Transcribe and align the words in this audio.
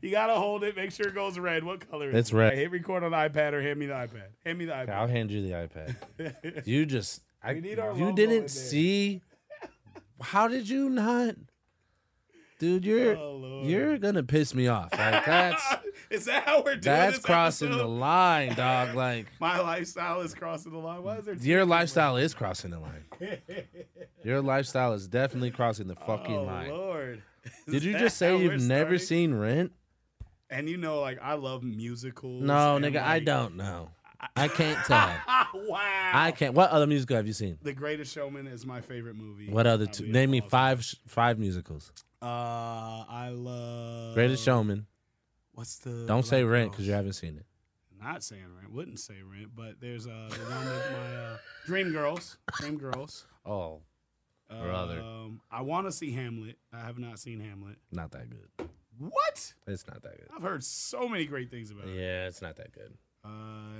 You 0.00 0.10
gotta 0.10 0.34
hold 0.34 0.64
it. 0.64 0.76
Make 0.76 0.92
sure 0.92 1.08
it 1.08 1.14
goes 1.14 1.38
red. 1.38 1.64
What 1.64 1.88
color? 1.90 2.10
is 2.10 2.14
It's 2.14 2.30
it? 2.32 2.36
red. 2.36 2.54
Hit 2.54 2.70
record 2.70 3.02
on 3.04 3.10
the 3.10 3.16
iPad 3.16 3.52
or 3.52 3.62
hand 3.62 3.78
me 3.78 3.86
the 3.86 3.94
iPad. 3.94 4.22
Hand 4.44 4.58
me 4.58 4.64
the 4.64 4.78
Okay, 4.80 4.92
I'll 4.92 5.06
hand 5.08 5.30
you 5.30 5.42
the 5.42 5.52
iPad. 5.52 6.64
You 6.66 6.86
just, 6.86 7.22
I, 7.42 7.54
We 7.54 7.60
need 7.60 7.78
our 7.78 7.96
you 7.96 8.12
didn't 8.14 8.48
see. 8.50 9.22
How 10.20 10.48
did 10.48 10.68
you 10.68 10.88
not, 10.90 11.36
dude? 12.58 12.84
You're 12.84 13.16
Oh, 13.16 13.62
you're 13.64 13.98
gonna 13.98 14.22
piss 14.24 14.54
me 14.54 14.66
off. 14.68 14.90
Like 14.92 15.24
that's 15.24 15.62
is 16.10 16.24
that 16.24 16.42
how 16.44 16.58
we're 16.62 16.72
doing 16.76 16.80
that's 16.82 17.18
crossing 17.20 17.70
the 17.70 17.86
line, 17.86 18.54
dog. 18.54 18.94
Like 18.96 19.26
My 19.40 19.60
lifestyle 19.60 20.20
is 20.22 20.34
crossing 20.34 20.72
the 20.72 20.78
line. 20.78 21.02
Why 21.04 21.18
is 21.18 21.24
there? 21.26 21.34
your 21.36 21.64
lifestyle 21.64 22.16
is 22.16 22.34
crossing 22.34 22.70
the 22.72 22.80
line. 22.80 23.04
Your 24.24 24.40
lifestyle 24.42 24.92
is 24.94 25.06
definitely 25.06 25.50
crossing 25.52 25.86
the 25.86 25.94
fucking 25.96 26.36
oh 26.36 26.42
line. 26.44 26.70
Lord! 26.70 27.22
Did 27.70 27.82
you 27.84 27.96
just 27.98 28.16
say 28.16 28.36
you've 28.36 28.60
never 28.62 28.98
starting? 28.98 29.06
seen 29.06 29.34
Rent? 29.34 29.72
And 30.50 30.68
you 30.68 30.76
know, 30.76 31.00
like 31.00 31.18
I 31.22 31.34
love 31.34 31.62
musicals. 31.62 32.42
No, 32.42 32.78
nigga, 32.80 33.02
I 33.02 33.18
don't 33.20 33.56
know. 33.56 33.90
I 34.34 34.48
can't 34.48 34.78
tell. 34.86 35.08
wow! 35.54 36.10
I 36.12 36.32
can't. 36.32 36.54
What 36.54 36.70
other 36.70 36.86
musical 36.86 37.16
have 37.16 37.26
you 37.26 37.32
seen? 37.32 37.58
The 37.62 37.72
Greatest 37.72 38.12
Showman 38.12 38.46
is 38.46 38.66
my 38.66 38.80
favorite 38.80 39.14
movie. 39.14 39.48
What 39.50 39.66
other 39.66 39.86
two? 39.86 40.06
Name 40.06 40.30
me 40.30 40.40
five 40.40 40.82
sh- 40.84 40.96
five 41.06 41.38
musicals. 41.38 41.92
Uh, 42.20 42.26
I 42.26 43.30
love 43.32 44.14
Greatest 44.14 44.44
Showman. 44.44 44.86
What's 45.52 45.76
the? 45.78 46.04
Don't 46.06 46.26
say 46.26 46.42
Rent 46.42 46.72
because 46.72 46.86
you 46.86 46.92
haven't 46.94 47.12
seen 47.12 47.36
it. 47.36 47.44
Not 48.02 48.22
saying 48.24 48.42
Rent. 48.60 48.72
Wouldn't 48.72 48.98
say 49.00 49.14
Rent, 49.22 49.50
but 49.54 49.80
there's 49.80 50.06
uh 50.06 50.28
the 50.30 50.38
one 50.54 50.64
with 50.66 50.92
my 50.92 51.16
uh, 51.16 51.36
Dream 51.66 51.92
Girls. 51.92 52.38
Dream 52.54 52.78
Girls. 52.78 53.26
Oh, 53.50 53.80
Brother. 54.50 55.00
Um, 55.00 55.40
I 55.50 55.62
want 55.62 55.86
to 55.86 55.92
see 55.92 56.12
Hamlet. 56.12 56.58
I 56.70 56.80
have 56.80 56.98
not 56.98 57.18
seen 57.18 57.40
Hamlet. 57.40 57.76
not 57.90 58.10
that 58.10 58.28
good. 58.28 58.68
What? 58.98 59.54
It's 59.66 59.86
not 59.86 60.02
that 60.02 60.16
good. 60.18 60.28
I've 60.34 60.42
heard 60.42 60.64
so 60.64 61.08
many 61.08 61.24
great 61.26 61.50
things 61.50 61.70
about 61.70 61.86
it. 61.88 61.94
Yeah, 61.96 62.26
it's 62.26 62.42
not 62.42 62.56
that 62.56 62.72
good. 62.72 62.92
Uh, 63.24 63.28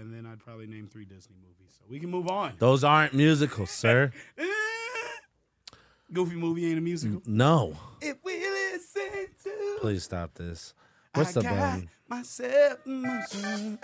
and 0.00 0.12
then 0.14 0.26
I'd 0.30 0.40
probably 0.40 0.66
name 0.66 0.86
three 0.88 1.04
Disney 1.04 1.36
movies. 1.40 1.74
So 1.78 1.84
we 1.88 1.98
can 2.00 2.10
move 2.10 2.28
on. 2.28 2.54
Those 2.58 2.84
aren't 2.84 3.14
musicals, 3.14 3.70
sir. 3.70 4.12
Goofy 6.12 6.36
movie 6.36 6.66
ain't 6.68 6.78
a 6.78 6.80
musical. 6.80 7.20
No. 7.26 7.76
If 8.00 8.16
we 8.24 8.38
listen 8.38 9.26
to, 9.44 9.76
Please 9.80 10.04
stop 10.04 10.34
this. 10.34 10.72
What's 11.14 11.36
I 11.36 11.40
the 11.40 11.48
got 11.48 11.56
button? 11.58 11.90
myself. 12.08 12.78
The- 12.84 13.78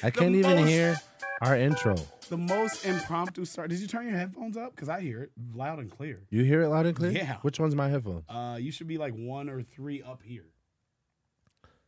I 0.02 0.10
can't 0.10 0.34
even 0.34 0.56
most- 0.56 0.68
hear 0.68 1.00
our 1.42 1.56
intro. 1.56 1.96
The 2.28 2.36
most 2.38 2.84
impromptu 2.86 3.44
start. 3.44 3.70
Did 3.70 3.80
you 3.80 3.86
turn 3.86 4.06
your 4.08 4.16
headphones 4.16 4.56
up? 4.56 4.74
Because 4.74 4.88
I 4.88 5.00
hear 5.00 5.22
it 5.22 5.32
loud 5.54 5.78
and 5.78 5.90
clear. 5.90 6.22
You 6.30 6.42
hear 6.44 6.62
it 6.62 6.68
loud 6.68 6.86
and 6.86 6.96
clear? 6.96 7.10
Yeah. 7.10 7.36
Which 7.42 7.60
one's 7.60 7.74
my 7.74 7.88
headphone? 7.88 8.24
Uh, 8.28 8.56
you 8.60 8.72
should 8.72 8.88
be 8.88 8.98
like 8.98 9.12
one 9.14 9.48
or 9.50 9.62
three 9.62 10.02
up 10.02 10.22
here. 10.22 10.46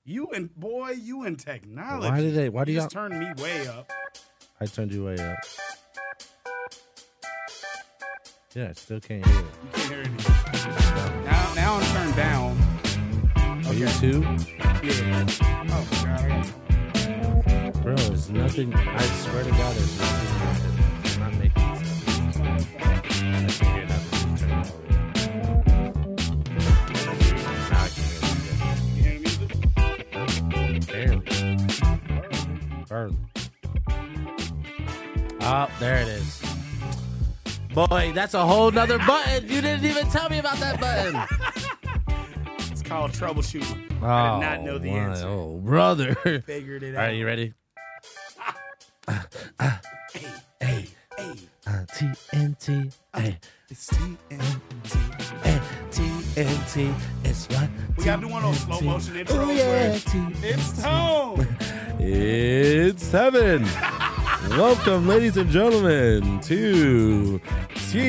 You 0.04 0.28
and 0.28 0.54
boy, 0.54 0.90
you 0.90 1.22
and 1.22 1.38
technology. 1.38 2.08
Why 2.10 2.20
did 2.20 2.34
they- 2.34 2.48
why 2.48 2.64
do 2.64 2.72
you 2.72 2.78
y'all- 2.78 2.84
just 2.86 2.92
turn 2.92 3.18
me 3.18 3.32
way 3.42 3.66
up? 3.66 3.90
I 4.60 4.66
turned 4.66 4.92
you 4.92 5.04
way 5.06 5.16
up. 5.18 5.38
Yeah, 8.54 8.68
I 8.68 8.72
still 8.72 9.00
can't 9.00 9.26
hear 9.26 9.38
it. 9.38 9.44
You 9.44 9.68
can't 9.72 9.88
hear 9.88 9.98
anything. 9.98 11.24
Now, 11.24 11.54
now 11.54 11.74
I'm 11.74 11.84
turned 11.94 12.16
down. 12.16 13.66
Are 13.66 13.74
you 13.74 13.88
too? 13.88 14.20
Yeah. 14.82 15.26
Oh 15.68 15.88
god. 16.04 16.52
I 16.65 16.65
Bro, 17.86 17.94
there's 17.94 18.30
nothing. 18.30 18.74
I 18.74 19.00
swear 19.04 19.44
to 19.44 19.50
God, 19.50 19.76
there's 19.76 20.00
nothing. 20.00 20.32
I'm 21.12 21.20
not 21.20 21.34
making 21.38 21.74
this 21.74 22.36
up. 22.36 22.42
I 22.82 22.98
can 22.98 23.48
hear 23.48 23.86
nothing. 23.86 24.36
Turn 24.36 24.50
it 24.50 24.66
over. 24.66 24.86
Now 27.70 27.84
I 27.84 27.88
can 27.88 28.04
You 28.96 29.02
hear 29.04 29.18
music? 29.20 29.50
hear 29.76 30.74
it. 30.74 30.86
Barely. 30.88 31.22
Barely. 32.88 33.16
Oh, 35.42 35.68
there 35.78 35.98
it 36.02 36.08
is. 36.08 36.42
Boy, 37.72 38.10
that's 38.16 38.34
a 38.34 38.44
whole 38.44 38.72
nother 38.72 38.98
button. 38.98 39.44
You 39.48 39.60
didn't 39.60 39.84
even 39.84 40.08
tell 40.10 40.28
me 40.28 40.38
about 40.40 40.56
that 40.58 40.80
button. 40.80 41.14
It's 42.72 42.82
called 42.82 43.12
troubleshooting. 43.12 43.92
Oh, 44.02 44.06
I 44.08 44.34
did 44.34 44.40
not 44.44 44.62
know 44.64 44.78
the 44.78 44.88
oh, 44.90 44.92
my- 44.92 44.98
answer. 44.98 45.28
Oh, 45.28 45.60
brother. 45.62 46.14
Figured 46.46 46.82
it 46.82 46.96
All 46.96 47.00
out. 47.02 47.04
right, 47.06 47.16
you 47.16 47.24
ready? 47.24 47.54
Hey, 49.08 49.20
hey, 50.60 50.84
hey. 51.16 51.34
Uh, 51.66 51.84
TNT. 51.94 52.92
Hey, 53.14 53.38
It's 53.70 53.88
TNT. 53.90 54.40
hey, 55.44 55.60
TNT. 55.90 56.94
It's 57.24 57.48
what? 57.48 57.68
We 57.96 58.04
gotta 58.04 58.22
do 58.22 58.28
one 58.28 58.42
of 58.44 58.50
those 58.50 58.60
slow 58.62 58.78
TNT. 58.78 58.84
motion 58.84 59.14
intros 59.14 59.46
Oh, 59.46 59.50
yeah, 59.52 59.98
it's 60.42 60.82
tone. 60.82 61.46
It's 62.00 63.04
Tevin. 63.10 63.64
Welcome, 64.58 65.06
ladies 65.08 65.36
and 65.36 65.50
gentlemen, 65.50 66.40
to 66.40 67.40
TNT. 67.74 68.06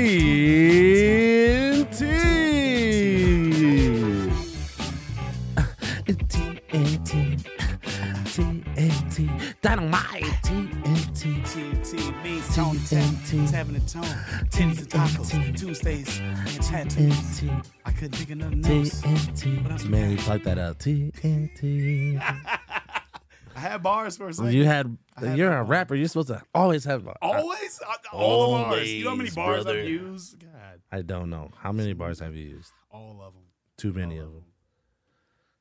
Dynamite. 9.67 10.23
TNT. 10.43 11.43
TNT 11.43 12.23
means 12.23 12.55
Tony 12.55 12.79
Tap. 12.79 13.03
TNT. 13.03 13.43
It's 13.43 13.51
having 13.51 13.75
a 13.75 13.79
tone. 13.81 14.03
Titties 14.49 14.79
and 14.79 14.89
tacos. 14.89 15.57
Tuesdays 15.59 16.19
and 16.19 16.63
tattoos. 16.63 17.13
TNT. 17.13 17.65
I 17.83 17.91
couldn't 17.91 18.11
think 18.13 18.29
of 18.31 18.37
nothing 18.53 18.79
else. 18.79 19.03
What 19.03 19.13
TNT. 19.35 19.83
we 19.83 19.89
Man, 19.89 20.11
you 20.11 20.17
plugged 20.19 20.45
that 20.45 20.57
out. 20.57 20.79
TNT. 20.79 22.17
I 22.21 23.59
had 23.59 23.83
bars 23.83 24.15
for 24.15 24.29
a 24.29 24.33
second. 24.33 24.53
You 24.53 24.63
had. 24.63 24.97
Had 25.17 25.37
You're 25.37 25.51
a 25.51 25.55
bar. 25.55 25.63
rapper. 25.65 25.95
You're 25.95 26.07
supposed 26.07 26.29
to 26.29 26.41
always 26.55 26.85
have. 26.85 27.05
Always? 27.21 27.81
I- 27.85 28.15
All 28.15 28.57
the 28.59 28.63
bars. 28.63 28.89
You 28.89 29.03
know 29.03 29.09
how 29.09 29.15
many 29.17 29.31
bars 29.31 29.63
brother. 29.65 29.79
I've 29.81 29.89
used? 29.89 30.39
God, 30.39 30.81
I 30.93 31.01
don't 31.01 31.29
know. 31.29 31.51
How 31.59 31.73
many 31.73 31.91
bars 31.91 32.19
have 32.21 32.35
you 32.37 32.47
used? 32.47 32.71
all 32.89 33.19
of 33.21 33.33
them. 33.33 33.43
Too 33.75 33.91
many 33.91 34.17
of 34.19 34.29
them. 34.31 34.43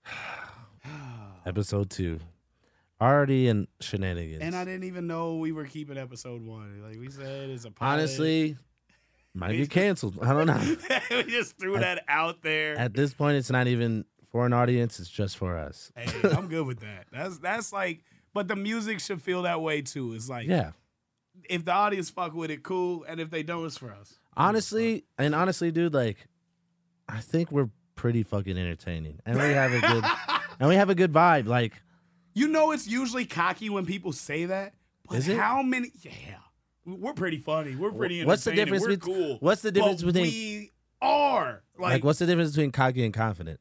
Episode 1.44 1.90
two. 1.90 2.20
Already 3.00 3.48
in 3.48 3.68
shenanigans. 3.80 4.42
And 4.42 4.56
I 4.56 4.64
didn't 4.64 4.84
even 4.84 5.06
know 5.06 5.36
we 5.36 5.52
were 5.52 5.66
keeping 5.66 5.98
episode 5.98 6.40
one. 6.42 6.82
Like 6.82 6.98
we 6.98 7.10
said, 7.10 7.50
it's 7.50 7.64
a 7.66 7.70
pilot. 7.70 7.92
Honestly, 8.00 8.56
might 9.34 9.52
get 9.52 9.68
canceled. 9.70 10.18
I 10.22 10.32
don't 10.32 10.46
know. 10.46 10.76
we 11.10 11.24
just 11.24 11.58
threw 11.58 11.78
that 11.78 12.04
out 12.08 12.42
there. 12.42 12.78
At 12.78 12.94
this 12.94 13.12
point, 13.12 13.36
it's 13.36 13.50
not 13.50 13.66
even 13.66 14.06
for 14.30 14.46
an 14.46 14.54
audience. 14.54 14.98
It's 14.98 15.10
just 15.10 15.36
for 15.36 15.58
us. 15.58 15.92
hey, 15.94 16.06
I'm 16.30 16.48
good 16.48 16.66
with 16.66 16.80
that. 16.80 17.06
That's 17.12 17.38
that's 17.38 17.70
like, 17.72 18.02
but 18.32 18.48
the 18.48 18.56
music 18.56 19.00
should 19.00 19.20
feel 19.20 19.42
that 19.42 19.60
way 19.60 19.82
too. 19.82 20.14
It's 20.14 20.30
like, 20.30 20.46
Yeah. 20.48 20.70
if 21.50 21.66
the 21.66 21.72
audience 21.72 22.08
fuck 22.08 22.32
with 22.32 22.50
it, 22.50 22.62
cool, 22.62 23.04
and 23.06 23.20
if 23.20 23.28
they 23.30 23.42
don't, 23.42 23.66
it's 23.66 23.76
for 23.76 23.92
us. 23.92 24.18
Honestly, 24.38 25.04
and 25.18 25.34
honestly, 25.34 25.70
dude, 25.70 25.92
like, 25.92 26.16
I 27.08 27.20
think 27.20 27.52
we're 27.52 27.68
pretty 27.94 28.22
fucking 28.22 28.56
entertaining, 28.56 29.20
and 29.26 29.36
we 29.38 29.44
have 29.44 29.72
a 29.72 29.80
good, 29.80 30.04
and 30.60 30.68
we 30.70 30.76
have 30.76 30.88
a 30.90 30.94
good 30.94 31.12
vibe. 31.12 31.46
Like, 31.46 31.74
You 32.36 32.48
know, 32.48 32.70
it's 32.72 32.86
usually 32.86 33.24
cocky 33.24 33.70
when 33.70 33.86
people 33.86 34.12
say 34.12 34.44
that. 34.44 34.74
But 35.08 35.19
Is 35.19 35.28
it? 35.28 35.38
how 35.38 35.62
many? 35.62 35.91
Yeah, 36.02 36.12
we're 36.84 37.14
pretty 37.14 37.38
funny. 37.38 37.74
We're 37.74 37.91
pretty. 37.91 38.24
What's 38.26 38.44
the 38.44 38.52
difference 38.52 38.82
We're 38.82 38.91
bet- 38.91 39.00
cool. 39.00 39.38
what's 39.41 39.62
the 39.62 39.72
difference 39.72 40.02
But 40.02 40.12
between- 40.12 40.30
we 40.30 40.72
are 41.00 41.62
like, 41.78 41.92
like, 41.92 42.04
what's 42.04 42.19
the 42.19 42.26
difference 42.26 42.50
between 42.50 42.72
cocky 42.72 43.04
and 43.06 43.14
confident? 43.14 43.58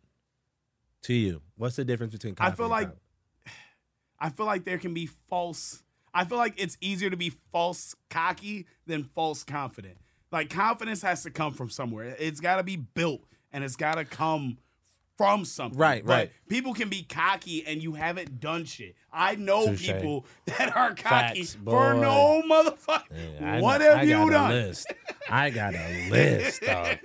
To 1.03 1.13
you, 1.13 1.41
what's 1.55 1.77
the 1.77 1.85
difference 1.85 2.11
between? 2.11 2.35
I 2.37 2.51
feel 2.51 2.65
and 2.65 2.71
like- 2.71 2.87
confident? 2.87 3.01
I 4.19 4.29
feel 4.29 4.45
like 4.45 4.65
there 4.65 4.77
can 4.77 4.93
be 4.93 5.05
false. 5.05 5.81
I 6.13 6.25
feel 6.25 6.37
like 6.37 6.55
it's 6.57 6.77
easier 6.81 7.09
to 7.09 7.17
be 7.17 7.31
false 7.53 7.95
cocky 8.09 8.65
than 8.85 9.05
false 9.05 9.45
confident. 9.45 9.99
Like 10.33 10.49
confidence 10.49 11.01
has 11.01 11.23
to 11.23 11.31
come 11.31 11.53
from 11.53 11.69
somewhere. 11.69 12.13
It's 12.19 12.41
got 12.41 12.57
to 12.57 12.63
be 12.63 12.75
built 12.75 13.21
and 13.53 13.63
it's 13.63 13.77
got 13.77 13.95
to 13.95 14.03
come 14.05 14.57
from 15.17 15.45
something. 15.45 15.79
Right, 15.79 16.05
But 16.05 16.11
right. 16.13 16.31
People 16.49 16.73
can 16.73 16.89
be 16.89 17.03
cocky 17.03 17.65
and 17.65 17.81
you 17.81 17.93
haven't 17.93 18.39
done 18.39 18.65
shit. 18.65 18.95
I 19.13 19.35
know 19.35 19.67
Touche. 19.67 19.87
people 19.87 20.25
that 20.45 20.75
are 20.75 20.93
cocky 20.93 21.43
Facts, 21.43 21.57
for 21.63 21.93
no 21.93 22.41
motherfucker. 22.49 23.03
Yeah, 23.39 23.45
I 23.53 23.55
know- 23.57 23.63
what 23.63 23.81
have 23.81 23.97
I 23.99 24.01
you 24.03 24.13
got 24.13 24.29
done? 24.31 24.51
A 24.51 24.53
list. 24.55 24.93
I 25.29 25.49
got 25.51 25.73
a 25.73 26.09
list, 26.11 26.61
dog. 26.61 26.97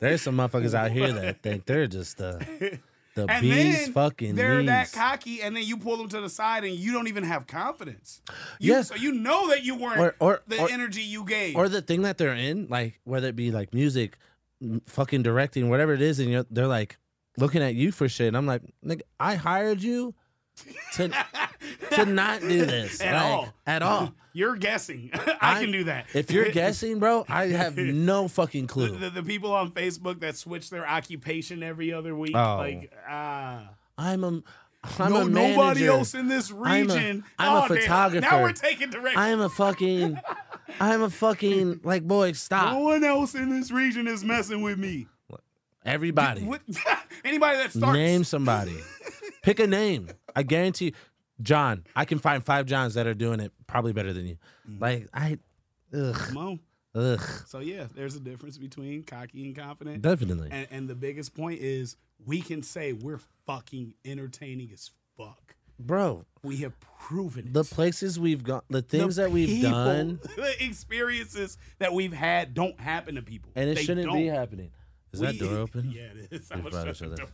There's 0.00 0.22
some 0.22 0.36
motherfuckers 0.36 0.74
out 0.74 0.92
here 0.92 1.12
that 1.12 1.42
think 1.42 1.66
they're 1.66 1.86
just 1.86 2.16
the 2.18 2.78
the 3.14 3.26
And 3.28 3.42
bees 3.42 3.88
fucking 3.88 4.36
they're 4.36 4.62
that 4.62 4.92
cocky, 4.92 5.42
and 5.42 5.56
then 5.56 5.64
you 5.64 5.76
pull 5.76 5.96
them 5.96 6.08
to 6.10 6.20
the 6.20 6.30
side, 6.30 6.62
and 6.64 6.72
you 6.74 6.92
don't 6.92 7.08
even 7.08 7.24
have 7.24 7.48
confidence. 7.48 8.22
You, 8.60 8.74
Yeah. 8.74 8.82
so 8.82 8.94
you 8.94 9.10
know 9.12 9.48
that 9.48 9.64
you 9.64 9.74
weren't 9.74 9.98
Or- 9.98 10.14
or- 10.20 10.42
the 10.46 10.60
or- 10.60 10.70
energy 10.70 11.02
you 11.02 11.24
gave. 11.24 11.56
or 11.56 11.68
the 11.68 11.82
thing 11.82 12.02
that 12.02 12.16
they're 12.16 12.34
in, 12.34 12.68
like 12.70 13.00
whether 13.04 13.26
it 13.28 13.34
be 13.36 13.50
like 13.50 13.74
music, 13.74 14.16
fucking 14.86 15.22
directing, 15.24 15.68
whatever 15.68 15.92
it 15.94 16.00
is, 16.02 16.20
and 16.20 16.30
you're, 16.30 16.46
they're 16.50 16.68
like 16.68 16.96
looking 17.38 17.62
at 17.62 17.74
you 17.74 17.92
for 17.92 18.08
shit. 18.08 18.28
And 18.28 18.36
I'm 18.36 18.46
like, 18.46 18.62
nigga, 18.84 19.02
I 19.18 19.34
hired 19.36 19.82
you 19.82 20.14
to 20.94 21.10
to 21.92 22.04
not 22.04 22.40
do 22.40 22.64
this 22.66 23.00
At 23.02 23.14
like, 23.14 23.22
all. 23.24 23.54
At 23.66 23.82
all. 23.82 24.12
You're 24.32 24.56
guessing. 24.56 25.10
I, 25.14 25.36
I- 25.40 25.60
can 25.60 25.72
do 25.72 25.84
that. 25.84 26.06
If 26.14 26.30
you're 26.30 26.50
guessing, 26.50 26.98
bro, 27.00 27.24
I 27.28 27.46
have 27.46 27.76
no 27.76 28.28
fucking 28.28 28.68
clue. 28.68 28.96
the, 28.96 29.10
the 29.10 29.22
people 29.22 29.52
on 29.52 29.72
Facebook 29.72 30.20
that 30.20 30.36
switch 30.36 30.70
their 30.70 30.86
occupation 30.88 31.62
every 31.64 31.92
other 31.92 32.14
week, 32.14 32.36
Oh. 32.36 32.56
like 32.58 32.92
ah. 33.08 33.70
I'm 33.96 34.22
a 34.22 34.28
I'm 35.00 35.12
no, 35.12 35.20
a 35.22 35.28
nobody 35.28 35.86
else 35.88 36.14
in 36.14 36.28
this 36.28 36.52
I'm 36.52 36.56
a- 36.56 36.94
region. 36.94 37.24
I'm 37.36 37.56
a 37.56 37.58
Oh, 37.64 37.68
damn. 37.68 37.78
photographer. 37.78 38.20
Now 38.20 38.42
we're 38.42 38.52
taking 38.52 38.90
direction. 38.90 39.18
I 39.18 39.30
am 39.30 39.40
a 39.40 39.48
fucking 39.48 40.20
I'm 40.78 41.02
a 41.02 41.10
fucking 41.10 41.80
like 41.82 42.04
boy, 42.04 42.32
Stop. 42.32 42.74
no 42.74 42.80
one 42.80 43.02
else 43.02 43.34
in 43.34 43.48
this 43.50 43.72
region 43.72 44.06
is 44.06 44.22
messing 44.22 44.62
with 44.62 44.78
me. 44.78 45.08
Everybody. 45.88 46.42
What? 46.44 46.60
Anybody 47.24 47.56
that 47.58 47.72
starts 47.72 47.96
Name 47.96 48.24
somebody. 48.24 48.76
Pick 49.42 49.60
a 49.60 49.66
name. 49.66 50.08
I 50.36 50.42
guarantee 50.42 50.94
John, 51.40 51.84
I 51.96 52.04
can 52.04 52.18
find 52.18 52.44
five 52.44 52.66
Johns 52.66 52.94
that 52.94 53.06
are 53.06 53.14
doing 53.14 53.40
it 53.40 53.52
probably 53.66 53.92
better 53.92 54.12
than 54.12 54.26
you. 54.26 54.36
Mm. 54.70 54.80
Like 54.80 55.08
I 55.14 55.38
ugh. 55.94 56.14
Come 56.14 56.36
on. 56.36 56.60
Ugh. 56.94 57.20
So 57.46 57.60
yeah, 57.60 57.86
there's 57.94 58.16
a 58.16 58.20
difference 58.20 58.58
between 58.58 59.02
cocky 59.04 59.44
and 59.44 59.56
confident. 59.56 60.02
Definitely. 60.02 60.48
And, 60.50 60.66
and 60.70 60.88
the 60.88 60.94
biggest 60.94 61.34
point 61.34 61.60
is 61.60 61.96
we 62.24 62.40
can 62.40 62.62
say 62.62 62.92
we're 62.92 63.20
fucking 63.46 63.94
entertaining 64.04 64.70
as 64.72 64.90
fuck. 65.16 65.54
Bro, 65.80 66.24
We 66.42 66.56
have 66.58 66.72
proven 66.80 67.46
it. 67.46 67.52
the 67.52 67.62
places 67.62 68.18
we've 68.18 68.42
gone 68.42 68.62
the 68.68 68.80
The 68.80 68.82
things 68.98 69.14
that 69.16 69.30
we've 69.30 69.48
people, 69.48 69.70
done 69.70 70.18
the 70.36 70.64
experiences 70.64 71.56
that 71.78 71.92
we've 71.92 72.12
had 72.12 72.52
don't 72.52 72.78
happen 72.80 73.14
to 73.14 73.22
people. 73.22 73.52
and 73.54 73.70
it 73.70 73.76
They 73.76 73.84
shouldn't 73.84 74.12
be 74.12 74.26
don't. 74.26 74.34
happening. 74.34 74.72
Is 75.22 75.38
that 75.38 75.40
We- 75.42 75.48
door 75.48 75.58
open? 75.58 75.90
Yeah, 75.94 76.02
it 76.02 76.28
is. 76.32 76.48
We 76.50 76.56
I'm 76.56 76.62
gonna 76.62 76.94
shut 76.94 77.10
the 77.10 77.16
door. 77.16 77.28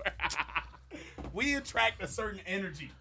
we 1.32 1.54
attract 1.54 2.02
a 2.02 2.06
certain 2.08 2.40
energy. 2.46 2.90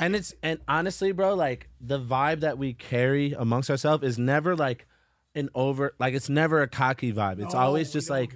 And 0.00 0.16
it's 0.16 0.34
and 0.42 0.58
honestly, 0.66 1.12
bro, 1.12 1.36
like 1.36 1.68
the 1.80 2.00
vibe 2.00 2.40
that 2.40 2.58
we 2.58 2.72
carry 2.74 3.34
amongst 3.34 3.70
ourselves 3.70 4.02
is 4.02 4.18
never 4.18 4.56
like 4.56 4.84
an 5.36 5.48
over 5.54 5.94
like 6.00 6.12
it's 6.12 6.28
never 6.28 6.60
a 6.60 6.66
cocky 6.66 7.12
vibe. 7.12 7.38
It's 7.40 7.54
No, 7.54 7.60
always 7.60 7.92
just 7.92 8.10
like 8.10 8.34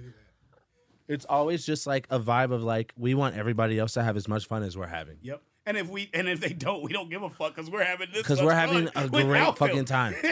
it's 1.09 1.25
always 1.25 1.65
just 1.65 1.85
like 1.85 2.07
a 2.09 2.21
vibe 2.21 2.53
of 2.53 2.63
like 2.63 2.93
we 2.97 3.15
want 3.15 3.35
everybody 3.35 3.77
else 3.77 3.95
to 3.95 4.03
have 4.03 4.15
as 4.15 4.29
much 4.29 4.45
fun 4.47 4.63
as 4.63 4.77
we're 4.77 4.87
having. 4.87 5.17
Yep. 5.23 5.41
And 5.65 5.77
if 5.77 5.89
we 5.89 6.09
and 6.13 6.27
if 6.27 6.39
they 6.39 6.53
don't, 6.53 6.81
we 6.81 6.91
don't 6.91 7.09
give 7.09 7.21
a 7.21 7.29
fuck 7.29 7.55
because 7.55 7.69
we're 7.69 7.83
having 7.83 8.09
this. 8.11 8.23
Because 8.23 8.41
we're 8.41 8.53
having 8.53 8.89
a 8.95 9.07
great 9.07 9.57
fucking 9.57 9.85
time. 9.85 10.15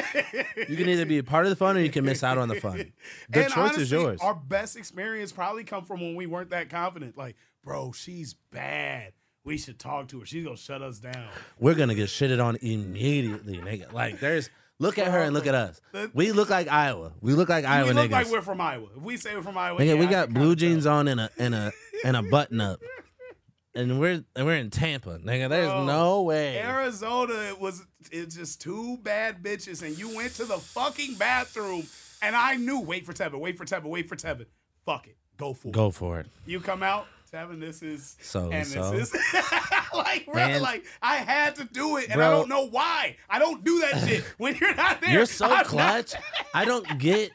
You 0.67 0.75
can 0.75 0.89
either 0.89 1.05
be 1.05 1.19
a 1.19 1.23
part 1.23 1.45
of 1.45 1.49
the 1.51 1.55
fun 1.55 1.77
or 1.77 1.79
you 1.79 1.89
can 1.89 2.03
miss 2.03 2.23
out 2.23 2.37
on 2.37 2.49
the 2.49 2.55
fun. 2.55 2.91
The 3.29 3.43
and 3.43 3.53
choice 3.53 3.57
honestly, 3.57 3.83
is 3.83 3.91
yours. 3.91 4.19
Our 4.21 4.35
best 4.35 4.75
experience 4.75 5.31
probably 5.31 5.63
come 5.63 5.85
from 5.85 6.01
when 6.01 6.15
we 6.15 6.27
weren't 6.27 6.49
that 6.49 6.69
confident. 6.69 7.17
Like, 7.17 7.37
bro, 7.63 7.91
she's 7.93 8.35
bad. 8.51 9.13
We 9.45 9.57
should 9.57 9.79
talk 9.79 10.09
to 10.09 10.19
her. 10.19 10.25
She's 10.25 10.43
gonna 10.43 10.57
shut 10.57 10.81
us 10.81 10.99
down. 10.99 11.29
We're 11.59 11.75
gonna 11.75 11.95
get 11.95 12.09
shitted 12.09 12.43
on 12.43 12.57
immediately, 12.57 13.57
nigga. 13.57 13.93
Like 13.93 14.19
there's 14.19 14.49
look 14.79 14.97
at 14.97 15.07
her 15.07 15.19
and 15.21 15.33
look 15.33 15.47
at 15.47 15.55
us. 15.55 15.79
We 16.13 16.31
look 16.33 16.49
like 16.49 16.67
Iowa. 16.67 17.13
We 17.21 17.33
look 17.33 17.49
like 17.49 17.65
Iowa 17.65 17.87
we 17.87 17.93
look 17.93 18.09
niggas. 18.09 18.11
like 18.11 18.31
we're 18.31 18.41
from 18.41 18.59
Iowa. 18.61 18.87
If 18.97 19.01
we 19.01 19.17
say 19.17 19.35
we're 19.35 19.43
from 19.43 19.57
Iowa, 19.57 19.79
Nigga, 19.79 19.87
yeah, 19.87 19.93
we 19.93 20.07
got 20.07 20.29
blue 20.33 20.55
jeans 20.55 20.85
on 20.85 21.07
and 21.07 21.21
a 21.21 21.29
and 21.37 21.55
a 21.55 21.71
and 22.03 22.17
a 22.17 22.23
button 22.23 22.59
up. 22.61 22.81
And 23.75 23.99
we're 23.99 24.23
and 24.35 24.45
we're 24.45 24.55
in 24.55 24.71
Tampa, 24.71 25.19
nigga. 25.19 25.47
There's 25.47 25.67
Bro, 25.69 25.85
no 25.85 26.23
way. 26.23 26.57
Arizona 26.59 27.33
it 27.49 27.59
was 27.59 27.85
it's 28.11 28.35
just 28.35 28.59
two 28.61 28.97
bad 29.03 29.43
bitches, 29.43 29.83
and 29.83 29.97
you 29.97 30.15
went 30.15 30.33
to 30.35 30.45
the 30.45 30.57
fucking 30.57 31.15
bathroom, 31.15 31.85
and 32.21 32.35
I 32.35 32.55
knew 32.55 32.79
wait 32.79 33.05
for 33.05 33.13
Tevin, 33.13 33.39
wait 33.39 33.57
for 33.57 33.65
Tevin, 33.65 33.85
wait 33.85 34.09
for 34.09 34.15
Tevin. 34.15 34.47
Fuck 34.85 35.07
it, 35.07 35.17
go 35.37 35.53
for 35.53 35.67
it. 35.67 35.71
Go 35.73 35.91
for 35.91 36.19
it. 36.19 36.25
You 36.47 36.59
come 36.61 36.81
out, 36.81 37.05
Tevin. 37.31 37.59
This 37.59 37.83
is 37.83 38.17
So, 38.21 38.49
and 38.51 38.65
so. 38.65 38.89
this 38.89 39.13
is 39.13 39.21
like, 39.93 40.25
bro, 40.25 40.37
And- 40.41 40.63
like 40.63 40.85
I 41.03 41.17
had 41.17 41.55
to 41.57 41.65
do 41.65 41.97
it, 41.97 42.09
and 42.09 42.19
I 42.19 42.31
don't 42.31 42.49
know 42.49 42.65
why. 42.67 43.17
I 43.29 43.37
don't 43.37 43.63
do 43.63 43.81
that 43.81 44.07
shit 44.07 44.23
when 44.39 44.55
you're 44.55 44.73
not 44.75 44.99
there. 45.01 45.11
You're 45.11 45.25
so 45.27 45.45
I'm 45.45 45.51
not- 45.51 45.65
clutch. 45.67 46.13
I 46.55 46.65
don't 46.65 46.97
get 46.97 47.29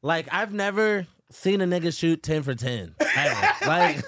like 0.00 0.28
I've 0.32 0.54
never 0.54 1.06
seen 1.30 1.60
a 1.60 1.66
nigga 1.66 1.94
shoot 1.96 2.22
ten 2.22 2.42
for 2.42 2.54
ten. 2.54 2.94
ever. 3.00 3.50
Like 3.66 4.02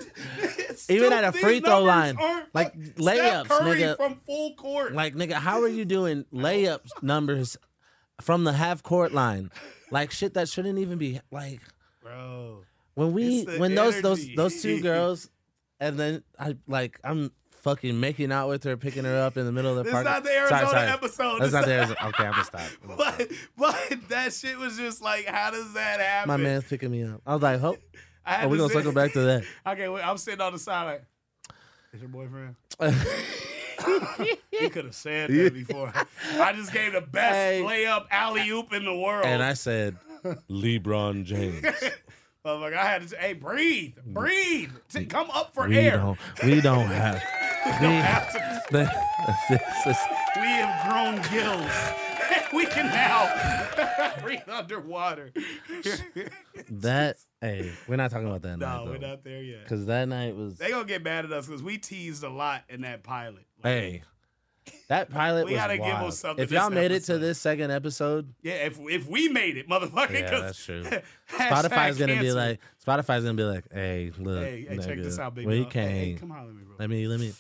Even 0.89 1.13
at 1.13 1.25
a 1.25 1.33
free 1.33 1.61
throw 1.61 1.83
line, 1.83 2.17
like 2.53 2.75
layups, 2.95 3.47
nigga. 3.47 3.97
from 3.97 4.21
full 4.27 4.55
court. 4.55 4.95
Like 4.95 5.15
nigga, 5.15 5.35
how 5.35 5.63
are 5.63 5.69
you 5.69 5.85
doing 5.85 6.25
layups 6.33 7.03
numbers 7.03 7.57
from 8.21 8.45
the 8.45 8.53
half 8.53 8.83
court 8.83 9.13
line? 9.13 9.51
Like 9.91 10.11
shit 10.11 10.35
that 10.35 10.49
shouldn't 10.49 10.79
even 10.79 10.99
be 10.99 11.21
like 11.31 11.61
bro. 12.03 12.63
when 12.95 13.13
we 13.13 13.45
when 13.45 13.75
those 13.75 14.01
those 14.03 14.21
energy. 14.21 14.37
those 14.37 14.63
two 14.63 14.81
girls 14.83 15.31
and 15.81 15.99
then 15.99 16.23
I 16.39 16.57
like 16.67 16.99
I'm 17.05 17.31
fucking 17.67 17.99
making 17.99 18.31
out 18.31 18.49
with 18.49 18.63
her, 18.63 18.77
picking 18.77 19.05
her 19.05 19.21
up 19.23 19.37
in 19.37 19.45
the 19.45 19.51
middle 19.51 19.77
of 19.77 19.85
the 19.85 19.91
park. 19.91 20.05
not 20.05 20.23
the 20.23 20.31
Arizona 20.31 20.81
episode. 20.93 21.41
That's 21.41 21.53
not 21.53 21.65
the 21.65 21.73
Arizona. 21.79 21.99
Okay, 22.05 22.25
I'm 22.25 22.31
gonna 22.33 22.45
stop. 22.45 22.61
I'm 22.83 22.97
gonna 22.97 23.03
stop. 23.03 23.19
But 23.19 23.33
but 23.91 24.09
that 24.09 24.33
shit 24.33 24.57
was 24.57 24.77
just 24.77 25.03
like, 25.03 25.27
how 25.27 25.51
does 25.51 25.73
that 25.75 26.01
happen? 26.01 26.29
My 26.29 26.37
man's 26.37 26.65
picking 26.65 26.91
me 26.93 27.03
up. 27.03 27.21
I 27.27 27.35
was 27.35 27.43
like, 27.43 27.61
"Hope." 27.61 27.79
I 27.95 27.99
had 28.35 28.45
Oh, 28.47 28.49
we 28.49 28.57
to 28.57 28.63
gonna 28.63 28.69
sit- 28.73 28.79
circle 28.79 28.93
back 28.93 29.13
to 29.13 29.21
that. 29.21 29.45
Okay, 29.67 29.89
wait, 29.89 30.07
I'm 30.07 30.19
sitting 30.19 30.41
on 30.41 30.53
the 30.53 30.59
side 30.59 30.85
like, 30.85 31.05
is 31.93 32.01
your 32.01 32.09
boyfriend? 32.11 32.57
He 34.51 34.71
could 34.71 34.87
have 34.87 34.95
said 34.95 35.31
that 35.31 35.53
before. 35.55 35.93
I 36.41 36.53
just 36.55 36.73
gave 36.73 36.95
the 36.95 37.03
best 37.03 37.35
Hey. 37.35 37.63
layup 37.63 38.07
alley 38.11 38.49
oop 38.49 38.73
in 38.73 38.85
the 38.85 38.95
world. 38.95 39.27
and 39.27 39.43
I 39.43 39.53
said, 39.53 39.97
LeBron 40.51 41.25
James. 41.25 41.63
Motherfucker, 42.45 42.77
I 42.77 42.85
had 42.87 43.03
to 43.03 43.09
say, 43.09 43.17
hey, 43.19 43.33
breathe, 43.35 43.97
breathe, 44.05 44.71
T- 44.89 45.05
come 45.07 45.31
up 45.31 45.53
for 45.55 45.69
We 45.69 45.77
air. 45.79 45.99
don't. 45.99 46.19
We 46.43 46.61
don't 46.61 46.87
have. 46.87 47.23
We, 47.81 47.87
Have 47.89 48.33
to- 48.33 48.63
this 49.51 49.87
is, 49.87 49.97
we 50.37 50.43
have 50.43 50.91
grown 50.91 51.21
gills. 51.31 51.73
We 52.55 52.67
can 52.67 52.87
now 52.87 54.13
breathe 54.23 54.41
underwater. 54.49 55.33
that. 56.71 57.17
Hey, 57.41 57.73
we're 57.89 57.97
not 57.97 58.11
talking 58.11 58.27
about 58.27 58.43
that 58.43 58.59
no, 58.59 58.67
night 58.67 58.85
we're 58.87 58.99
though. 58.99 59.09
not 59.09 59.25
there 59.25 59.43
yet. 59.43 59.65
Because 59.65 59.87
that 59.87 60.09
night 60.09 60.35
was. 60.37 60.59
They 60.59 60.71
gonna 60.71 60.85
get 60.85 61.03
mad 61.03 61.25
at 61.25 61.33
us 61.33 61.47
because 61.47 61.63
we 61.63 61.79
teased 61.79 62.23
a 62.23 62.31
lot 62.31 62.63
in 62.69 62.83
that 62.83 63.03
pilot. 63.03 63.47
Like, 63.63 63.73
Hey, 63.73 64.03
that 64.89 65.11
pilot 65.11 65.47
We 65.47 65.53
was 65.53 65.61
gotta 65.61 65.77
give 65.79 65.87
'em 65.87 66.01
wild. 66.03 66.15
something 66.15 66.43
If 66.45 66.51
y'all 66.53 66.71
made 66.71 66.91
it 66.93 67.05
to 67.05 67.19
this 67.19 67.39
second 67.41 67.71
episode, 67.71 68.33
yeah, 68.43 68.55
if 68.67 68.79
if 68.89 69.09
we 69.09 69.29
made 69.29 69.57
it, 69.57 69.69
motherfucker. 69.69 70.13
Yeah, 70.21 70.41
that's 70.41 70.65
true. 70.65 70.85
Spotify's 71.31 71.99
gonna 71.99 72.21
be 72.21 72.33
like, 72.33 72.61
Spotify's 72.87 73.25
gonna 73.25 73.35
be 73.35 73.43
like, 73.45 73.65
hey, 73.73 74.13
look, 74.19 74.43
hey, 74.45 74.67
hey, 74.69 74.77
check 74.79 74.99
this 74.99 75.19
out, 75.19 75.35
big 75.35 75.47
We 75.47 75.63
dog. 75.65 75.73
Hey, 75.73 75.81
hey, 75.89 76.07
can't. 76.11 76.21
come 76.21 76.31
holler 76.31 76.51
at 76.51 76.55
me, 76.55 76.63
bro. 76.65 76.77
Let 76.79 76.91
me, 76.91 77.07
let 77.09 77.19
me, 77.21 77.33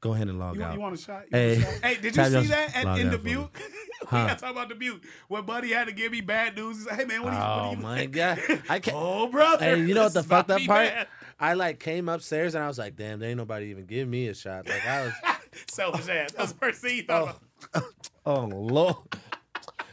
go 0.00 0.14
ahead 0.14 0.28
and 0.28 0.38
log 0.38 0.56
You, 0.56 0.62
out. 0.62 0.74
you 0.74 0.80
want 0.80 0.94
a 0.94 0.98
shot? 0.98 1.22
You 1.32 1.38
Hey, 1.38 1.60
shot? 1.60 1.72
hey, 1.82 1.94
did 1.96 2.16
you 2.16 2.24
see 2.24 2.46
that 2.48 2.76
at, 2.76 2.82
in 2.82 2.88
out 2.88 2.98
for 2.98 3.04
me. 3.04 3.10
Dubuque? 3.34 3.60
we 4.02 4.06
gotta 4.10 4.40
talk 4.40 4.52
about 4.52 4.68
Dubuque. 4.68 5.02
When 5.28 5.44
Buddy 5.44 5.72
had 5.72 5.86
to 5.88 5.92
give 5.92 6.12
me 6.12 6.20
bad 6.20 6.56
news. 6.56 6.76
He's 6.78 6.86
like, 6.86 7.00
hey 7.00 7.04
man, 7.06 7.22
what 7.24 7.30
do 7.30 7.36
you? 7.36 7.42
what 7.42 7.48
Oh 7.50 7.70
do 7.72 7.76
you 7.76 7.82
my 7.82 8.06
god, 8.06 8.38
I 8.68 8.78
can't. 8.78 8.96
Oh 9.00 9.26
brother. 9.28 9.64
Hey, 9.64 9.80
you 9.80 9.94
know 9.94 10.04
what 10.04 10.14
the 10.14 10.22
fucked 10.22 10.50
up 10.50 10.60
part? 10.62 10.92
I 11.40 11.54
like 11.54 11.80
came 11.80 12.08
upstairs 12.08 12.54
and 12.54 12.62
I 12.62 12.68
was 12.68 12.78
like, 12.78 12.94
damn, 12.94 13.18
there 13.18 13.28
ain't 13.30 13.38
nobody 13.38 13.66
even 13.66 13.86
give 13.86 14.06
me 14.06 14.28
a 14.28 14.34
shot. 14.34 14.68
Like 14.68 14.86
I 14.86 15.04
was, 15.06 15.12
Selfish 15.70 16.08
ass. 16.08 16.32
That's 16.32 16.52
first 16.52 16.80
thing 16.80 17.04
oh. 17.08 17.36
oh 18.26 18.44
lord. 18.44 18.96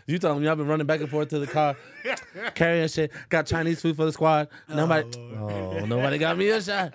You 0.07 0.17
told 0.17 0.41
me 0.41 0.47
I've 0.47 0.57
been 0.57 0.67
running 0.67 0.87
back 0.87 0.99
and 0.99 1.09
forth 1.09 1.29
to 1.29 1.39
the 1.39 1.47
car, 1.47 1.77
carrying 2.55 2.87
shit. 2.87 3.11
Got 3.29 3.45
Chinese 3.45 3.81
food 3.81 3.95
for 3.95 4.05
the 4.05 4.11
squad. 4.11 4.49
Oh, 4.69 4.75
nobody, 4.75 5.07
oh, 5.37 5.85
nobody 5.85 6.17
got 6.17 6.37
me 6.37 6.49
a 6.49 6.61
shot. 6.61 6.93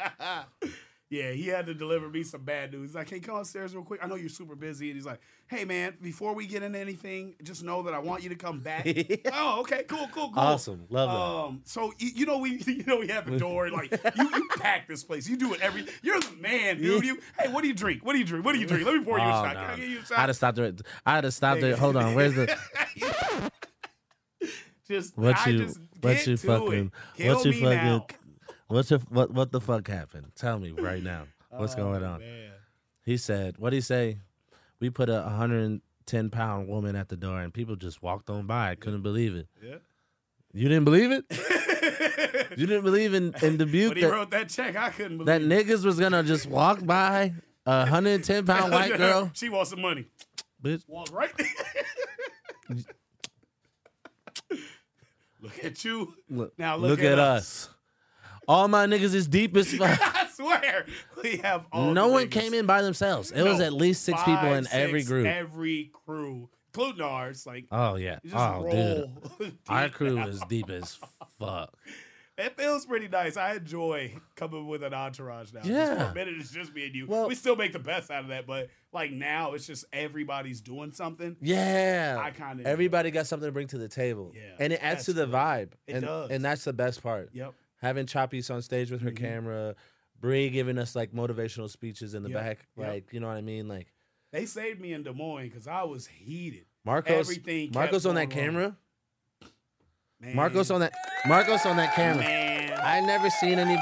Yeah, 1.09 1.31
he 1.31 1.47
had 1.47 1.67
to 1.67 1.75
deliver 1.75 2.09
me 2.09 2.25
some 2.25 2.43
bad 2.43 2.73
news. 2.73 2.91
He's 2.91 2.95
like, 2.97 3.09
hey, 3.09 3.21
come 3.21 3.37
upstairs 3.37 3.73
real 3.73 3.85
quick. 3.85 4.01
I 4.03 4.09
know 4.09 4.17
you're 4.17 4.29
super 4.29 4.57
busy. 4.57 4.89
And 4.91 4.97
he's 4.97 5.07
like, 5.07 5.21
hey 5.47 5.65
man, 5.65 5.95
before 6.03 6.35
we 6.35 6.49
get 6.49 6.65
into 6.65 6.81
anything, 6.81 7.37
just 7.45 7.63
know 7.63 7.83
that 7.85 7.95
I 7.95 8.01
want 8.01 8.25
you 8.25 8.29
to 8.31 8.35
come 8.35 8.59
back. 8.59 8.87
oh, 9.33 9.61
okay, 9.61 9.85
cool, 9.85 10.09
cool, 10.13 10.31
cool. 10.31 10.39
Awesome, 10.43 10.85
love 10.91 11.11
that. 11.11 11.17
Um, 11.49 11.61
so 11.65 11.93
you, 11.99 12.11
you 12.13 12.27
know 12.27 12.39
we 12.39 12.61
you 12.67 12.83
know 12.85 12.97
we 12.99 13.07
have 13.07 13.29
a 13.29 13.39
door 13.39 13.71
like 13.71 13.93
you, 14.17 14.29
you 14.35 14.49
pack 14.59 14.89
this 14.89 15.05
place. 15.05 15.29
You 15.29 15.37
do 15.37 15.55
it 15.55 15.61
every. 15.61 15.87
You're 16.03 16.19
the 16.19 16.35
man, 16.41 16.79
dude. 16.79 17.05
You 17.05 17.21
hey, 17.39 17.53
what 17.53 17.63
do 17.63 17.69
you 17.69 17.75
drink? 17.75 18.05
What 18.05 18.15
do 18.15 18.19
you 18.19 18.25
drink? 18.25 18.45
What 18.45 18.55
do 18.55 18.59
you 18.59 18.67
drink? 18.67 18.85
Let 18.85 18.97
me 18.97 19.05
pour 19.05 19.19
you 19.21 19.25
a 19.25 19.29
Oh, 19.29 19.45
shot. 19.45 19.55
Can 19.55 19.65
I 19.65 19.77
get 19.77 19.89
you 19.89 19.99
a 19.99 20.01
I'd 20.01 20.07
shot? 20.07 20.29
have 20.29 20.37
stopped 20.37 20.59
it. 20.59 20.83
I'd 21.07 21.23
have 21.25 21.35
stopped 21.35 21.63
it. 21.63 21.79
Hold 21.79 21.97
on, 21.97 22.15
where's 22.17 22.35
the 22.35 22.59
just 24.89 25.17
what 25.17 25.37
I 25.37 25.51
you 25.51 25.59
just 25.67 25.79
what 26.01 26.15
get 26.15 26.27
you 26.27 26.37
to 26.37 26.47
fucking 26.47 26.93
it. 27.17 27.23
Kill 27.23 27.37
what 27.37 27.45
you 27.45 27.51
me 27.53 27.61
fucking 27.61 27.77
now. 27.77 28.07
What 28.69 28.91
you 28.91 28.99
what 29.09 29.31
what 29.33 29.53
the 29.53 29.61
fuck 29.61 29.87
happened? 29.89 30.33
Tell 30.37 30.59
me 30.59 30.71
right 30.73 31.03
now. 31.03 31.25
What's 31.51 31.75
Oh, 31.75 31.79
going 31.79 32.03
on? 32.05 32.21
man. 32.21 32.51
He 33.03 33.17
said, 33.17 33.57
what 33.59 33.67
would 33.69 33.73
he 33.75 33.81
say? 33.81 34.19
We 34.81 34.91
put 34.91 35.09
a 35.09 35.23
110 35.23 36.31
pound 36.31 36.69
woman 36.69 36.97
at 36.97 37.09
the 37.09 37.17
door 37.17 37.41
and 37.41 37.55
people 37.55 37.77
just 37.77 38.03
walked 38.03 38.29
on 38.29 38.47
by. 38.47 38.71
I 38.71 38.75
couldn't 38.75 39.03
believe 39.03 39.35
it. 39.35 39.47
Yeah. 39.63 39.77
You 40.53 40.69
didn't 40.69 40.85
believe 40.85 41.13
it? 41.13 41.25
You 42.57 42.67
didn't 42.67 42.85
believe 42.85 43.13
in, 43.13 43.35
in 43.43 43.57
Dubuque 43.59 43.91
When 43.91 43.97
he 43.99 44.03
that, 44.05 44.11
wrote 44.11 44.31
that 44.31 44.49
check, 44.49 44.77
I 44.77 44.89
couldn't 44.91 45.19
that 45.27 45.41
believe. 45.41 45.67
niggas 45.67 45.85
was 45.85 45.99
gonna 46.01 46.23
just 46.23 46.47
walk 46.47 46.85
by 46.87 47.35
a 47.67 47.81
110 47.81 48.47
pound 48.47 48.73
it. 48.73 48.77
white 48.77 48.97
girl? 48.97 49.31
she 49.35 49.49
wants 49.51 49.71
some 49.71 49.83
money. 49.83 50.07
Bitch. 50.63 50.83
Walk 50.89 51.13
right. 51.13 51.31
look 55.41 55.65
at 55.65 55.85
you. 55.85 56.15
Look, 56.31 56.59
Now 56.59 56.77
look, 56.77 56.91
look 56.91 56.99
at, 57.01 57.13
at 57.13 57.19
us. 57.19 57.69
All 58.49 58.69
my 58.69 58.87
niggas 58.87 59.15
is 59.15 59.27
deep 59.29 59.57
as 59.57 59.73
fuck. 59.77 59.99
I 60.01 60.27
swear 60.33 60.87
we 61.23 61.37
have 61.39 61.67
all. 61.73 61.93
no 61.93 62.09
one 62.09 62.27
niggas. 62.27 62.31
came 62.31 62.55
in 62.55 62.67
by 62.67 62.83
themselves. 62.83 63.31
It 63.33 63.43
was 63.43 63.61
at 63.61 63.73
least 63.73 64.03
six 64.05 64.19
people 64.23 64.37
five, 64.41 64.57
in 64.59 64.67
every 64.71 65.03
group. 65.03 65.27
Every 65.27 65.91
crew, 66.05 66.49
including 66.75 67.03
ours. 67.03 67.47
Like, 67.47 67.67
oh 67.73 67.97
yeah. 67.97 68.19
Oh 68.33 68.71
dude. 69.39 69.57
Our 69.69 69.89
crew 69.91 70.17
now. 70.17 70.29
is 70.29 70.41
deep 70.49 70.71
as 70.71 70.99
fuck. 71.39 71.73
It 72.39 72.55
feels 72.59 72.85
pretty 72.85 73.09
nice. 73.09 73.39
I 73.39 73.55
enjoy 73.55 74.15
coming 74.35 74.67
with 74.69 74.83
an 74.83 74.93
entourage 74.93 75.55
now. 75.55 75.61
'Cause 75.61 75.69
For 75.71 75.75
Yeah. 75.75 76.11
a 76.11 76.15
minute, 76.15 76.35
it's 76.39 76.51
just 76.51 76.75
me 76.75 76.85
and 76.85 76.95
you. 76.95 77.07
Well- 77.07 77.29
we 77.29 77.35
still 77.35 77.57
make 77.57 77.73
the 77.73 77.79
best 77.79 78.11
out 78.11 78.25
of 78.25 78.29
that, 78.29 78.47
but 78.47 78.69
like 78.93 79.11
now, 79.11 79.55
it's 79.55 79.67
just 79.67 79.87
everybody's 79.91 80.61
doing 80.61 80.93
something. 80.93 81.37
Yeah. 81.41 82.21
I 82.23 82.31
kind 82.33 82.61
of 82.61 82.67
Everybody 82.67 83.11
got 83.11 83.27
something 83.27 83.49
to 83.49 83.53
bring 83.53 83.69
to 83.69 83.79
the 83.79 83.89
table. 83.89 84.33
Yeah, 84.37 84.43
And 84.59 84.71
it 84.75 84.81
adds 84.83 85.07
to 85.07 85.15
the 85.15 85.27
vibe. 85.27 85.71
It 85.87 85.95
and, 85.97 86.05
does. 86.05 86.31
and 86.31 86.45
that's 86.45 86.65
the 86.65 86.75
best 86.75 87.03
part. 87.03 87.31
Yep. 87.33 87.55
Having 87.83 88.07
Choppies 88.07 88.51
on 88.53 88.63
stage 88.63 88.91
with 88.91 89.03
her 89.03 89.11
Mhm. 89.11 89.17
camera, 89.17 89.75
Bree 90.19 90.49
giving 90.51 90.79
us 90.79 90.97
like 90.97 91.13
motivational 91.13 91.69
speeches 91.71 92.15
in 92.15 92.23
the 92.23 92.31
Yep, 92.31 92.41
back. 92.43 92.67
yep. 92.77 92.89
Like, 92.89 93.13
you 93.13 93.21
know 93.21 93.27
what 93.29 93.37
I 93.37 93.43
mean? 93.43 93.69
Like 93.69 93.93
They 94.33 94.47
saved 94.47 94.81
me 94.81 94.93
in 94.93 95.03
Des 95.03 95.13
Moines 95.13 95.49
because 95.49 95.67
I 95.69 95.83
was 95.85 96.07
heated. 96.07 96.67
Marcos 96.85 97.29
Everything. 97.31 97.71
Marcos 97.73 98.07
on 98.07 98.15
that 98.17 98.31
camera. 98.31 98.77
Man. 100.21 100.35
Marcos 100.37 100.71
on 100.71 100.81
that 100.81 100.95
Marcos 101.27 101.67
on 101.67 101.77
that 101.77 101.95
camera. 101.95 102.23
Man. 102.25 102.73
I 102.81 103.01
never 103.01 103.29
seen 103.31 103.59
any 103.59 103.79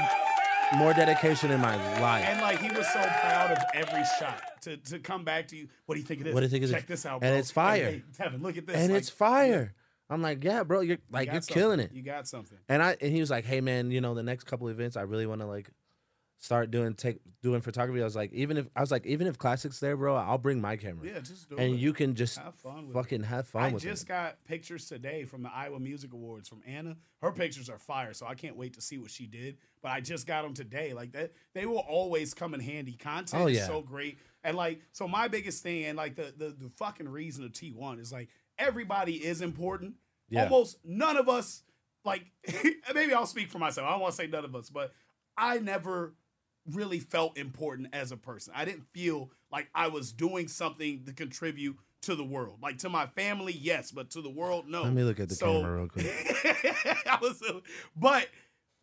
more 0.77 0.93
dedication 0.93 1.51
in 1.51 1.61
my 1.61 1.75
life. 2.01 2.25
And 2.25 2.41
like 2.41 2.59
he 2.59 2.69
was 2.69 2.87
so 2.91 2.99
proud 3.01 3.51
of 3.51 3.57
every 3.73 4.03
shot 4.19 4.61
to, 4.63 4.77
to 4.77 4.99
come 4.99 5.23
back 5.23 5.47
to 5.49 5.55
you. 5.55 5.67
What 5.85 5.95
do 5.95 6.01
you 6.01 6.05
think 6.07 6.21
it 6.21 6.27
is? 6.27 6.33
What 6.33 6.41
do 6.41 6.45
you 6.45 6.49
think 6.49 6.63
it 6.63 6.65
is? 6.65 6.71
Check 6.71 6.87
this 6.87 7.05
out, 7.05 7.23
And 7.23 7.35
it's 7.37 7.51
fire. 7.51 7.85
Hey, 7.85 8.03
hey, 8.17 8.29
Tevin, 8.29 8.41
look 8.41 8.57
at 8.57 8.65
this. 8.67 8.75
and 8.75 8.91
Like, 8.91 8.99
it's 8.99 9.09
fire. 9.09 9.73
I'm 10.09 10.21
like, 10.21 10.43
yeah, 10.43 10.63
bro, 10.63 10.81
you're 10.81 10.97
like 11.11 11.27
got 11.27 11.33
you're 11.33 11.41
killing 11.41 11.79
it. 11.79 11.91
You 11.93 12.03
got 12.03 12.27
something. 12.27 12.57
And 12.69 12.81
I 12.83 12.95
and 13.01 13.11
he 13.11 13.19
was 13.19 13.29
like, 13.31 13.45
"Hey 13.45 13.61
man, 13.61 13.89
you 13.91 14.01
know, 14.01 14.13
the 14.13 14.23
next 14.23 14.43
couple 14.45 14.67
events, 14.67 14.95
I 14.97 15.01
really 15.01 15.25
want 15.25 15.41
to 15.41 15.47
like 15.47 15.69
start 16.37 16.69
doing 16.69 16.93
take 16.93 17.17
doing 17.41 17.61
photography." 17.61 18.01
I 18.01 18.03
was 18.05 18.15
like, 18.15 18.31
even 18.33 18.57
if 18.57 18.67
I 18.75 18.81
was 18.81 18.91
like, 18.91 19.05
even 19.07 19.25
if 19.25 19.37
classics 19.39 19.79
there, 19.79 19.97
bro, 19.97 20.15
I'll 20.15 20.37
bring 20.37 20.61
my 20.61 20.75
camera, 20.77 21.07
Yeah, 21.07 21.19
just 21.21 21.49
do 21.49 21.57
and 21.57 21.73
it. 21.73 21.77
you 21.77 21.91
can 21.91 22.13
just 22.13 22.37
have 22.37 22.53
fun 22.55 22.85
with 22.87 22.93
fucking 22.93 23.23
have 23.23 23.47
fun 23.47 23.63
I 23.63 23.77
just 23.77 24.03
it. 24.03 24.07
got 24.07 24.43
pictures 24.45 24.85
today 24.87 25.23
from 25.23 25.41
the 25.41 25.49
Iowa 25.51 25.79
Music 25.79 26.13
Awards 26.13 26.47
from 26.47 26.61
Anna. 26.67 26.97
Her 27.21 27.31
pictures 27.31 27.69
are 27.69 27.79
fire, 27.79 28.13
so 28.13 28.27
I 28.27 28.35
can't 28.35 28.55
wait 28.55 28.73
to 28.75 28.81
see 28.81 28.99
what 28.99 29.09
she 29.09 29.25
did. 29.25 29.57
But 29.81 29.89
I 29.91 30.01
just 30.01 30.27
got 30.27 30.43
them 30.43 30.53
today. 30.53 30.93
Like 30.93 31.13
that, 31.13 31.31
they 31.55 31.65
will 31.65 31.79
always 31.79 32.35
come 32.35 32.53
in 32.53 32.59
handy. 32.59 32.93
Content 32.93 33.41
Oh, 33.41 33.47
is 33.47 33.65
so 33.65 33.81
great, 33.81 34.19
and 34.43 34.55
like 34.55 34.81
so. 34.91 35.07
My 35.07 35.27
biggest 35.27 35.63
thing, 35.63 35.85
and 35.85 35.97
like 35.97 36.15
the 36.15 36.31
the, 36.37 36.49
the 36.49 36.69
fucking 36.69 37.09
reason 37.09 37.43
of 37.43 37.53
T 37.53 37.71
one 37.71 37.97
is 37.99 38.11
like 38.11 38.29
everybody 38.57 39.13
is 39.15 39.41
important. 39.41 39.95
Yeah. 40.29 40.43
Almost 40.43 40.79
none 40.83 41.17
of 41.17 41.29
us, 41.29 41.63
like 42.03 42.25
maybe 42.93 43.13
I'll 43.13 43.25
speak 43.25 43.49
for 43.49 43.59
myself. 43.59 43.87
I 43.87 43.91
don't 43.91 44.01
want 44.01 44.13
to 44.13 44.17
say 44.17 44.27
none 44.27 44.45
of 44.45 44.55
us, 44.55 44.69
but 44.69 44.91
I 45.37 45.59
never 45.59 46.15
really 46.71 46.99
felt 46.99 47.37
important 47.37 47.89
as 47.93 48.11
a 48.11 48.17
person. 48.17 48.53
I 48.55 48.65
didn't 48.65 48.85
feel 48.93 49.29
like 49.51 49.67
I 49.75 49.87
was 49.87 50.11
doing 50.11 50.47
something 50.47 51.03
to 51.05 51.13
contribute 51.13 51.77
to 52.01 52.15
the 52.15 52.23
world. 52.23 52.57
Like 52.61 52.79
to 52.79 52.89
my 52.89 53.05
family, 53.07 53.53
yes, 53.53 53.91
but 53.91 54.09
to 54.11 54.21
the 54.21 54.29
world, 54.29 54.67
no. 54.67 54.83
Let 54.83 54.93
me 54.93 55.03
look 55.03 55.19
at 55.19 55.29
the 55.29 55.35
So- 55.35 55.61
camera 55.61 55.77
real 55.77 55.87
quick. 55.89 56.05
I 57.07 57.17
was, 57.21 57.41
but 57.95 58.27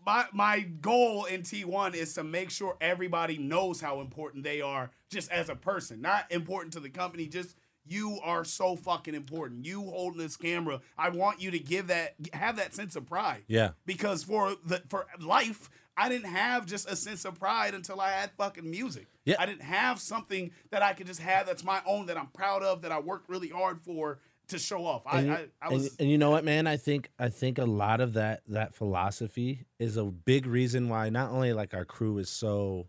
my 0.04 0.26
my 0.32 0.60
goal 0.60 1.24
in 1.26 1.42
T1 1.42 1.94
is 1.94 2.14
to 2.14 2.24
make 2.24 2.50
sure 2.50 2.76
everybody 2.80 3.38
knows 3.38 3.80
how 3.80 4.00
important 4.00 4.42
they 4.44 4.60
are 4.60 4.90
just 5.10 5.30
as 5.30 5.48
a 5.48 5.54
person, 5.56 6.00
not 6.00 6.30
important 6.30 6.72
to 6.74 6.80
the 6.80 6.90
company, 6.90 7.26
just 7.26 7.56
you 7.84 8.18
are 8.22 8.44
so 8.44 8.76
fucking 8.76 9.14
important. 9.14 9.64
You 9.66 9.82
holding 9.82 10.18
this 10.20 10.36
camera, 10.36 10.80
I 10.96 11.10
want 11.10 11.40
you 11.42 11.50
to 11.50 11.58
give 11.58 11.88
that 11.88 12.14
have 12.32 12.56
that 12.56 12.74
sense 12.74 12.96
of 12.96 13.06
pride 13.06 13.44
Yeah, 13.48 13.70
because 13.86 14.22
for 14.22 14.54
the 14.64 14.82
for 14.88 15.06
life 15.20 15.68
I 15.96 16.08
didn't 16.08 16.30
have 16.30 16.64
just 16.66 16.88
a 16.90 16.96
sense 16.96 17.24
of 17.24 17.38
pride 17.38 17.74
until 17.74 18.00
I 18.00 18.12
had 18.12 18.30
fucking 18.38 18.68
music. 18.70 19.08
Yeah. 19.24 19.36
I 19.38 19.46
didn't 19.46 19.62
have 19.62 20.00
something 20.00 20.50
that 20.70 20.82
I 20.82 20.94
could 20.94 21.06
just 21.06 21.20
have 21.20 21.46
that's 21.46 21.64
my 21.64 21.82
own 21.86 22.06
that 22.06 22.16
I'm 22.16 22.28
proud 22.28 22.62
of 22.62 22.82
that 22.82 22.92
I 22.92 22.98
worked 23.00 23.28
really 23.28 23.48
hard 23.48 23.82
for 23.82 24.18
to 24.48 24.58
show 24.58 24.84
off. 24.86 25.02
I 25.06 25.20
and, 25.20 25.32
I, 25.32 25.46
I 25.60 25.66
and- 25.66 25.72
was 25.74 25.96
and 25.98 26.10
you 26.10 26.18
know 26.18 26.30
what, 26.30 26.44
man? 26.44 26.66
I 26.66 26.76
think 26.76 27.10
I 27.18 27.28
think 27.28 27.58
a 27.58 27.64
lot 27.64 28.00
of 28.00 28.14
that 28.14 28.42
that 28.48 28.74
philosophy 28.74 29.66
is 29.78 29.96
a 29.96 30.04
big 30.04 30.46
reason 30.46 30.88
why 30.88 31.10
not 31.10 31.30
only 31.30 31.52
like 31.52 31.74
our 31.74 31.84
crew 31.84 32.18
is 32.18 32.30
so 32.30 32.88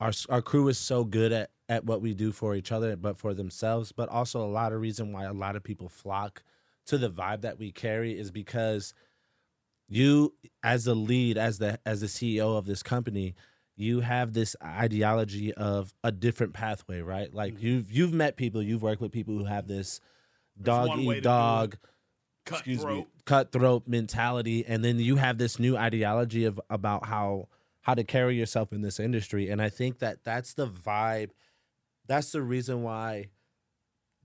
our 0.00 0.12
our 0.28 0.42
crew 0.42 0.68
is 0.68 0.78
so 0.78 1.04
good 1.04 1.32
at 1.32 1.50
at 1.68 1.84
what 1.84 2.00
we 2.00 2.14
do 2.14 2.32
for 2.32 2.54
each 2.54 2.70
other, 2.72 2.96
but 2.96 3.16
for 3.16 3.34
themselves, 3.34 3.92
but 3.92 4.08
also 4.08 4.40
a 4.44 4.46
lot 4.46 4.72
of 4.72 4.80
reason 4.80 5.12
why 5.12 5.24
a 5.24 5.32
lot 5.32 5.56
of 5.56 5.62
people 5.62 5.88
flock 5.88 6.42
to 6.86 6.96
the 6.98 7.10
vibe 7.10 7.40
that 7.40 7.58
we 7.58 7.72
carry 7.72 8.18
is 8.18 8.30
because 8.30 8.94
you 9.88 10.34
as 10.62 10.84
the 10.84 10.94
lead 10.94 11.38
as 11.38 11.58
the 11.58 11.78
as 11.86 12.00
the 12.00 12.06
CEO 12.06 12.56
of 12.56 12.66
this 12.66 12.82
company 12.82 13.34
you 13.76 14.00
have 14.00 14.32
this 14.32 14.56
ideology 14.64 15.52
of 15.54 15.92
a 16.02 16.10
different 16.10 16.54
pathway 16.54 17.00
right 17.00 17.32
like 17.34 17.54
Mm-hmm. 17.54 17.66
you've 17.66 17.92
you've 17.92 18.12
met 18.12 18.36
people 18.36 18.62
you've 18.62 18.82
worked 18.82 19.00
with 19.00 19.12
people 19.12 19.36
who 19.36 19.44
have 19.44 19.68
this 19.68 20.00
dog 20.60 20.88
one 20.88 21.04
way 21.04 21.14
to 21.14 21.18
eat 21.18 21.22
do 21.22 21.28
dog 21.28 21.76
excuse 22.46 22.78
cutthroat. 22.78 22.98
me 22.98 23.06
cutthroat 23.24 23.86
mentality 23.86 24.64
and 24.66 24.84
then 24.84 24.98
you 24.98 25.16
have 25.16 25.38
this 25.38 25.58
new 25.58 25.76
ideology 25.76 26.44
of 26.44 26.60
about 26.70 27.06
how 27.06 27.48
how 27.82 27.94
to 27.94 28.02
carry 28.02 28.36
yourself 28.36 28.72
in 28.72 28.80
this 28.80 28.98
industry 28.98 29.50
and 29.50 29.60
i 29.62 29.68
think 29.68 29.98
that 29.98 30.24
that's 30.24 30.54
the 30.54 30.66
vibe 30.66 31.30
that's 32.06 32.32
the 32.32 32.42
reason 32.42 32.82
why 32.82 33.26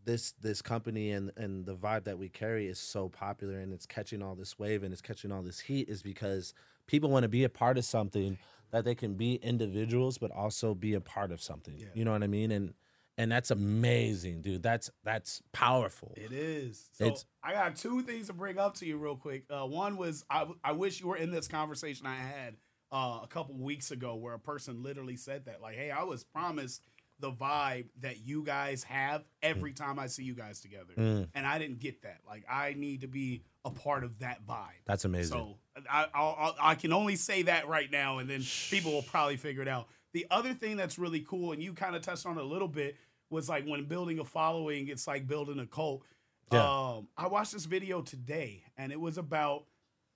this 0.03 0.31
this 0.41 0.61
company 0.61 1.11
and 1.11 1.31
and 1.37 1.65
the 1.65 1.75
vibe 1.75 2.05
that 2.05 2.17
we 2.17 2.27
carry 2.27 2.67
is 2.67 2.79
so 2.79 3.07
popular 3.09 3.59
and 3.59 3.71
it's 3.71 3.85
catching 3.85 4.21
all 4.23 4.33
this 4.35 4.57
wave 4.57 4.83
and 4.83 4.91
it's 4.91 5.01
catching 5.01 5.31
all 5.31 5.43
this 5.43 5.59
heat 5.59 5.87
is 5.89 6.01
because 6.01 6.53
people 6.87 7.09
want 7.09 7.23
to 7.23 7.29
be 7.29 7.43
a 7.43 7.49
part 7.49 7.77
of 7.77 7.85
something 7.85 8.37
that 8.71 8.83
they 8.83 8.95
can 8.95 9.13
be 9.13 9.35
individuals 9.35 10.17
but 10.17 10.31
also 10.31 10.73
be 10.73 10.95
a 10.95 11.01
part 11.01 11.31
of 11.31 11.39
something 11.41 11.75
Yeah. 11.77 11.87
you 11.93 12.03
know 12.03 12.11
what 12.11 12.23
i 12.23 12.27
mean 12.27 12.51
and 12.51 12.73
and 13.19 13.31
that's 13.31 13.51
amazing 13.51 14.41
dude 14.41 14.63
that's 14.63 14.89
that's 15.03 15.43
powerful 15.51 16.13
It 16.15 16.31
is. 16.31 16.89
So 16.93 17.05
It's- 17.05 17.25
I 17.43 17.53
got 17.53 17.75
two 17.75 18.01
things 18.01 18.27
to 18.27 18.33
bring 18.33 18.57
up 18.57 18.75
to 18.75 18.85
you 18.85 18.97
real 18.97 19.15
quick. 19.17 19.43
Uh, 19.49 19.65
one 19.67 19.97
was 19.97 20.23
I, 20.29 20.47
I 20.63 20.71
wish 20.71 20.99
you 21.01 21.07
were 21.07 21.17
in 21.17 21.29
this 21.31 21.47
conversation 21.47 22.05
I 22.07 22.15
had 22.15 22.55
uh, 22.91 23.19
a 23.23 23.27
couple 23.27 23.55
weeks 23.55 23.91
ago 23.91 24.15
where 24.15 24.33
a 24.33 24.39
person 24.39 24.81
literally 24.83 25.15
said 25.17 25.45
that 25.45 25.61
like, 25.61 25.75
"Hey, 25.75 25.91
I 25.91 26.03
was 26.03 26.23
promised 26.23 26.81
the 27.21 27.31
vibe 27.31 27.85
that 28.01 28.25
you 28.25 28.43
guys 28.43 28.83
have 28.83 29.23
every 29.41 29.73
time 29.73 29.99
I 29.99 30.07
see 30.07 30.23
you 30.23 30.33
guys 30.35 30.59
together, 30.61 30.93
Mm. 30.97 31.29
and 31.33 31.45
I 31.45 31.59
didn't 31.59 31.79
get 31.79 32.01
that. 32.01 32.19
Like, 32.27 32.43
I 32.49 32.73
need 32.73 33.01
to 33.01 33.07
be 33.07 33.43
a 33.63 33.69
part 33.69 34.03
of 34.03 34.19
that 34.19 34.45
vibe." 34.45 34.81
that's 34.85 35.05
amazing 35.05 35.37
So 35.37 35.57
I, 35.89 36.07
I'll, 36.13 36.35
I'll, 36.37 36.55
I 36.59 36.75
can 36.75 36.91
only 36.91 37.15
say 37.15 37.43
that 37.43 37.67
right 37.67 37.89
now, 37.91 38.17
and 38.17 38.29
then 38.29 38.43
people 38.69 38.91
will 38.91 39.03
probably 39.03 39.37
figure 39.37 39.61
it 39.61 39.67
out. 39.67 39.87
The 40.13 40.27
other 40.29 40.53
thing 40.53 40.75
that's 40.77 40.99
really 40.99 41.21
cool, 41.21 41.51
and 41.53 41.63
you 41.63 41.73
kind 41.73 41.95
of 41.95 42.01
touched 42.01 42.25
on 42.25 42.37
it 42.37 42.41
a 42.41 42.45
little 42.47 42.67
bit, 42.67 42.97
was 43.29 43.47
like 43.47 43.65
when 43.65 43.85
building 43.85 44.19
a 44.19 44.25
following, 44.25 44.89
it's 44.89 45.07
like 45.07 45.25
building 45.27 45.57
a 45.59 45.65
cult. 45.65 46.03
Yeah. 46.51 46.59
Um, 46.97 47.07
I 47.15 47.27
watched 47.27 47.53
this 47.53 47.63
video 47.65 48.01
today, 48.01 48.63
and 48.77 48.91
it 48.91 48.99
was 48.99 49.17
about 49.17 49.67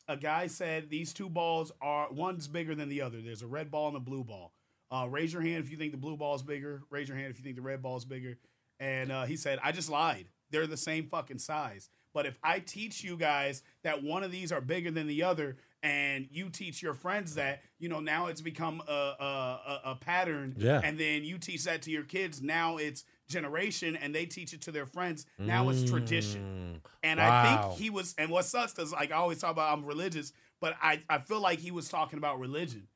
a 0.07 0.17
guy 0.17 0.47
said 0.47 0.89
these 0.89 1.13
two 1.13 1.29
balls 1.29 1.71
are 1.81 2.11
one's 2.11 2.47
bigger 2.49 2.75
than 2.75 2.89
the 2.89 3.01
other. 3.01 3.21
There's 3.21 3.41
a 3.41 3.47
red 3.47 3.71
ball 3.71 3.87
and 3.87 3.95
a 3.97 4.01
blue 4.01 4.23
ball. 4.25 4.51
Uh, 4.95 5.07
raise 5.07 5.33
your 5.33 5.41
hand 5.41 5.63
if 5.63 5.69
you 5.69 5.77
think 5.77 5.91
the 5.91 5.97
blue 5.97 6.15
ball 6.15 6.35
is 6.35 6.43
bigger. 6.43 6.83
Raise 6.89 7.09
your 7.09 7.17
hand 7.17 7.29
if 7.29 7.37
you 7.37 7.43
think 7.43 7.55
the 7.55 7.61
red 7.61 7.81
ball 7.81 7.97
is 7.97 8.05
bigger. 8.05 8.37
And 8.79 9.11
uh, 9.11 9.25
he 9.25 9.35
said, 9.35 9.59
I 9.63 9.71
just 9.71 9.89
lied. 9.89 10.27
They're 10.51 10.67
the 10.67 10.77
same 10.77 11.07
fucking 11.07 11.39
size. 11.39 11.89
But 12.13 12.25
if 12.25 12.37
I 12.41 12.59
teach 12.59 13.03
you 13.03 13.17
guys 13.17 13.61
that 13.83 14.03
one 14.03 14.23
of 14.23 14.31
these 14.31 14.53
are 14.53 14.61
bigger 14.61 14.91
than 14.91 15.07
the 15.07 15.23
other, 15.23 15.57
and 15.83 16.27
you 16.31 16.49
teach 16.49 16.81
your 16.81 16.93
friends 16.93 17.35
that, 17.35 17.61
you 17.77 17.89
know, 17.89 17.99
now 17.99 18.27
it's 18.27 18.41
become 18.41 18.81
a, 18.87 18.91
a, 18.91 19.81
a, 19.85 19.95
pattern. 19.95 20.55
Yeah. 20.57 20.79
And 20.83 20.97
then 20.97 21.23
you 21.23 21.37
teach 21.37 21.65
that 21.65 21.81
to 21.83 21.91
your 21.91 22.03
kids. 22.03 22.41
Now 22.41 22.77
it's 22.77 23.03
generation, 23.27 23.97
and 23.97 24.15
they 24.15 24.25
teach 24.25 24.53
it 24.53 24.61
to 24.61 24.71
their 24.71 24.85
friends. 24.85 25.25
Now 25.37 25.69
it's 25.69 25.89
tradition. 25.89 26.81
Mm. 26.85 26.89
And 27.03 27.19
I 27.19 27.57
think 27.57 27.79
he 27.79 27.89
was, 27.89 28.15
and 28.17 28.31
what 28.31 28.45
sucks 28.45 28.79
is 28.79 28.93
like 28.93 29.11
I 29.11 29.15
always 29.15 29.39
talk 29.39 29.51
about 29.51 29.77
I'm 29.77 29.85
religious, 29.85 30.31
but 30.61 30.75
I, 30.81 31.01
I 31.09 31.19
feel 31.19 31.41
like 31.41 31.59
he 31.59 31.71
was 31.71 31.89
talking 31.89 32.17
about 32.17 32.39
religion. 32.39 32.87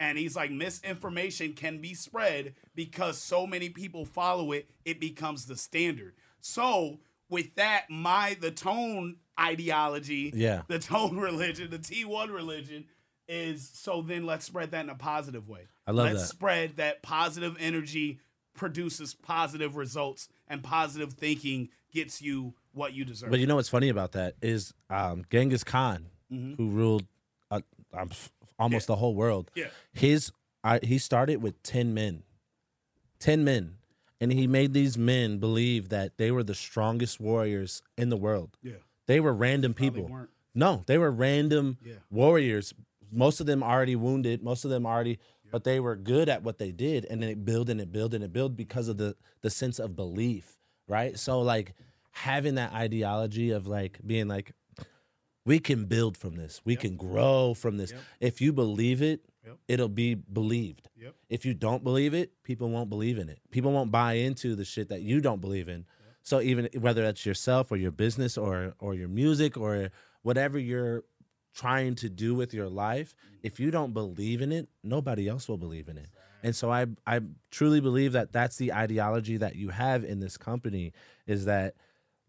And 0.00 0.18
he's 0.18 0.34
like, 0.36 0.50
misinformation 0.50 1.52
can 1.54 1.80
be 1.80 1.94
spread 1.94 2.54
because 2.74 3.18
so 3.18 3.46
many 3.46 3.68
people 3.68 4.04
follow 4.04 4.52
it, 4.52 4.68
it 4.84 5.00
becomes 5.00 5.46
the 5.46 5.56
standard. 5.56 6.14
So 6.40 6.98
with 7.30 7.54
that, 7.54 7.84
my 7.88 8.36
the 8.40 8.50
tone 8.50 9.16
ideology, 9.40 10.32
Yeah. 10.34 10.62
the 10.68 10.78
tone 10.92 11.16
religion, 11.18 11.70
the 11.70 11.78
T1 11.78 12.32
religion 12.32 12.86
is 13.28 13.70
so 13.72 14.02
then 14.02 14.26
let's 14.26 14.44
spread 14.44 14.70
that 14.72 14.84
in 14.84 14.90
a 14.90 14.94
positive 14.94 15.48
way. 15.48 15.66
I 15.86 15.92
love 15.92 16.06
let's 16.12 16.22
that. 16.22 16.28
spread 16.28 16.76
that 16.76 17.02
positive 17.02 17.56
energy 17.58 18.20
produces 18.54 19.14
positive 19.14 19.76
results 19.76 20.28
and 20.48 20.62
positive 20.62 21.14
thinking 21.14 21.70
gets 21.92 22.20
you 22.20 22.54
what 22.72 22.92
you 22.92 23.04
deserve. 23.04 23.30
But 23.30 23.40
you 23.40 23.46
know 23.46 23.56
what's 23.56 23.68
funny 23.68 23.88
about 23.88 24.12
that 24.12 24.34
is 24.42 24.74
um, 24.90 25.24
Genghis 25.30 25.64
Khan, 25.64 26.06
Mhm. 26.32 26.56
who 26.56 26.68
ruled 26.70 27.04
uh, 27.50 27.60
almost 28.58 28.86
the 28.86 28.96
whole 28.96 29.14
world. 29.14 29.50
Yeah. 29.54 29.66
His 29.92 30.32
I, 30.62 30.80
he 30.82 30.98
started 30.98 31.42
with 31.42 31.62
ten 31.62 31.92
men, 31.94 32.22
ten 33.18 33.44
men, 33.44 33.76
and 34.20 34.32
he 34.32 34.46
made 34.46 34.72
these 34.72 34.96
men 34.96 35.38
believe 35.38 35.88
that 35.90 36.16
they 36.16 36.30
were 36.30 36.42
the 36.42 36.54
strongest 36.54 37.20
warriors 37.20 37.82
in 37.96 38.08
the 38.10 38.16
world. 38.16 38.56
yeah. 38.62 38.74
They 39.06 39.20
were 39.20 39.34
random 39.34 39.72
they 39.72 39.90
people. 39.90 40.08
weren't. 40.08 40.30
No, 40.54 40.82
they 40.86 40.96
were 40.96 41.10
random 41.10 41.76
Yeah. 41.84 41.94
warriors. 42.10 42.72
Most 43.12 43.38
of 43.40 43.46
them 43.46 43.62
already 43.62 43.96
wounded. 43.96 44.42
Most 44.42 44.64
of 44.64 44.70
them 44.70 44.86
already. 44.86 45.18
but 45.52 45.62
they 45.62 45.78
were 45.78 45.94
good 45.94 46.28
at 46.28 46.42
what 46.42 46.58
they 46.58 46.72
did, 46.72 47.04
and 47.04 47.22
then 47.22 47.28
it 47.30 47.44
build 47.44 47.68
and 47.70 47.80
it 47.80 47.92
built 47.92 48.12
and 48.14 48.24
it 48.24 48.32
built 48.32 48.56
because 48.56 48.88
of 48.88 48.96
the 48.96 49.14
the 49.42 49.50
sense 49.50 49.78
of 49.78 49.94
belief, 49.94 50.56
right? 50.88 51.16
So 51.18 51.40
like 51.42 51.74
having 52.12 52.54
that 52.56 52.72
ideology 52.72 53.50
of 53.50 53.66
like 53.68 53.98
being 54.06 54.26
like, 54.26 54.52
we 55.44 55.58
can 55.58 55.84
build 55.84 56.16
from 56.16 56.36
this, 56.36 56.60
we 56.64 56.74
Yep. 56.74 56.80
can 56.80 56.96
grow 56.96 57.54
from 57.54 57.76
this. 57.76 57.92
Yep. 57.92 58.00
If 58.20 58.40
you 58.40 58.52
believe 58.52 59.02
it, 59.02 59.20
Yep. 59.44 59.58
it'll 59.68 59.88
be 59.88 60.14
believed. 60.14 60.88
Yep. 60.96 61.14
If 61.28 61.44
you 61.44 61.54
don't 61.54 61.84
believe 61.84 62.14
it, 62.14 62.42
people 62.42 62.70
won't 62.70 62.88
believe 62.88 63.18
in 63.18 63.28
it. 63.28 63.40
People 63.50 63.72
won't 63.72 63.90
buy 63.90 64.14
into 64.14 64.54
the 64.56 64.64
shit 64.64 64.88
that 64.88 65.02
you 65.02 65.20
don't 65.20 65.40
believe 65.40 65.68
in. 65.68 65.84
So 66.22 66.40
even 66.40 66.68
whether 66.78 67.02
that's 67.02 67.26
yourself 67.26 67.70
or 67.70 67.76
your 67.76 67.90
business 67.90 68.38
or 68.38 68.74
or 68.78 68.94
your 68.94 69.08
music 69.08 69.58
or 69.58 69.90
whatever 70.22 70.58
you're 70.58 71.04
trying 71.54 71.94
to 71.96 72.08
do 72.08 72.34
with 72.34 72.54
your 72.54 72.68
life, 72.68 73.14
mm-hmm. 73.14 73.36
if 73.42 73.60
you 73.60 73.70
don't 73.70 73.92
believe 73.92 74.40
in 74.40 74.50
it, 74.50 74.68
nobody 74.82 75.28
else 75.28 75.48
will 75.48 75.58
believe 75.58 75.88
in 75.88 75.98
it. 75.98 76.08
And 76.42 76.56
so 76.56 76.72
I 76.72 76.86
I 77.06 77.20
truly 77.50 77.80
believe 77.80 78.12
that 78.12 78.32
that's 78.32 78.56
the 78.56 78.72
ideology 78.72 79.36
that 79.36 79.56
you 79.56 79.68
have 79.68 80.02
in 80.02 80.20
this 80.20 80.38
company 80.38 80.92
is 81.26 81.44
that 81.44 81.74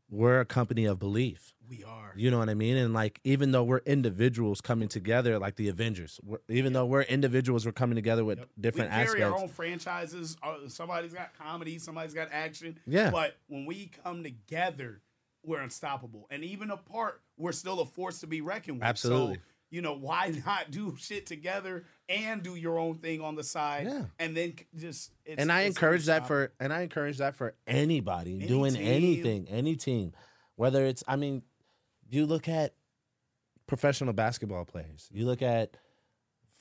we're 0.09 0.41
a 0.41 0.45
company 0.45 0.85
of 0.85 0.99
belief. 0.99 1.53
We 1.69 1.83
are. 1.83 2.13
You 2.15 2.31
know 2.31 2.37
what 2.39 2.49
I 2.49 2.53
mean? 2.53 2.77
And 2.77 2.93
like, 2.93 3.19
even 3.23 3.51
though 3.51 3.63
we're 3.63 3.81
individuals 3.85 4.61
coming 4.61 4.87
together, 4.87 5.39
like 5.39 5.55
the 5.55 5.69
Avengers, 5.69 6.19
we're, 6.23 6.37
even 6.49 6.73
though 6.73 6.85
we're 6.85 7.01
individuals, 7.03 7.65
we're 7.65 7.71
coming 7.71 7.95
together 7.95 8.23
with 8.23 8.39
Yep. 8.39 8.49
different 8.59 8.91
we 8.91 8.95
carry 9.05 9.23
our 9.23 9.29
aspects. 9.29 9.43
own 9.43 9.49
franchises. 9.49 10.37
Uh, 10.43 10.55
Somebody's 10.67 11.13
got 11.13 11.37
comedy, 11.37 11.79
somebody's 11.79 12.13
got 12.13 12.29
action. 12.31 12.77
Yeah. 12.85 13.09
But 13.11 13.35
when 13.47 13.65
we 13.65 13.91
come 14.03 14.23
together, 14.23 15.01
we're 15.43 15.59
unstoppable. 15.61 16.27
And 16.29 16.43
even 16.43 16.71
apart, 16.71 17.21
we're 17.37 17.51
still 17.51 17.79
a 17.79 17.85
force 17.85 18.19
to 18.21 18.27
be 18.27 18.41
reckoned 18.41 18.77
with. 18.77 18.83
Absolutely. 18.87 19.35
So, 19.35 19.41
you 19.71 19.81
know, 19.81 19.93
why 19.93 20.31
not 20.45 20.71
do 20.71 20.95
shit 20.97 21.25
together 21.25 21.85
and 22.07 22.41
do 22.43 22.55
your 22.55 22.77
own 22.77 22.95
thing 22.99 23.21
on 23.21 23.35
the 23.35 23.43
side? 23.43 23.87
Yeah. 23.87 24.03
And 24.19 24.37
then 24.37 24.53
just. 24.75 25.11
It's, 25.25 25.41
and 25.41 25.51
I 25.51 25.61
encourage 25.61 26.05
that 26.05 26.27
for, 26.27 26.51
and 26.59 26.71
I 26.71 26.81
encourage 26.81 27.17
that 27.17 27.35
for 27.35 27.55
anybody 27.67 28.35
Any 28.37 28.47
doing 28.47 28.73
team. 28.75 28.87
anything, 28.87 29.47
any 29.49 29.75
team, 29.75 30.13
whether 30.55 30.85
it's, 30.85 31.03
I 31.07 31.15
mean, 31.15 31.41
you 32.09 32.25
look 32.25 32.47
at 32.47 32.73
professional 33.67 34.13
basketball 34.13 34.65
players, 34.65 35.09
you 35.11 35.25
look 35.25 35.41
at 35.41 35.77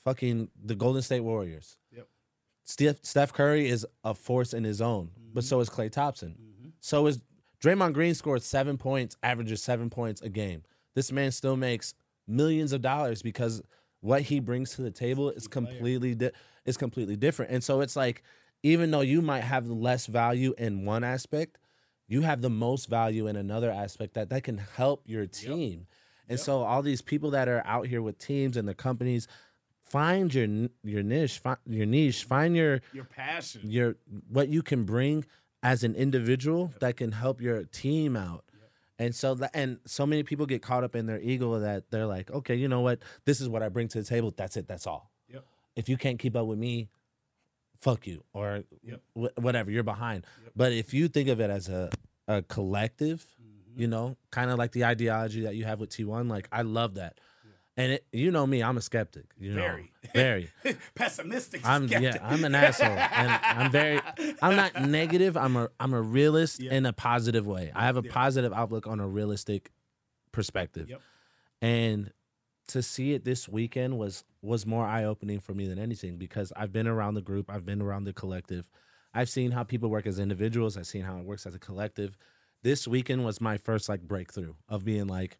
fucking 0.03 0.49
the 0.63 0.75
Golden 0.75 1.01
State 1.01 1.21
Warriors. 1.21 1.77
Yep. 1.91 2.07
Steph, 2.63 2.97
Steph 3.03 3.33
Curry 3.33 3.67
is 3.69 3.85
a 4.03 4.13
force 4.13 4.53
in 4.53 4.63
his 4.63 4.81
own, 4.81 5.11
but 5.33 5.43
so 5.43 5.59
is 5.59 5.69
Klay 5.69 5.91
Thompson. 5.91 6.35
So 6.79 7.05
is 7.07 7.21
Draymond 7.63 7.93
Green 7.93 8.13
scored 8.13 8.43
seven 8.43 8.77
points, 8.77 9.17
averages 9.23 9.61
seven 9.61 9.89
points 9.89 10.21
a 10.21 10.29
game. 10.29 10.63
This 10.93 11.11
man 11.11 11.31
still 11.31 11.55
makes 11.57 11.93
millions 12.27 12.71
of 12.71 12.81
dollars 12.81 13.21
because 13.21 13.61
what 14.01 14.21
he 14.21 14.39
brings 14.39 14.75
to 14.75 14.81
the 14.81 14.91
table 14.91 15.29
is 15.29 15.47
completely 15.47 16.15
di- 16.15 16.31
is 16.65 16.77
completely 16.77 17.15
different. 17.15 17.51
And 17.51 17.63
so 17.63 17.81
it's 17.81 17.95
like, 17.95 18.23
even 18.63 18.91
though 18.91 19.01
you 19.01 19.21
might 19.21 19.43
have 19.43 19.67
less 19.67 20.05
value 20.05 20.53
in 20.57 20.85
one 20.85 21.03
aspect, 21.03 21.57
you 22.07 22.21
have 22.21 22.41
the 22.41 22.49
most 22.49 22.89
value 22.89 23.27
in 23.27 23.35
another 23.35 23.71
aspect 23.71 24.13
that 24.13 24.29
that 24.29 24.43
can 24.43 24.57
help 24.57 25.03
your 25.05 25.25
team. 25.25 25.87
And 26.27 26.39
so 26.39 26.63
all 26.63 26.81
these 26.81 27.01
people 27.01 27.31
that 27.31 27.47
are 27.47 27.61
out 27.65 27.87
here 27.87 28.01
with 28.01 28.17
teams 28.17 28.57
and 28.57 28.67
the 28.67 28.73
companies, 28.73 29.27
find 29.83 30.33
your 30.33 30.47
your 30.83 31.03
niche, 31.03 31.39
find 31.39 31.57
your 31.67 31.85
niche, 31.85 32.23
find 32.23 32.55
your 32.55 32.81
Your 32.93 33.05
passion. 33.05 33.61
your 33.63 33.95
what 34.29 34.49
you 34.49 34.61
can 34.63 34.83
bring 34.83 35.25
as 35.61 35.83
an 35.83 35.95
individual 35.95 36.73
that 36.79 36.97
can 36.97 37.11
help 37.11 37.41
your 37.41 37.63
team 37.65 38.15
out. 38.15 38.43
And 38.97 39.13
so 39.13 39.35
that 39.35 39.51
and 39.53 39.79
so 39.85 40.05
many 40.05 40.23
people 40.23 40.45
get 40.45 40.61
caught 40.61 40.83
up 40.83 40.95
in 40.95 41.05
their 41.05 41.19
ego 41.19 41.59
that 41.59 41.91
they're 41.91 42.05
like, 42.05 42.31
okay, 42.31 42.55
you 42.55 42.67
know 42.67 42.81
what? 42.81 42.99
This 43.25 43.41
is 43.41 43.49
what 43.49 43.61
I 43.61 43.69
bring 43.69 43.87
to 43.89 44.01
the 44.01 44.07
table. 44.07 44.33
That's 44.35 44.57
it. 44.57 44.67
That's 44.67 44.87
all. 44.87 45.11
Yep. 45.29 45.43
If 45.75 45.89
you 45.89 45.97
can't 45.97 46.17
keep 46.17 46.35
up 46.35 46.45
with 46.47 46.57
me, 46.57 46.87
fuck 47.81 48.07
you 48.07 48.23
or 48.33 48.63
Yep. 48.83 49.01
wh- 49.13 49.37
whatever. 49.43 49.71
You're 49.71 49.83
behind. 49.83 50.25
Yep. 50.43 50.53
But 50.55 50.71
if 50.73 50.93
you 50.93 51.07
think 51.07 51.29
of 51.29 51.39
it 51.39 51.49
as 51.49 51.69
a 51.69 51.89
a 52.27 52.41
collective, 52.41 53.25
Mm-hmm. 53.41 53.81
you 53.81 53.87
know, 53.87 54.15
kind 54.31 54.49
of 54.49 54.57
like 54.57 54.71
the 54.71 54.85
ideology 54.85 55.41
that 55.41 55.55
you 55.55 55.65
have 55.65 55.79
with 55.81 55.89
T1, 55.89 56.29
like 56.29 56.47
I 56.51 56.61
love 56.61 56.95
that. 56.95 57.19
And 57.77 57.91
it, 57.91 58.05
you 58.13 58.31
know 58.31 58.47
me, 58.47 58.63
I'm 58.63 58.77
a 58.77 58.81
skeptic. 58.81 59.25
You 59.37 59.49
know, 59.53 59.61
Very. 59.61 59.91
very. 60.13 60.49
Pessimistic. 60.95 61.59
I'm 61.67 61.87
skeptic. 61.89 62.15
yeah, 62.21 62.25
I'm 62.25 62.45
an 62.45 62.55
asshole, 62.55 62.87
and 62.87 63.29
I'm 63.43 63.69
very. 63.69 63.99
I'm 64.41 64.55
not 64.55 64.81
negative. 64.87 65.35
I'm 65.35 65.57
a 65.57 65.69
I'm 65.77 65.93
a 65.93 66.01
realist 66.01 66.61
Yeah. 66.61 66.73
in 66.73 66.85
a 66.85 66.93
positive 66.93 67.45
way. 67.45 67.73
I 67.75 67.85
have 67.85 67.97
a 67.97 68.01
Yeah. 68.01 68.11
positive 68.13 68.53
outlook 68.53 68.87
on 68.87 69.01
a 69.01 69.07
realistic 69.07 69.71
perspective, 70.31 70.89
Yep. 70.89 71.01
and 71.61 72.11
to 72.67 72.81
see 72.81 73.13
it 73.13 73.25
this 73.25 73.47
weekend 73.49 73.97
was 73.97 74.23
was 74.45 74.65
more 74.65 74.85
eye 74.85 75.03
opening 75.03 75.39
for 75.39 75.53
me 75.53 75.67
than 75.67 75.79
anything 75.79 76.17
because 76.17 76.53
I've 76.55 76.71
been 76.71 76.87
around 76.87 77.15
the 77.15 77.21
group, 77.21 77.49
I've 77.49 77.65
been 77.65 77.81
around 77.81 78.03
the 78.05 78.13
collective, 78.13 78.69
I've 79.13 79.29
seen 79.29 79.51
how 79.51 79.63
people 79.63 79.89
work 79.89 80.05
as 80.05 80.19
individuals, 80.19 80.77
I've 80.77 80.87
seen 80.87 81.03
how 81.03 81.17
it 81.17 81.25
works 81.25 81.45
as 81.45 81.55
a 81.55 81.59
collective. 81.59 82.17
This 82.63 82.87
weekend 82.87 83.25
was 83.25 83.41
my 83.41 83.57
first 83.57 83.89
like 83.89 84.01
breakthrough 84.01 84.53
of 84.69 84.85
being 84.85 85.07
like, 85.07 85.37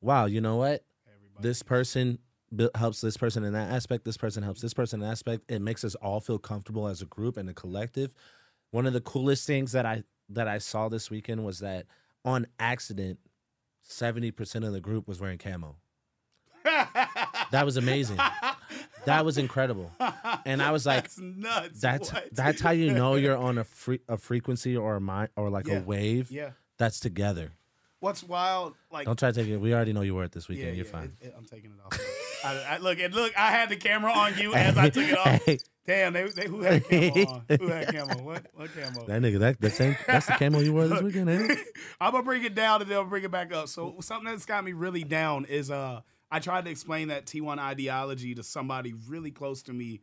wow, 0.00 0.26
you 0.26 0.40
know 0.40 0.56
what? 0.56 0.84
Everybody. 1.06 1.48
this 1.48 1.62
person 1.62 2.18
helps 2.74 3.00
this 3.00 3.16
person 3.16 3.44
in 3.44 3.52
that 3.54 3.72
aspect 3.72 4.04
this 4.04 4.18
person 4.18 4.42
helps 4.42 4.60
this 4.60 4.74
person 4.74 5.00
in 5.00 5.06
that 5.06 5.12
aspect 5.12 5.42
it 5.48 5.62
makes 5.62 5.84
us 5.84 5.94
all 5.96 6.20
feel 6.20 6.38
comfortable 6.38 6.86
as 6.86 7.00
a 7.00 7.06
group 7.06 7.38
and 7.38 7.48
a 7.48 7.54
collective 7.54 8.12
one 8.72 8.86
of 8.86 8.92
the 8.92 9.00
coolest 9.00 9.46
things 9.46 9.72
that 9.72 9.86
i 9.86 10.02
that 10.28 10.48
i 10.48 10.58
saw 10.58 10.88
this 10.88 11.10
weekend 11.10 11.44
was 11.44 11.60
that 11.60 11.86
on 12.24 12.46
accident 12.58 13.18
70% 13.88 14.66
of 14.66 14.72
the 14.72 14.80
group 14.80 15.08
was 15.08 15.18
wearing 15.18 15.38
camo 15.38 15.76
that 17.52 17.64
was 17.64 17.76
amazing 17.76 18.18
that 19.04 19.24
was 19.24 19.38
incredible 19.38 19.90
and 20.44 20.62
i 20.62 20.70
was 20.70 20.84
like 20.86 21.04
that's 21.04 21.18
nuts. 21.18 21.80
that's 21.80 22.12
What? 22.12 22.28
that's 22.32 22.60
how 22.60 22.70
you 22.70 22.92
know 22.92 23.14
you're 23.14 23.36
on 23.36 23.58
a 23.58 23.64
free, 23.64 24.00
a 24.08 24.16
frequency 24.18 24.76
or 24.76 24.96
a 24.96 25.00
mind 25.00 25.30
or 25.36 25.50
like 25.50 25.66
Yeah. 25.66 25.78
a 25.78 25.82
wave 25.82 26.30
Yeah. 26.30 26.50
that's 26.78 27.00
together 27.00 27.52
What's 28.00 28.24
wild? 28.24 28.74
Like 28.90 29.06
don't 29.06 29.16
try 29.16 29.30
to 29.30 29.40
take 29.40 29.48
it 29.48 29.58
we 29.58 29.72
already 29.72 29.92
know 29.92 30.00
you 30.00 30.16
were 30.16 30.24
at 30.24 30.32
this 30.32 30.48
weekend 30.48 30.70
yeah, 30.70 30.74
you're 30.74 30.86
yeah, 30.86 30.90
fine 30.92 31.12
it- 31.20 31.26
it- 31.28 31.34
I'm 31.38 31.44
taking 31.44 31.70
it 31.70 31.76
off. 31.86 32.00
I, 32.44 32.74
I, 32.74 32.78
look, 32.78 32.98
and 32.98 33.14
look, 33.14 33.32
I 33.38 33.52
had 33.52 33.68
the 33.68 33.76
camera 33.76 34.10
on 34.10 34.36
you 34.36 34.52
as 34.56 34.76
I 34.76 34.88
took 34.90 35.04
it 35.08 35.16
off. 35.16 35.40
Damn, 35.86 36.12
they, 36.12 36.24
they 36.24 36.48
who 36.48 36.62
had 36.62 36.82
camo 36.88 37.24
on? 37.28 37.44
Who 37.60 37.68
had 37.68 37.94
camo? 37.94 38.20
What 38.24 38.46
what 38.54 38.70
camo? 38.74 39.06
That 39.06 39.22
nigga, 39.22 39.38
that 39.38 39.60
the 39.60 39.70
same. 39.70 39.96
That's 40.08 40.26
the 40.26 40.32
camo 40.32 40.58
you 40.58 40.72
wore 40.72 40.88
this 40.88 41.00
weekend, 41.00 41.30
ain't 41.30 41.52
it? 41.52 41.58
I'm 42.00 42.10
gonna 42.10 42.24
bring 42.24 42.42
it 42.42 42.56
down 42.56 42.82
and 42.82 42.90
then 42.90 42.98
I'll 42.98 43.04
bring 43.04 43.22
it 43.22 43.30
back 43.30 43.52
up. 43.54 43.68
So 43.68 43.94
something 44.00 44.24
that's 44.32 44.44
got 44.46 44.64
me 44.64 44.72
really 44.72 45.04
down 45.04 45.44
is 45.44 45.70
uh 45.70 46.00
I 46.32 46.40
tried 46.40 46.64
to 46.64 46.70
explain 46.72 47.08
that 47.08 47.26
T1 47.26 47.58
ideology 47.60 48.34
to 48.34 48.42
somebody 48.42 48.94
really 49.08 49.30
close 49.30 49.62
to 49.64 49.72
me 49.72 50.00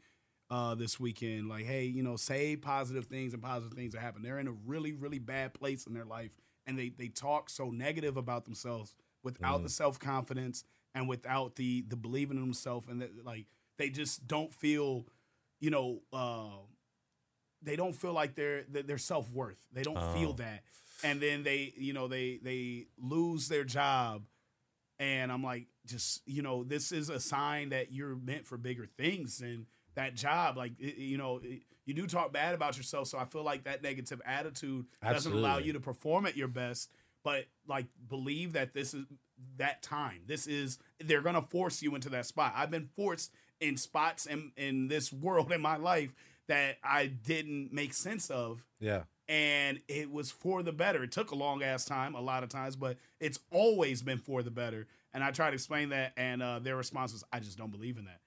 uh 0.52 0.76
this 0.76 1.00
weekend. 1.00 1.50
Like, 1.50 1.66
hey, 1.66 1.86
you 1.86 2.04
know, 2.04 2.16
say 2.16 2.56
positive 2.56 3.06
things 3.06 3.34
and 3.34 3.42
positive 3.44 3.74
things 3.74 3.94
that 3.94 4.02
happen. 4.02 4.22
They're 4.24 4.40
in 4.40 4.48
a 4.48 4.52
really, 4.66 4.94
really 4.94 5.20
bad 5.20 5.54
place 5.54 5.86
in 5.88 5.94
their 5.94 6.06
life 6.06 6.36
and 6.68 6.78
they 6.80 6.90
they 6.90 7.08
talk 7.10 7.50
so 7.50 7.70
negative 7.72 8.18
about 8.18 8.46
themselves 8.46 8.96
without 9.24 9.64
the 9.64 9.70
self-confidence 9.70 10.64
and 10.96 11.10
without 11.10 11.56
the 11.56 11.82
the 11.88 11.96
believing 11.98 12.38
in 12.38 12.44
themselves 12.44 12.88
and 12.88 13.02
that 13.02 13.26
like 13.26 13.48
they 13.78 13.90
just 13.90 14.28
don't 14.28 14.54
feel, 14.54 15.06
you 15.60 15.72
know, 15.72 16.02
uh 16.14 16.50
they 17.62 17.76
don't 17.76 17.94
feel 17.94 18.14
like 18.14 18.36
they're 18.36 18.64
their 18.70 18.98
self 18.98 19.32
worth. 19.32 19.60
They 19.74 19.84
don't 19.84 19.98
Oh. 20.02 20.14
feel 20.14 20.34
that, 20.34 20.64
and 21.04 21.22
then 21.22 21.44
they, 21.44 21.74
you 21.78 21.94
know, 21.94 22.08
they 22.08 22.40
they 22.42 22.88
lose 22.98 23.50
their 23.50 23.64
job, 23.66 24.24
and 25.00 25.32
I'm 25.32 25.44
like, 25.44 25.68
just 25.86 26.22
you 26.26 26.42
know, 26.42 26.64
this 26.64 26.92
is 26.92 27.10
a 27.10 27.20
sign 27.20 27.70
that 27.70 27.92
you're 27.92 28.16
meant 28.16 28.46
for 28.46 28.58
bigger 28.58 28.86
things 28.98 29.38
than 29.40 29.66
that 29.96 30.16
job. 30.16 30.58
Like, 30.58 30.74
it- 30.80 30.98
you 30.98 31.18
know, 31.18 31.40
it- 31.44 31.64
you 31.86 31.94
do 31.96 32.06
talk 32.06 32.32
bad 32.32 32.54
about 32.54 32.78
yourself, 32.78 33.08
so 33.08 33.18
I 33.18 33.26
feel 33.26 33.44
like 33.44 33.64
that 33.64 33.82
negative 33.82 34.22
attitude 34.24 34.86
doesn't 35.16 35.32
allow 35.40 35.58
you 35.66 35.74
to 35.74 35.80
perform 35.80 36.28
at 36.28 36.38
your 36.38 36.48
best. 36.48 36.92
But 37.24 37.46
like, 37.68 37.88
believe 38.08 38.54
that 38.54 38.74
this 38.74 38.94
is 38.94 39.06
that 39.58 39.82
time. 39.82 40.22
This 40.28 40.46
is 40.48 40.78
they're 41.00 41.22
gonna 41.22 41.42
force 41.42 41.82
you 41.82 41.96
into 41.96 42.10
that 42.10 42.26
spot. 42.28 42.54
I've 42.56 42.70
been 42.70 42.90
forced 42.96 43.34
in 43.60 43.76
spots 43.78 44.26
in 44.28 44.52
in 44.56 44.88
this 44.88 45.12
world 45.12 45.52
in 45.52 45.62
my 45.62 45.78
life 45.78 46.14
that 46.48 46.78
I 46.84 47.08
didn't 47.08 47.74
make 47.74 47.94
sense 47.94 48.30
of 48.30 48.66
Yeah. 48.80 49.04
And 49.30 49.80
it 49.88 50.12
was 50.12 50.32
for 50.32 50.64
the 50.64 50.72
better. 50.74 51.04
It 51.04 51.12
took 51.12 51.30
a 51.30 51.36
long 51.36 51.62
ass 51.62 51.86
time, 51.86 52.16
a 52.16 52.20
lot 52.22 52.42
of 52.44 52.50
times, 52.50 52.76
but 52.76 52.98
it's 53.20 53.40
always 53.52 54.02
been 54.02 54.18
for 54.18 54.42
the 54.42 54.50
better. 54.50 54.88
And 55.14 55.24
I 55.24 55.32
tried 55.32 55.52
to 55.52 55.54
explain 55.54 55.90
that, 55.90 56.14
and 56.18 56.42
uh, 56.44 56.60
their 56.60 56.76
response 56.76 57.14
was, 57.14 57.24
"I 57.32 57.40
just 57.40 57.58
don't 57.58 57.72
believe 57.72 57.98
in 57.98 58.06
that." 58.06 58.20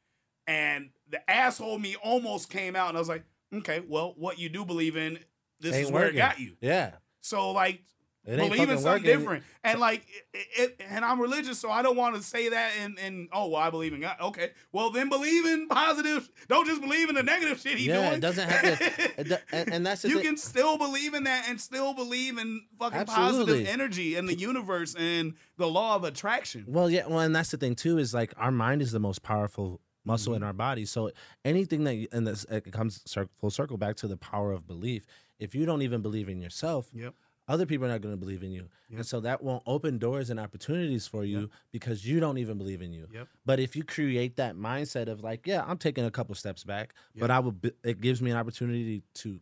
And 0.46 0.90
the 1.10 1.28
asshole 1.30 1.78
me 1.78 1.96
almost 1.96 2.50
came 2.50 2.76
out, 2.76 2.88
and 2.88 2.96
I 2.96 3.00
was 3.00 3.08
like, 3.08 3.24
"Okay, 3.52 3.82
well, 3.86 4.14
what 4.16 4.38
you 4.38 4.48
do 4.48 4.64
believe 4.64 4.96
in, 4.96 5.18
this 5.60 5.74
Ain't 5.74 5.86
is 5.86 5.92
where 5.92 6.04
working. 6.04 6.16
it 6.16 6.18
got 6.20 6.40
you." 6.40 6.56
Yeah. 6.60 6.92
So 7.20 7.50
like, 7.50 7.82
It 8.24 8.38
ain't 8.38 8.52
believe 8.52 8.70
in 8.70 8.78
something 8.78 9.02
working. 9.02 9.18
different, 9.18 9.44
and 9.64 9.80
like, 9.80 10.06
it, 10.32 10.46
it, 10.56 10.80
and 10.88 11.04
I'm 11.04 11.20
religious, 11.20 11.58
so 11.58 11.72
I 11.72 11.82
don't 11.82 11.96
want 11.96 12.14
to 12.14 12.22
say 12.22 12.50
that. 12.50 12.70
And 12.80 12.96
and 13.00 13.28
oh, 13.32 13.48
well, 13.48 13.60
I 13.60 13.70
believe 13.70 13.92
in 13.92 14.00
God. 14.00 14.16
Okay, 14.20 14.50
well 14.70 14.90
then 14.90 15.08
believe 15.08 15.44
in 15.44 15.66
positive. 15.66 16.30
Don't 16.46 16.66
just 16.66 16.80
believe 16.80 17.08
in 17.08 17.16
the 17.16 17.24
negative 17.24 17.58
shit 17.58 17.78
he 17.78 17.88
Yeah, 17.88 18.02
doing. 18.02 18.12
it 18.14 18.20
doesn't 18.20 18.48
have 18.48 18.78
to. 18.78 19.40
and, 19.52 19.72
and 19.72 19.86
that's 19.86 20.02
the 20.02 20.08
you 20.08 20.16
thing. 20.16 20.26
can 20.26 20.36
still 20.36 20.78
believe 20.78 21.14
in 21.14 21.24
that 21.24 21.46
and 21.48 21.60
still 21.60 21.94
believe 21.94 22.38
in 22.38 22.62
fucking 22.78 22.98
Absolutely. 22.98 23.44
positive 23.44 23.66
energy 23.68 24.14
and 24.14 24.28
the 24.28 24.38
universe 24.38 24.94
and 24.96 25.34
the 25.56 25.66
law 25.66 25.96
of 25.96 26.04
attraction. 26.04 26.64
Well, 26.68 26.88
yeah. 26.88 27.06
Well, 27.08 27.20
and 27.20 27.34
that's 27.34 27.50
the 27.50 27.56
thing 27.56 27.74
too 27.74 27.98
is 27.98 28.14
like 28.14 28.32
our 28.36 28.52
mind 28.52 28.82
is 28.82 28.92
the 28.92 29.00
most 29.00 29.24
powerful 29.24 29.80
muscle 30.04 30.34
in 30.34 30.40
mm-hmm. 30.40 30.46
our 30.46 30.52
body. 30.52 30.84
So 30.84 31.10
anything 31.44 31.84
that 31.84 32.06
and 32.12 32.26
this 32.26 32.44
it 32.50 32.72
comes 32.72 33.02
full 33.40 33.50
circle 33.50 33.78
back 33.78 33.96
to 33.96 34.06
the 34.06 34.16
power 34.16 34.52
of 34.52 34.66
belief. 34.66 35.06
If 35.38 35.56
you 35.56 35.66
don't 35.66 35.82
even 35.82 36.02
believe 36.02 36.28
in 36.28 36.40
yourself, 36.40 36.88
Yep. 36.92 37.14
Other 37.48 37.66
people 37.66 37.86
are 37.86 37.90
not 37.90 38.00
going 38.00 38.14
to 38.14 38.18
believe 38.18 38.42
in 38.42 38.52
you, 38.52 38.68
and 38.94 39.04
so 39.04 39.20
that 39.20 39.42
won't 39.42 39.62
open 39.66 39.98
doors 39.98 40.30
and 40.30 40.38
opportunities 40.38 41.06
for 41.06 41.24
you 41.24 41.50
because 41.72 42.06
you 42.06 42.20
don't 42.20 42.38
even 42.38 42.56
believe 42.58 42.82
in 42.82 42.92
you. 42.92 43.08
Yep. 43.12 43.28
But 43.44 43.60
if 43.60 43.74
you 43.74 43.84
create 43.84 44.36
that 44.36 44.56
mindset 44.56 45.08
of 45.08 45.22
like, 45.22 45.46
yeah, 45.46 45.64
I'm 45.66 45.78
taking 45.78 46.04
a 46.04 46.10
couple 46.10 46.34
steps 46.34 46.64
back, 46.64 46.94
but 47.16 47.30
I 47.30 47.40
will. 47.40 47.52
Be, 47.52 47.72
it 47.82 48.00
gives 48.00 48.22
me 48.22 48.30
an 48.30 48.36
opportunity 48.36 49.02
to 49.14 49.40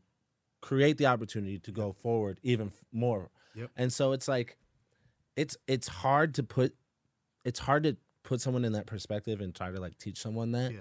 create 0.61 0.99
the 0.99 1.07
opportunity 1.07 1.59
to 1.59 1.71
go 1.73 1.93
forward 1.93 2.39
even 2.43 2.69
f- 2.69 2.85
more. 2.93 3.31
Yep. 3.55 3.71
And 3.77 3.93
so 3.93 4.13
it's 4.13 4.29
like, 4.29 4.57
it's 5.37 5.57
it's 5.67 5.89
hard 5.89 6.35
to 6.35 6.43
put, 6.43 6.75
it's 7.45 7.59
hard 7.61 7.85
to 7.85 7.97
put 8.23 8.41
someone 8.41 8.65
in 8.65 8.73
that 8.73 8.87
perspective 8.87 9.41
and 9.41 9.55
try 9.55 9.71
to 9.71 9.81
like 9.81 9.99
teach 9.99 10.19
someone 10.19 10.53
that. 10.53 10.73
Yeah. 10.73 10.81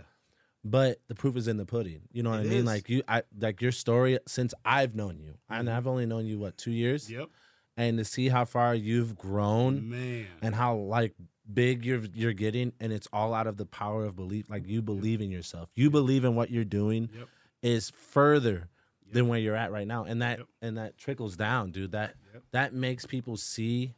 But 0.65 0.99
the 1.07 1.15
proof 1.15 1.37
is 1.37 1.47
in 1.47 1.57
the 1.57 1.65
pudding. 1.65 2.01
You 2.11 2.21
know 2.23 2.31
what 2.31 2.41
It 2.41 2.47
I 2.47 2.49
mean? 2.49 2.57
is. 2.59 2.65
Like 2.65 2.89
you, 2.89 3.01
I 3.07 3.23
like 3.39 3.61
your 3.61 3.71
story 3.71 4.19
since 4.27 4.53
I've 4.65 4.93
known 4.95 5.19
you, 5.19 5.35
and 5.49 5.67
Mhm. 5.67 5.71
I've 5.73 5.87
only 5.87 6.05
known 6.05 6.25
you 6.25 6.37
what 6.39 6.57
two 6.57 6.71
years, 6.71 7.09
Yep. 7.09 7.29
and 7.77 7.97
to 7.97 8.03
see 8.05 8.27
how 8.27 8.43
far 8.45 8.75
you've 8.75 9.17
grown 9.17 9.89
Man. 9.89 10.27
and 10.41 10.53
how 10.55 10.75
like 10.75 11.15
big 11.51 11.83
you're 11.85 12.03
you're 12.13 12.33
getting 12.33 12.73
and 12.79 12.91
it's 12.93 13.07
all 13.11 13.33
out 13.33 13.47
of 13.47 13.57
the 13.57 13.65
power 13.65 14.05
of 14.05 14.15
belief 14.15 14.49
like 14.51 14.67
you 14.67 14.83
believe 14.83 15.19
in 15.19 15.31
yourself 15.31 15.67
you 15.75 15.89
believe 15.89 16.23
in 16.23 16.35
what 16.35 16.51
you're 16.51 16.63
doing 16.63 17.09
Yep. 17.11 17.27
is 17.63 17.89
further 17.89 18.69
than 19.11 19.27
where 19.27 19.39
you're 19.39 19.55
at 19.55 19.71
right 19.71 19.87
now 19.87 20.03
and 20.03 20.21
that 20.21 20.37
Yep. 20.39 20.47
and 20.61 20.77
that 20.77 20.97
trickles 20.99 21.35
down 21.35 21.71
dude 21.71 21.91
that 21.93 22.13
Yep. 22.35 22.43
that 22.51 22.73
makes 22.75 23.07
people 23.07 23.35
see 23.35 23.95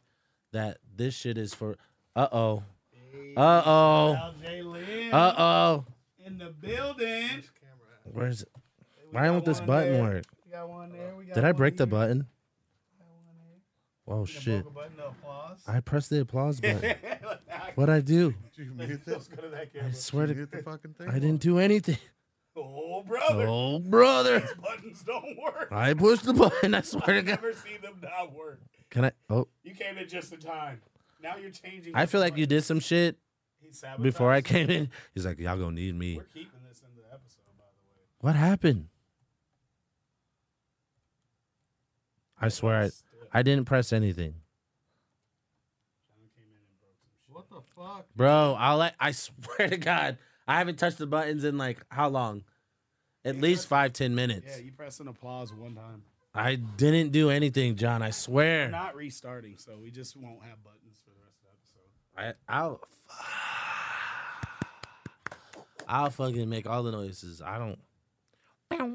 that 0.52 0.78
this 0.96 1.14
shit 1.14 1.36
is 1.36 1.52
for 1.52 1.76
uh-oh 2.16 2.62
uh-oh 3.36 4.16
uh-oh 5.12 5.84
in 6.26 6.38
the 6.38 6.50
building. 6.50 7.42
where's 8.04 8.42
it? 8.42 8.48
why 9.10 9.26
got 9.26 9.32
won't 9.32 9.44
this 9.44 9.60
button 9.60 9.92
there. 9.94 10.02
work 10.02 10.24
We 10.46 10.52
got 10.52 10.68
one 10.68 10.92
there. 10.92 11.14
We 11.16 11.24
got 11.26 11.34
did 11.34 11.44
i 11.44 11.48
one 11.48 11.56
break 11.56 11.76
the 11.76 11.86
button 11.86 12.26
We 12.98 13.04
got 13.04 13.08
one 13.08 13.24
there. 14.06 14.16
oh 14.18 14.24
shit 14.24 14.74
button 14.74 14.92
i 15.66 15.80
pressed 15.80 16.10
the 16.10 16.20
applause 16.20 16.60
button 16.60 16.94
what'd 17.74 17.94
i 17.94 18.00
do 18.00 18.34
Did 18.56 18.66
you 18.66 18.72
mute 18.74 19.04
this? 19.04 19.28
go 19.28 19.42
to 19.42 19.48
that 19.48 19.68
i 19.84 19.90
swear 19.92 20.26
Did 20.26 20.34
to 20.34 20.40
you 20.40 20.48
mute 20.52 20.64
the 20.64 20.70
fucking 20.70 20.94
thing? 20.94 21.08
i 21.08 21.14
didn't 21.14 21.40
do 21.40 21.58
anything 21.58 21.98
Oh, 22.54 23.02
brother. 23.02 23.46
oh 23.48 23.78
brother 23.78 24.46
Buttons 24.62 25.02
don't 25.04 25.38
work. 25.38 25.68
i 25.72 25.94
pushed 25.94 26.24
the 26.24 26.34
button 26.34 26.74
i 26.74 26.82
swear 26.82 27.06
to 27.06 27.16
I've 27.18 27.24
god 27.26 27.42
never 27.42 27.54
seen 27.54 27.80
them 27.82 27.94
not 28.02 28.34
work. 28.34 28.60
Can 28.90 29.06
I? 29.06 29.12
Oh, 29.30 29.48
You 29.64 29.74
came 29.74 29.96
in 29.96 30.06
just 30.06 30.34
in 30.34 30.38
time. 30.40 30.82
Now 31.22 31.36
you're 31.38 31.48
changing. 31.50 31.94
I 31.96 32.04
feel 32.04 32.20
like 32.20 32.36
you 32.36 32.44
did 32.44 32.62
some 32.62 32.78
shit 32.78 33.16
He 33.16 33.16
sabotaged 33.16 33.31
before 34.00 34.32
I 34.32 34.40
came 34.42 34.70
in. 34.70 34.90
He's 35.14 35.24
like, 35.26 35.38
y'all 35.38 35.56
gonna 35.56 35.72
need 35.72 35.94
me. 35.94 36.16
We're 36.16 36.24
keeping 36.24 36.60
this 36.68 36.80
in 36.80 36.94
the 36.96 37.06
episode, 37.12 37.42
by 37.58 37.64
the 37.64 37.94
way. 37.94 38.02
What 38.20 38.36
happened? 38.36 38.88
I 42.40 42.48
swear 42.48 42.82
I, 42.84 42.90
I 43.38 43.42
didn't 43.42 43.66
press 43.66 43.92
anything, 43.92 44.34
John 46.08 46.28
came 46.36 46.46
in 46.50 46.58
and 46.58 46.80
broke 46.80 46.96
some 47.00 47.10
shit. 47.24 47.34
What 47.34 47.48
the 47.48 47.60
fuck? 47.76 48.06
bro. 48.16 48.56
I'll 48.58 48.78
let. 48.78 48.94
I 48.98 49.10
swear 49.12 49.68
to 49.68 49.76
God, 49.76 50.18
I 50.48 50.58
haven't 50.58 50.78
touched 50.78 50.98
the 50.98 51.06
buttons 51.06 51.44
in 51.44 51.56
like 51.56 51.78
how 51.88 52.08
long? 52.08 52.44
At 53.24 53.40
least 53.40 53.68
five 53.68 53.92
ten 53.92 54.16
minutes. 54.16 54.46
Yeah, 54.48 54.64
you 54.64 54.72
pressed 54.72 54.98
an 55.00 55.06
applause 55.06 55.52
one 55.54 55.76
time. 55.76 56.02
I 56.34 56.56
didn't 56.56 57.10
do 57.12 57.30
anything, 57.30 57.76
John. 57.76 58.02
I 58.02 58.06
We're 58.06 58.12
swear. 58.12 58.68
not 58.70 58.96
restarting, 58.96 59.58
so 59.58 59.78
we 59.80 59.90
just 59.90 60.16
won't 60.16 60.42
have 60.42 60.64
buttons 60.64 60.98
for 61.04 61.10
the 61.10 61.20
rest 61.22 61.36
of 61.44 62.16
the 62.16 62.24
episode. 62.24 62.36
I, 62.48 62.52
I'll. 62.58 62.80
I'll 65.88 66.10
fucking 66.10 66.48
make 66.48 66.66
all 66.68 66.82
the 66.82 66.92
noises. 66.92 67.40
I 67.42 67.58
don't. 67.58 67.78
All 68.80 68.90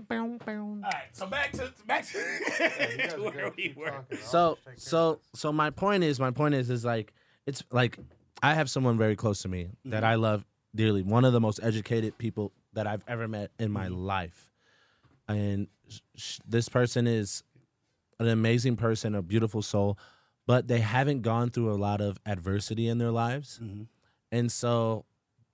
right, 0.84 0.94
so 1.14 1.28
back 1.28 1.52
to 1.54 1.72
back 1.86 2.06
to, 2.08 2.18
You 2.18 2.98
guys 2.98 3.14
to 3.14 3.22
where 3.24 3.54
we 3.56 3.74
were. 3.78 3.92
talking. 3.92 4.18
So 4.22 4.58
just 4.58 4.58
take 4.58 4.66
care 4.66 4.74
of 4.74 4.80
so 4.80 5.20
so 5.36 5.52
my 5.52 5.70
point 5.70 6.04
is 6.04 6.20
my 6.20 6.32
point 6.32 6.56
is 6.56 6.70
is 6.70 6.84
like 6.84 7.14
it's 7.46 7.64
like 7.72 7.98
i 8.42 8.54
have 8.54 8.70
someone 8.70 8.98
very 8.98 9.16
close 9.16 9.42
to 9.44 9.48
me 9.48 9.70
that 9.86 10.04
i 10.04 10.16
love 10.16 10.46
dearly 10.76 11.02
one 11.04 11.26
of 11.26 11.34
the 11.34 11.40
most 11.40 11.60
educated 11.64 12.18
people 12.18 12.52
that 12.74 12.86
i've 12.88 13.04
ever 13.08 13.28
met 13.28 13.52
in 13.60 13.72
my 13.72 13.88
life 13.88 14.52
and 15.28 15.68
sh- 15.90 16.00
sh- 16.16 16.40
this 16.48 16.70
person 16.70 17.08
is 17.08 17.44
an 18.20 18.28
amazing 18.28 18.76
person 18.76 19.16
a 19.16 19.22
beautiful 19.22 19.62
soul 19.62 19.98
but 20.46 20.68
they 20.68 20.80
haven't 20.80 21.22
gone 21.22 21.50
through 21.50 21.72
a 21.72 21.78
lot 21.78 22.00
of 22.02 22.20
adversity 22.26 22.88
in 22.88 22.98
their 23.00 23.12
lives 23.12 23.60
Mhm. 23.64 23.88
and 24.32 24.52
so 24.52 25.06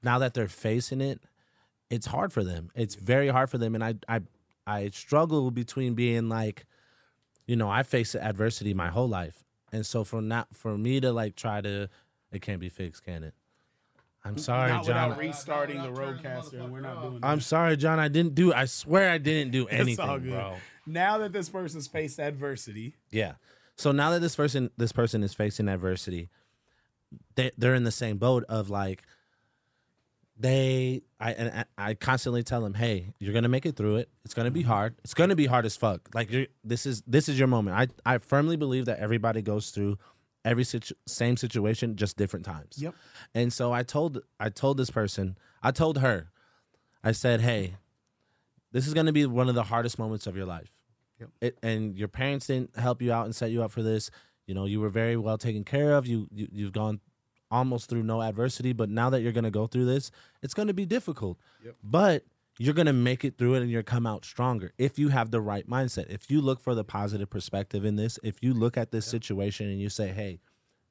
now 0.04 0.20
that 0.20 0.34
they're 0.34 0.48
facing 0.48 1.02
it 1.02 1.20
it's 1.90 2.06
hard 2.08 2.32
for 2.34 2.44
them 2.44 2.70
it's 2.76 2.96
very 2.96 3.30
hard 3.30 3.50
for 3.50 3.58
them 3.58 3.74
and 3.76 3.84
i 3.84 3.94
i 4.08 4.20
i 4.68 4.90
struggle 4.90 5.50
between 5.52 5.94
being 5.94 6.30
like 6.30 6.66
you 7.46 7.58
know, 7.58 7.70
I 7.70 7.84
faced 7.84 8.16
adversity 8.16 8.74
my 8.74 8.88
whole 8.88 9.10
life, 9.10 9.44
and 9.74 9.86
so 9.86 10.06
for 10.06 10.22
not 10.22 10.48
for 10.56 10.78
me 10.78 11.02
to 11.02 11.12
like 11.12 11.36
try 11.36 11.60
to, 11.60 11.90
it 12.32 12.42
can't 12.42 12.62
be 12.62 12.70
fixed, 12.70 13.04
can 13.04 13.22
it? 13.22 13.34
I'm 14.24 14.38
sorry, 14.38 14.72
Not 14.72 14.86
John. 14.86 15.10
without 15.10 15.18
restarting 15.20 15.82
the 15.82 15.90
Not 15.90 16.00
without 16.00 16.22
the 16.24 16.30
RodeCaster, 16.30 16.64
and 16.64 16.72
we're 16.72 16.80
not 16.80 17.02
doing. 17.02 17.20
I'm 17.22 17.42
sorry, 17.42 17.76
John. 17.76 18.00
I 18.00 18.08
didn't 18.08 18.34
do. 18.34 18.54
I 18.54 18.64
swear 18.64 19.10
I 19.10 19.18
didn't 19.18 19.52
do 19.52 19.68
anything, 19.82 20.08
all 20.08 20.20
good. 20.20 20.30
bro. 20.32 20.56
Now 20.86 21.18
that 21.18 21.34
this 21.34 21.50
person's 21.50 21.86
faced 21.88 22.18
adversity, 22.18 22.96
Yeah. 23.12 23.34
So 23.76 23.92
now 23.92 24.12
that 24.12 24.22
this 24.22 24.38
person 24.38 24.72
this 24.78 24.94
person 24.94 25.22
is 25.22 25.34
facing 25.34 25.68
adversity, 25.68 26.30
they 27.36 27.52
they're 27.58 27.76
in 27.76 27.84
the 27.84 27.92
same 27.92 28.18
boat 28.20 28.46
of 28.48 28.70
like 28.70 29.04
they 30.38 31.02
I 31.20 31.32
and 31.34 31.66
I 31.78 31.94
constantly 31.94 32.44
tell 32.44 32.62
them, 32.62 32.74
"Hey, 32.74 33.14
you're 33.20 33.34
going 33.34 33.44
to 33.44 33.50
make 33.50 33.66
it 33.66 33.76
through 33.76 33.98
it. 33.98 34.10
It's 34.26 34.34
going 34.34 34.46
to 34.46 34.52
be 34.52 34.62
mm-hmm. 34.62 34.70
hard. 34.70 34.96
It's 35.04 35.14
going 35.14 35.30
to 35.30 35.36
be 35.36 35.46
hard 35.46 35.66
as 35.66 35.76
fuck. 35.76 36.10
Like 36.14 36.32
you're 36.32 36.48
this 36.64 36.86
is 36.86 37.04
this 37.06 37.30
is 37.30 37.38
your 37.38 37.48
moment. 37.48 37.78
I 37.78 38.14
I 38.16 38.18
firmly 38.18 38.58
believe 38.58 38.86
that 38.86 39.00
everybody 39.00 39.42
goes 39.42 39.70
through 39.70 39.98
every 40.46 40.64
situ- 40.64 40.96
same 41.08 41.38
situation 41.38 41.96
just 41.96 42.18
different 42.18 42.46
times. 42.46 42.78
Yep. 42.78 42.96
And 43.34 43.54
so 43.54 43.72
I 43.72 43.84
told 43.84 44.22
I 44.40 44.50
told 44.50 44.78
this 44.78 44.90
person, 44.90 45.38
I 45.62 45.72
told 45.72 46.00
her, 46.00 46.32
I 47.04 47.12
said, 47.12 47.42
"Hey, 47.42 47.76
this 48.74 48.88
is 48.88 48.94
going 48.94 49.06
to 49.06 49.14
be 49.14 49.26
one 49.26 49.48
of 49.48 49.56
the 49.56 49.64
hardest 49.64 49.98
moments 49.98 50.28
of 50.28 50.36
your 50.36 50.46
life. 50.46 50.74
Yep. 51.20 51.30
It, 51.42 51.58
and 51.64 51.96
your 51.98 52.08
parents 52.08 52.48
didn't 52.48 52.78
help 52.78 53.02
you 53.02 53.14
out 53.14 53.26
and 53.26 53.36
set 53.36 53.52
you 53.52 53.64
up 53.64 53.72
for 53.72 53.84
this. 53.84 54.10
You 54.48 54.56
know, 54.56 54.66
you 54.66 54.82
were 54.82 54.90
very 54.90 55.16
well 55.16 55.38
taken 55.38 55.64
care 55.64 55.94
of. 55.94 56.06
You, 56.06 56.28
you 56.32 56.48
you've 56.52 56.74
gone 56.74 57.00
almost 57.54 57.90
through 57.90 58.04
no 58.04 58.22
adversity, 58.22 58.74
but 58.74 58.90
now 58.90 59.12
that 59.12 59.22
you're 59.22 59.32
going 59.32 59.44
to 59.44 59.52
go 59.52 59.68
through 59.68 59.86
this, 59.86 60.10
it's 60.42 60.56
going 60.56 60.68
to 60.68 60.74
be 60.74 60.86
difficult. 60.86 61.38
Yep. 61.64 61.76
But 61.84 62.26
you're 62.58 62.74
going 62.74 62.88
to 62.88 62.94
make 62.94 63.24
it 63.24 63.38
through 63.38 63.56
it 63.56 63.62
and 63.62 63.70
you're 63.70 63.84
come 63.84 64.06
out 64.06 64.26
stronger 64.26 64.74
if 64.78 64.98
you 64.98 65.10
have 65.10 65.32
the 65.32 65.40
right 65.40 65.70
mindset. 65.70 66.10
If 66.10 66.30
you 66.30 66.42
look 66.42 66.60
for 66.60 66.74
the 66.76 66.84
positive 66.84 67.30
perspective 67.30 67.86
in 67.86 67.96
this, 67.96 68.18
if 68.24 68.42
you 68.42 68.54
look 68.54 68.76
at 68.78 68.92
this 68.92 69.06
situation 69.06 69.70
and 69.70 69.80
you 69.80 69.90
say, 69.90 70.10
"Hey, 70.10 70.40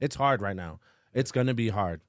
it's 0.01 0.17
hard 0.17 0.41
right 0.41 0.57
now. 0.57 0.79
It's 1.13 1.33
going 1.33 1.49
to 1.49 1.55
be 1.55 1.69
hard." 1.69 2.01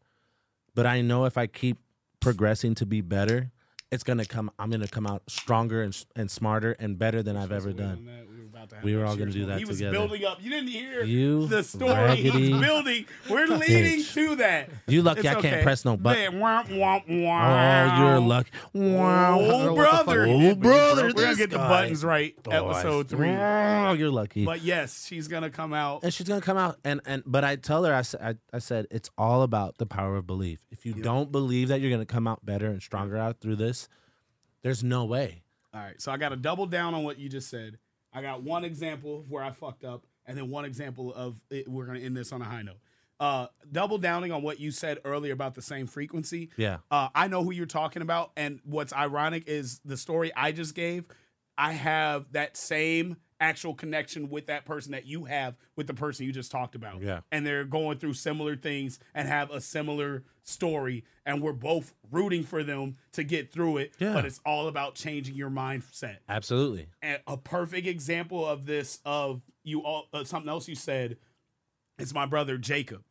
But 0.75 0.85
I 0.85 1.01
know 1.01 1.25
if 1.25 1.37
I 1.37 1.47
keep 1.47 1.77
progressing 2.19 2.75
to 2.75 2.85
be 2.85 3.01
better, 3.01 3.51
it's 3.93 4.03
going 4.03 4.17
to 4.19 4.25
come 4.25 4.51
I'm 4.59 4.69
going 4.69 4.81
to 4.81 4.87
come 4.87 5.07
out 5.07 5.23
stronger 5.27 5.81
and 5.81 5.95
and 6.15 6.29
smarter 6.29 6.71
and 6.79 6.97
better 6.99 7.21
than 7.23 7.35
I've 7.37 7.51
ever 7.51 7.71
Supposed 7.71 7.77
to 7.77 7.83
wait 7.83 8.05
done. 8.05 8.27
We 8.33 8.39
were 8.41 8.45
about 8.47 8.69
to 8.69 8.75
have 8.75 8.83
We 8.83 8.95
were 8.95 9.05
all 9.05 9.15
gonna 9.15 9.31
do 9.31 9.45
that 9.47 9.57
He 9.59 9.65
was 9.65 9.77
together. 9.77 9.97
building 9.97 10.25
up. 10.25 10.37
You 10.41 10.49
didn't 10.49 10.69
hear 10.69 11.03
You 11.03 11.47
the 11.47 11.63
story. 11.63 12.15
He's 12.17 12.49
building. 12.49 13.05
We're 13.29 13.47
leading 13.47 14.03
to 14.03 14.35
that. 14.37 14.69
You 14.87 15.01
lucky 15.01 15.19
It's 15.21 15.27
I 15.29 15.41
can't 15.41 15.63
press 15.63 15.83
no 15.85 15.97
button. 15.97 16.39
Man, 16.39 16.65
womp, 16.67 16.67
womp, 16.69 17.03
Oh, 17.07 17.99
you're 18.09 18.19
lucky. 18.19 18.51
Wow. 18.73 19.39
Oh, 19.39 19.73
What 19.73 19.75
the 19.75 19.83
fuck 19.83 20.05
brother. 20.05 20.25
Oh, 20.27 20.55
brother. 20.55 21.03
We're 21.05 21.13
gonna 21.13 21.35
get 21.35 21.49
the 21.49 21.57
buttons 21.57 22.03
right. 22.05 22.35
Oh, 22.47 22.69
episode 22.69 23.09
three. 23.09 23.29
Wow, 23.29 23.93
you're 23.93 24.11
lucky. 24.11 24.45
But 24.45 24.61
yes, 24.61 25.05
she's 25.07 25.27
gonna 25.27 25.49
come 25.49 25.73
out. 25.73 26.03
and 26.03 26.13
she's 26.13 26.27
gonna 26.27 26.41
come 26.41 26.57
out 26.57 26.77
and 26.83 27.01
and 27.05 27.23
but 27.25 27.43
I 27.43 27.55
tell 27.55 27.83
her 27.85 27.93
I 27.93 28.01
said 28.03 28.21
I, 28.53 28.55
I 28.55 28.59
said 28.59 28.87
it's 28.91 29.09
all 29.17 29.41
about 29.43 29.77
the 29.77 29.85
power 29.85 30.15
of 30.17 30.27
belief. 30.27 30.59
If 30.71 30.85
you 30.85 30.93
don't 30.93 31.31
believe 31.31 31.69
that 31.69 31.81
you're 31.81 31.91
gonna 31.91 32.05
come 32.05 32.27
out 32.27 32.45
better 32.45 32.67
and 32.67 32.81
stronger 32.81 33.17
out 33.17 33.39
through 33.41 33.55
this, 33.57 33.82
there's 34.63 34.83
no 34.83 35.05
way. 35.05 35.43
All 35.73 35.81
right, 35.81 36.01
so 36.01 36.11
I 36.11 36.17
got 36.17 36.29
to 36.29 36.35
double 36.35 36.65
down 36.65 36.93
on 36.93 37.03
what 37.03 37.19
you 37.19 37.29
just 37.29 37.49
said. 37.49 37.77
I 38.13 38.21
got 38.21 38.43
one 38.43 38.63
example 38.63 39.19
of 39.19 39.29
where 39.29 39.43
I 39.43 39.51
fucked 39.51 39.83
up, 39.83 40.05
and 40.25 40.37
then 40.37 40.49
one 40.49 40.65
example 40.65 41.13
of 41.13 41.41
it, 41.49 41.67
we're 41.67 41.85
gonna 41.85 41.99
end 41.99 42.15
this 42.15 42.31
on 42.31 42.41
a 42.41 42.45
high 42.45 42.61
note. 42.61 42.77
Uh, 43.19 43.47
double 43.71 43.97
downing 43.97 44.31
on 44.31 44.41
what 44.41 44.59
you 44.59 44.69
said 44.71 44.99
earlier 45.05 45.33
about 45.33 45.55
the 45.55 45.61
same 45.61 45.87
frequency. 45.87 46.49
Yeah. 46.57 46.77
Uh, 46.91 47.09
I 47.15 47.27
know 47.27 47.43
who 47.43 47.51
you're 47.51 47.65
talking 47.65 48.01
about, 48.01 48.31
and 48.35 48.59
what's 48.63 48.93
ironic 48.93 49.47
is 49.47 49.79
the 49.85 49.97
story 49.97 50.31
I 50.35 50.51
just 50.51 50.75
gave. 50.75 51.05
I 51.57 51.73
have 51.73 52.31
that 52.33 52.57
same 52.57 53.17
actual 53.39 53.73
connection 53.73 54.29
with 54.29 54.47
that 54.47 54.65
person 54.65 54.91
that 54.91 55.05
you 55.05 55.25
have 55.25 55.55
with 55.75 55.87
the 55.87 55.93
person 55.93 56.25
you 56.25 56.31
just 56.31 56.51
talked 56.51 56.75
about. 56.75 57.01
Yeah. 57.01 57.21
and 57.31 57.45
they're 57.45 57.63
going 57.65 57.97
through 57.97 58.13
similar 58.13 58.55
things 58.55 58.99
and 59.13 59.27
have 59.27 59.51
a 59.51 59.61
similar 59.61 60.23
story, 60.43 61.03
and 61.25 61.41
we're 61.41 61.53
both 61.53 61.93
rooting 62.11 62.43
for 62.43 62.63
them 62.63 62.97
to 63.13 63.23
get 63.23 63.51
through 63.51 63.77
it. 63.77 63.93
Yeah. 63.99 64.13
But 64.13 64.25
it's 64.25 64.41
all 64.45 64.67
about 64.67 64.95
changing 64.95 65.35
your 65.35 65.49
mindset. 65.49 66.17
Absolutely. 66.27 66.87
And 67.01 67.19
a 67.27 67.37
perfect 67.37 67.87
example 67.87 68.45
of 68.47 68.65
this, 68.65 68.99
of 69.05 69.41
you 69.63 69.81
all, 69.83 70.07
uh, 70.13 70.23
something 70.23 70.49
else 70.49 70.67
you 70.67 70.75
said, 70.75 71.17
is 71.99 72.13
my 72.13 72.25
brother 72.25 72.57
Jacob. 72.57 73.03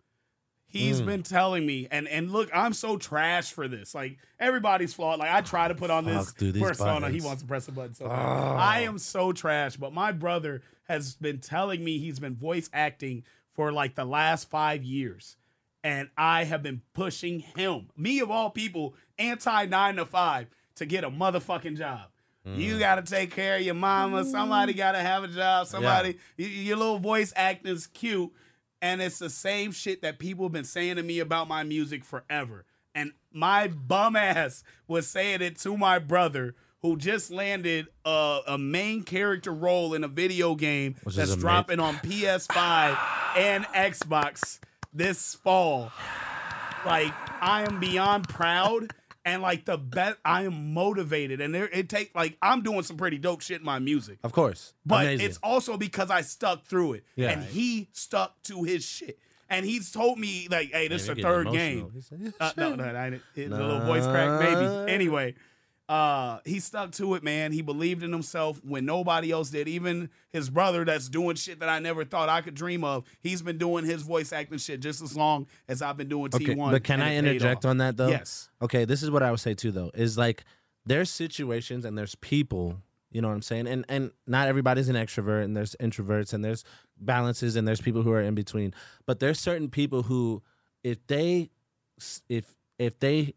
He's 0.73 1.03
Mm. 1.03 1.07
been 1.07 1.23
telling 1.23 1.67
me, 1.67 1.87
and 1.91 2.09
and 2.09 2.31
look, 2.33 2.49
I'm 2.55 2.73
so 2.73 2.97
trash 2.97 3.53
for 3.53 3.69
this. 3.69 3.95
Like 3.95 4.17
everybody's 4.41 4.95
flawed. 4.95 5.19
Like 5.19 5.31
I 5.31 5.43
try 5.43 5.69
to 5.69 5.75
put 5.75 5.91
on 5.91 6.07
this 6.07 6.27
Fuck, 6.31 6.39
dude, 6.39 6.61
persona. 6.61 7.11
He 7.11 7.21
wants 7.21 7.43
to 7.43 7.49
press 7.49 7.69
a 7.69 7.73
button. 7.73 7.95
So. 7.95 8.07
Oh. 8.07 8.09
I 8.11 8.81
am 8.81 8.99
so 8.99 9.33
trash. 9.33 9.77
But 9.77 9.93
my 9.93 10.13
brother 10.13 10.63
has 10.89 11.15
been 11.15 11.39
telling 11.41 11.85
me 11.85 11.99
he's 11.99 12.19
been 12.19 12.35
voice 12.37 12.71
acting 12.73 13.25
for 13.55 13.71
like 13.71 13.95
the 13.97 14.05
last 14.07 14.49
five 14.49 14.83
years, 14.83 15.37
and 15.85 16.09
I 16.17 16.45
have 16.45 16.63
been 16.63 16.81
pushing 16.95 17.41
him, 17.41 17.91
me 17.97 18.21
of 18.21 18.31
all 18.31 18.49
people, 18.49 18.95
anti 19.19 19.67
nine 19.67 19.97
to 19.97 20.07
five, 20.07 20.47
to 20.77 20.87
get 20.87 21.05
a 21.05 21.11
motherfucking 21.11 21.77
job. 21.77 22.09
Mm. 22.47 22.57
You 22.59 22.79
got 22.79 22.95
to 22.97 23.03
take 23.03 23.31
care 23.31 23.57
of 23.57 23.63
your 23.63 23.75
mama. 23.75 24.25
Somebody 24.25 24.73
got 24.73 24.93
to 24.93 24.99
have 25.01 25.23
a 25.23 25.29
job. 25.29 25.67
Somebody, 25.67 26.17
y- 26.39 26.45
your 26.47 26.77
little 26.79 26.99
voice 26.99 27.33
acting's 27.37 27.87
cute. 27.87 28.33
And 28.83 29.01
it's 29.01 29.21
the 29.21 29.31
same 29.31 29.71
shit 29.71 30.03
that 30.03 30.19
people 30.19 30.45
have 30.45 30.53
been 30.53 30.65
saying 30.65 30.97
to 30.97 31.05
me 31.05 31.21
about 31.21 31.49
my 31.49 31.63
music 31.63 32.05
forever. 32.05 32.67
And 32.95 33.13
my 33.33 33.69
bum 33.69 34.17
ass 34.17 34.65
was 34.89 35.07
saying 35.07 35.41
it 35.41 35.57
to 35.61 35.79
my 35.79 36.01
brother 36.01 36.57
who 36.83 36.97
just 36.97 37.31
landed 37.31 37.87
a, 38.05 38.41
a 38.49 38.59
main 38.59 39.05
character 39.05 39.53
role 39.53 39.95
in 39.95 40.03
a 40.03 40.09
video 40.09 40.57
game 40.57 40.97
Which 41.05 41.15
that's 41.15 41.37
dropping 41.37 41.79
on 41.79 41.95
PS5 41.99 42.99
and 43.37 43.65
Xbox 43.67 44.59
this 44.93 45.37
fall. 45.37 45.93
Like 46.85 47.13
I 47.41 47.63
am 47.63 47.79
beyond 47.79 48.29
proud 48.29 48.93
and 49.25 49.43
like 49.43 49.65
the 49.65 49.79
best 49.79 50.19
I 50.25 50.43
am 50.45 50.75
motivated 50.75 51.41
and 51.41 51.55
there 51.55 51.69
it 51.69 51.89
take 51.89 52.15
like 52.15 52.37
I'm 52.43 52.63
doing 52.63 52.83
some 52.83 52.97
pretty 52.97 53.19
dope 53.19 53.41
shit 53.41 53.61
in 53.61 53.65
my 53.65 53.79
music. 53.79 54.19
Of 54.25 54.33
course. 54.33 54.75
But 54.85 55.07
Amazing. 55.07 55.27
it's 55.27 55.39
also 55.43 55.77
because 55.77 56.11
I 56.11 56.23
stuck 56.23 56.65
through 56.65 56.95
it. 56.95 57.05
Yeah. 57.17 57.31
And 57.31 57.45
he 57.45 57.89
stuck 57.93 58.43
to 58.45 58.65
his 58.65 58.85
shit. 58.85 59.19
And 59.49 59.67
he's 59.67 59.91
told 59.93 60.19
me 60.19 60.49
like, 60.51 60.73
hey, 60.73 60.89
this 60.89 61.07
Man, 61.07 61.17
is 61.19 61.23
the 61.23 61.29
third 61.29 61.47
emotional. 61.49 61.91
game. 61.91 62.03
"Yeah, 62.23 62.31
Uh, 62.41 62.53
no, 62.57 62.71
shit." 62.71 62.79
no, 62.79 62.85
I. 62.85 63.07
It, 63.09 63.21
the 63.35 63.49
little 63.49 63.81
voice 63.81 64.05
crack, 64.07 64.41
maybe. 64.41 64.65
Nah. 64.65 64.85
Anyway, 64.85 65.35
uh, 65.89 66.39
he 66.45 66.61
stuck 66.61 66.93
to 66.93 67.15
it, 67.15 67.23
man. 67.23 67.53
He 67.53 67.61
believed 67.61 68.03
in 68.03 68.13
himself 68.13 68.61
when 68.65 68.87
nobody 68.87 69.31
else 69.31 69.51
did. 69.51 69.69
Even 69.69 70.11
his 70.31 70.49
brother, 70.49 70.85
that's 70.85 71.09
doing 71.09 71.37
shit 71.37 71.61
that 71.61 71.69
I 71.69 71.81
never 71.81 72.05
thought 72.05 72.29
I 72.29 72.41
could 72.41 72.55
dream 72.55 72.85
of. 72.85 73.05
He's 73.21 73.43
been 73.43 73.59
doing 73.59 73.85
his 73.85 74.03
voice 74.03 74.33
acting 74.33 74.59
shit 74.59 74.81
just 74.81 75.03
as 75.03 75.17
long 75.17 75.47
as 75.69 75.83
I've 75.83 75.97
been 75.97 76.09
doing 76.09 76.31
T1. 76.31 76.71
But 76.71 76.85
can 76.85 77.03
I 77.03 77.17
interject 77.17 77.65
on 77.65 77.79
that 77.79 77.97
though? 77.97 78.09
Yes. 78.09 78.49
Okay, 78.61 78.85
this 78.85 79.03
is 79.03 79.11
what 79.11 79.23
I 79.23 79.31
would 79.31 79.41
say 79.41 79.55
too 79.55 79.73
though. 79.73 79.91
Is 79.95 80.17
like 80.17 80.45
there's 80.87 81.11
situations 81.11 81.85
and 81.85 81.99
there's 81.99 82.15
people, 82.15 82.79
you 83.11 83.21
know 83.21 83.29
what 83.29 83.35
I'm 83.35 83.43
saying? 83.43 83.67
And 83.67 83.85
and 83.89 84.13
not 84.27 84.49
everybody's 84.49 84.89
an 84.89 84.97
extrovert 84.97 85.45
and 85.45 85.57
there's 85.57 85.77
introverts 85.81 86.33
and 86.33 86.45
there's 86.45 86.65
balances 86.97 87.57
and 87.57 87.67
there's 87.67 87.81
people 87.81 88.03
who 88.03 88.13
are 88.13 88.23
in 88.23 88.35
between. 88.35 88.73
But 89.05 89.21
there's 89.21 89.39
certain 89.39 89.69
people 89.69 90.05
who 90.05 90.43
if 90.83 91.07
they 91.07 91.51
if 92.29 92.55
if 92.79 92.99
they 92.99 93.35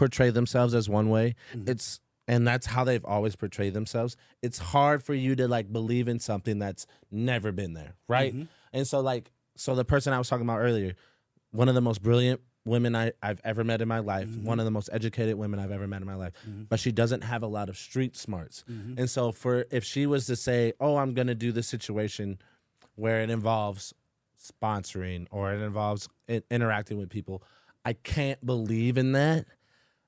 portray 0.00 0.30
themselves 0.30 0.72
as 0.74 0.88
one 0.88 1.08
way, 1.16 1.34
Mm-hmm. 1.54 1.70
it's 1.72 2.00
and 2.26 2.46
that's 2.46 2.66
how 2.74 2.84
they've 2.84 3.04
always 3.04 3.34
portrayed 3.36 3.74
themselves. 3.74 4.16
It's 4.40 4.58
hard 4.58 5.02
for 5.02 5.14
you 5.14 5.34
to 5.40 5.46
like 5.56 5.66
believe 5.72 6.06
in 6.12 6.18
something 6.20 6.58
that's 6.64 6.86
never 7.10 7.50
been 7.52 7.72
there, 7.74 7.92
right? 8.08 8.32
Mm-hmm. 8.32 8.44
And 8.72 8.86
so 8.86 9.00
like 9.00 9.30
so 9.56 9.74
the 9.74 9.84
person 9.84 10.12
I 10.12 10.18
was 10.18 10.28
talking 10.30 10.46
about 10.46 10.60
earlier, 10.68 10.92
one 11.50 11.68
of 11.68 11.74
the 11.74 11.80
most 11.80 12.02
brilliant 12.02 12.40
women 12.64 12.94
I, 12.94 13.12
I've 13.22 13.40
ever 13.42 13.64
met 13.64 13.80
in 13.82 13.88
my 13.88 13.98
life, 13.98 14.28
Mm-hmm. 14.28 14.44
one 14.50 14.58
of 14.60 14.64
the 14.64 14.70
most 14.70 14.88
educated 14.92 15.34
women 15.42 15.58
I've 15.58 15.72
ever 15.78 15.88
met 15.88 16.00
in 16.02 16.06
my 16.06 16.14
life, 16.24 16.32
but 16.70 16.78
she 16.78 16.92
doesn't 16.92 17.22
have 17.32 17.42
a 17.42 17.46
lot 17.58 17.68
of 17.68 17.76
street 17.76 18.14
smarts. 18.16 18.64
Mm-hmm. 18.70 18.98
And 19.00 19.10
so 19.10 19.32
for 19.32 19.64
if 19.78 19.82
she 19.92 20.06
was 20.06 20.22
to 20.26 20.36
say, 20.36 20.72
"Oh, 20.78 20.94
I'm 21.02 21.12
going 21.18 21.26
to 21.34 21.34
do 21.46 21.50
this 21.52 21.66
situation 21.68 22.38
where 23.02 23.18
it 23.24 23.30
involves 23.30 23.92
sponsoring 24.38 25.26
or 25.30 25.52
it 25.52 25.60
involves 25.60 26.08
interacting 26.50 26.96
with 26.98 27.08
people," 27.10 27.42
I 27.84 27.94
can't 27.94 28.44
believe 28.44 28.96
in 28.98 29.12
that 29.12 29.46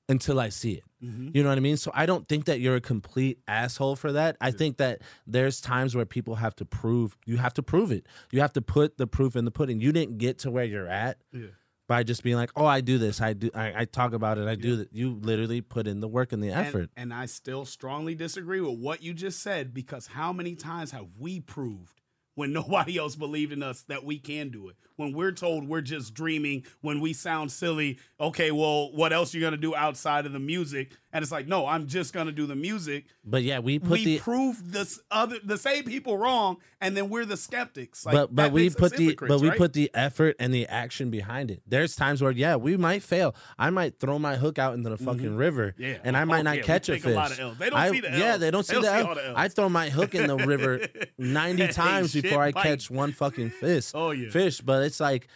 until 0.09 0.39
I 0.39 0.49
see 0.49 0.73
it. 0.73 0.83
Mm-hmm. 1.03 1.29
You 1.33 1.43
know 1.43 1.49
what 1.49 1.57
I 1.57 1.61
mean? 1.61 1.77
So 1.77 1.91
I 1.93 2.05
don't 2.05 2.27
think 2.27 2.45
that 2.45 2.59
you're 2.59 2.75
a 2.75 2.81
complete 2.81 3.39
asshole 3.47 3.95
for 3.95 4.11
that. 4.13 4.37
I 4.41 4.51
think 4.51 4.77
that 4.77 5.01
there's 5.27 5.59
times 5.61 5.95
where 5.95 6.05
people 6.05 6.35
have 6.35 6.55
to 6.57 6.65
prove 6.65 7.17
you 7.25 7.37
have 7.37 7.53
to 7.55 7.63
prove 7.63 7.91
it. 7.91 8.05
You 8.31 8.41
have 8.41 8.53
to 8.53 8.61
put 8.61 8.97
the 8.97 9.07
proof 9.07 9.35
in 9.35 9.45
the 9.45 9.51
pudding. 9.51 9.79
You 9.81 9.91
didn't 9.91 10.17
get 10.17 10.39
to 10.39 10.51
where 10.51 10.65
you're 10.65 10.87
at 10.87 11.17
Yeah. 11.31 11.47
by 11.87 12.03
just 12.03 12.23
being 12.23 12.37
like, 12.37 12.51
"Oh, 12.55 12.65
I 12.65 12.81
do 12.81 12.97
this. 12.97 13.19
I 13.21 13.33
do. 13.33 13.49
I, 13.53 13.81
I 13.81 13.85
talk 13.85 14.13
about 14.13 14.37
it. 14.37 14.47
I 14.47 14.55
do 14.55 14.77
that." 14.77 14.93
You 14.93 15.19
literally 15.21 15.61
put 15.61 15.87
in 15.87 15.99
the 15.99 16.07
work 16.07 16.31
and 16.31 16.41
the 16.43 16.49
And- 16.49 16.67
effort. 16.67 16.89
And, 16.95 17.13
I 17.13 17.25
still 17.25 17.65
strongly 17.65 18.15
disagree 18.15 18.61
with 18.61 18.77
what 18.79 19.01
you 19.03 19.13
just 19.13 19.41
said 19.41 19.73
because 19.73 20.07
how 20.07 20.31
many 20.33 20.55
times 20.55 20.91
have 20.91 21.17
we 21.19 21.39
proved 21.41 22.01
when 22.35 22.51
nobody 22.53 22.97
else 22.97 23.15
believed 23.15 23.51
in 23.53 23.63
us 23.63 23.83
that 23.83 24.03
we 24.03 24.17
can 24.19 24.49
do 24.49 24.69
it? 24.69 24.75
When 24.95 25.11
we're 25.13 25.31
told 25.31 25.67
we're 25.67 25.81
just 25.81 26.13
dreaming, 26.13 26.65
when 26.81 26.99
we 27.01 27.13
sound 27.13 27.51
silly, 27.51 27.97
okay, 28.19 28.51
well, 28.51 28.91
what 28.93 29.11
else 29.11 29.33
are 29.33 29.37
you 29.39 29.43
gonna 29.43 29.57
do 29.57 29.75
outside 29.75 30.25
of 30.27 30.33
the 30.33 30.39
music? 30.39 30.91
And 31.11 31.21
it's 31.23 31.31
like, 31.31 31.47
no, 31.47 31.65
I'm 31.65 31.87
just 31.87 32.13
gonna 32.13 32.31
do 32.31 32.45
the 32.45 32.55
music. 32.55 33.05
but 33.25 33.41
yeah, 33.43 33.57
we 33.59 33.79
put 33.79 33.89
we 33.91 34.05
the 34.05 34.19
prove 34.19 34.71
this 34.71 34.99
other 35.09 35.37
the 35.43 35.57
same 35.57 35.83
people 35.83 36.15
wrong, 36.17 36.57
and 36.79 36.95
then 36.95 37.09
we're 37.09 37.25
the 37.25 37.37
skeptics. 37.37 38.05
Like, 38.05 38.13
but 38.13 38.35
but 38.35 38.51
we 38.51 38.69
put 38.69 38.95
the 38.95 39.15
but 39.19 39.39
we 39.41 39.49
right? 39.49 39.57
put 39.57 39.73
the 39.73 39.89
effort 39.95 40.35
and 40.39 40.53
the 40.53 40.67
action 40.67 41.09
behind 41.09 41.49
it. 41.49 41.61
There's 41.67 41.95
times 41.95 42.21
where 42.21 42.31
yeah, 42.31 42.55
we 42.55 42.77
might 42.77 43.01
fail. 43.01 43.35
I 43.57 43.71
might 43.71 43.99
throw 43.99 44.19
my 44.19 44.35
hook 44.35 44.59
out 44.59 44.75
into 44.75 44.89
the 44.91 44.97
fucking 44.97 45.35
river, 45.35 45.73
Mm-hmm. 45.73 45.81
Yeah. 45.83 45.97
and 46.03 46.15
I 46.15 46.23
might 46.25 46.39
Oh, 46.41 46.53
not 46.53 46.61
catch 46.63 46.89
a 46.89 46.93
a 46.93 46.99
fish. 46.99 47.39
L's. 47.39 47.57
They 47.57 47.69
don't 47.71 47.79
I- 47.79 47.89
see 47.91 47.99
the 47.99 48.09
Yeah, 48.11 48.37
they 48.37 48.51
don't 48.51 48.63
see 48.63 48.75
They 48.75 48.81
the, 48.81 48.87
don't 48.87 49.03
see 49.03 49.09
L. 49.09 49.15
the 49.15 49.27
L's. 49.29 49.35
I 49.37 49.47
throw 49.47 49.69
my 49.69 49.89
hook 49.89 50.13
in 50.15 50.27
the 50.27 50.37
river 50.37 50.81
ninety 51.17 51.67
times 51.67 52.13
before 52.23 52.41
I 52.41 52.51
bite. 52.51 52.63
catch 52.63 52.89
one 52.89 53.11
fucking 53.11 53.49
fish. 53.61 53.91
Oh, 53.93 54.11
yeah. 54.11 54.29
fish. 54.31 54.61
But 54.61 54.83
it's 54.83 54.99
like. 54.99 55.27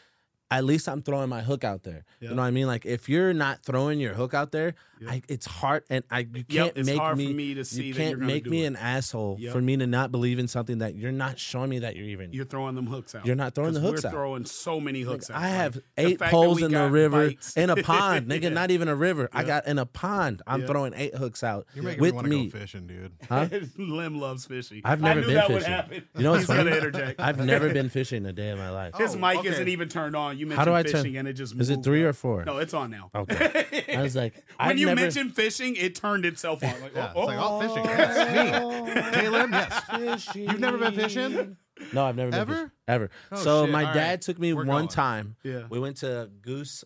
At 0.50 0.63
least 0.63 0.88
I'm 0.88 1.02
throwing 1.02 1.28
my 1.28 1.41
hook 1.41 1.65
out 1.65 1.84
there. 1.84 2.06
Yeah. 2.21 2.30
You 2.30 2.36
know 2.36 2.41
what 2.41 2.47
I 2.47 2.52
mean? 2.52 2.67
Like 2.67 2.86
if 2.86 3.10
you're 3.10 3.34
not 3.34 3.63
throwing 3.63 4.00
your 4.00 4.13
hook 4.13 4.34
out 4.34 4.54
there, 4.54 4.76
I, 5.08 5.22
it's 5.28 5.46
hard, 5.46 5.84
and 5.90 6.04
I 6.10 6.20
you 6.20 6.44
can't 6.44 6.74
it's 6.76 6.88
make 6.88 6.98
hard 6.98 7.12
for 7.14 7.18
me. 7.18 7.34
me 7.34 7.54
to 7.56 7.66
see 7.66 7.84
you 7.86 7.94
can't 7.94 8.16
gonna 8.20 8.26
make 8.26 8.46
me 8.46 8.64
it. 8.64 8.68
an 8.68 8.76
asshole 8.76 9.38
Yep. 9.40 9.54
for 9.54 9.62
me 9.62 9.78
to 9.78 9.86
not 9.88 10.12
believe 10.12 10.40
in 10.40 10.48
something 10.48 10.80
that 10.80 10.96
you're 10.96 11.12
not 11.12 11.38
showing 11.40 11.70
me 11.70 11.80
that 11.80 11.96
you're 11.96 12.06
even. 12.08 12.34
You're 12.34 12.46
throwing 12.46 12.76
them 12.76 12.88
hooks 12.88 13.14
out. 13.16 13.26
You're 13.26 13.36
not 13.36 13.54
throwing 13.56 13.74
the 13.74 13.80
hooks 13.80 14.06
out. 14.06 14.12
we're 14.14 14.18
out. 14.20 14.22
throwing 14.22 14.46
so 14.46 14.80
many 14.80 15.02
hooks 15.02 15.30
out. 15.30 15.38
I 15.42 15.50
have 15.50 15.76
Like, 15.76 15.84
eight 15.98 16.20
fact 16.20 16.32
poles 16.32 16.62
in 16.62 16.72
the 16.72 16.90
river 16.90 17.28
bites. 17.30 17.56
in 17.58 17.70
a 17.70 17.76
pond, 17.84 18.28
nigga. 18.28 18.44
Yeah. 18.44 18.50
Not 18.50 18.72
even 18.72 18.88
a 18.88 18.96
river. 18.96 19.30
I 19.34 19.44
got 19.44 19.68
in 19.68 19.78
a 19.80 19.86
pond. 19.86 20.42
I'm 20.48 20.62
Yeah. 20.62 20.68
throwing 20.68 20.94
eight 20.96 21.16
hooks 21.16 21.44
out 21.44 21.68
You're 21.76 21.84
making 21.84 22.02
with 22.02 22.14
me 22.14 22.16
want 22.16 22.28
to 22.32 22.44
go 22.52 22.60
fishing, 22.60 22.88
dude. 22.88 23.12
Huh? 23.30 23.48
Lim 23.78 24.20
loves 24.20 24.46
fishing. 24.46 24.82
I've 24.86 25.02
never 25.02 25.22
been 25.22 25.42
fishing. 25.48 26.04
You 26.16 26.24
know 26.24 26.32
what's 26.32 26.46
funny? 26.46 27.14
I've 27.20 27.44
never 27.46 27.74
been 27.74 27.90
fishing 27.90 28.26
a 28.26 28.34
day 28.34 28.50
in 28.50 28.58
my 28.58 28.70
life. 28.70 28.96
His 28.98 29.16
Oh, 29.16 29.20
mic 29.20 29.44
isn't 29.46 29.68
even 29.68 29.90
turned 29.90 30.16
on. 30.16 30.38
You 30.38 30.46
mentioned 30.46 30.60
How 30.60 30.66
do 30.66 30.74
I 30.74 30.84
turn- 30.84 30.92
fishing 31.04 31.18
and 31.18 31.28
it 31.28 31.34
just 31.34 31.60
Is 31.60 31.70
it 31.70 31.84
three 31.84 32.04
or 32.04 32.14
four? 32.14 32.46
No, 32.46 32.58
it's 32.58 32.74
on 32.74 32.90
now. 32.92 33.10
Okay. 33.14 33.86
I 33.96 34.02
was 34.02 34.16
like, 34.16 34.34
when 34.58 34.70
I've 34.70 34.78
you 34.89 34.95
never, 34.95 35.02
mentioned 35.02 35.36
fishing, 35.36 35.76
it 35.76 35.95
turned 35.95 36.26
itself 36.26 36.63
on. 36.63 36.69
Like, 36.82 36.91
Yeah, 36.95 37.12
oh, 37.15 37.21
it's 37.21 37.28
like, 37.28 37.38
oh. 37.39 37.60
oh, 37.62 37.62
fishing. 37.62 37.86
Yes, 37.86 38.34
me. 38.34 39.02
Oh. 39.04 39.12
Caleb, 39.13 39.50
yes. 39.52 40.36
You've 40.36 40.60
never 40.60 40.78
been 40.78 40.93
fishing? 40.93 41.58
No, 41.93 42.06
I've 42.06 42.15
never 42.15 42.32
been 42.32 42.39
Ever? 42.39 42.54
fishing. 42.54 42.71
ever. 42.88 43.10
Oh, 43.32 43.38
so 43.38 43.63
shit. 43.65 43.71
my 43.71 43.86
All 43.86 43.93
dad 43.93 44.10
right. 44.10 44.21
took 44.21 44.39
me 44.39 44.54
We're 44.54 44.65
one 44.65 44.84
going. 44.84 44.88
time. 44.88 45.36
Yeah. 45.43 45.63
We 45.69 45.80
went 45.80 45.97
to 45.97 46.30
Goose 46.41 46.84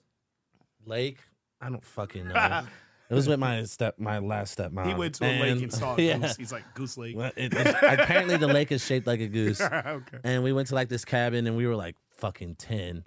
Lake. 0.85 1.19
I 1.61 1.69
don't 1.69 1.83
fucking 1.85 2.27
know. 2.27 2.63
it 3.09 3.13
was 3.13 3.27
with 3.27 3.39
my 3.39 3.63
step, 3.63 3.99
my 3.99 4.19
last 4.19 4.57
stepmom. 4.57 4.85
He 4.87 4.93
went 4.93 5.15
to 5.15 5.25
a 5.25 5.27
lake 5.39 5.51
And- 5.51 5.61
and 5.63 5.73
saw 5.73 5.95
a 5.95 6.01
yeah. 6.01 6.17
goose. 6.17 6.35
He's 6.37 6.51
like, 6.51 6.63
Goose 6.73 6.97
Lake. 6.97 7.15
Well, 7.15 7.31
it- 7.35 7.53
it- 7.53 7.67
apparently 7.81 8.37
the 8.37 8.47
lake 8.47 8.71
is 8.71 8.83
shaped 8.83 9.07
like 9.07 9.19
a 9.21 9.27
goose. 9.27 9.61
okay. 9.61 10.17
and 10.23 10.43
we 10.43 10.51
went 10.53 10.67
to 10.69 10.75
like 10.75 10.89
this 10.89 11.05
cabin 11.05 11.45
and 11.47 11.55
we 11.55 11.67
were 11.67 11.75
like 11.75 11.95
fucking 12.17 12.55
10 12.55 13.03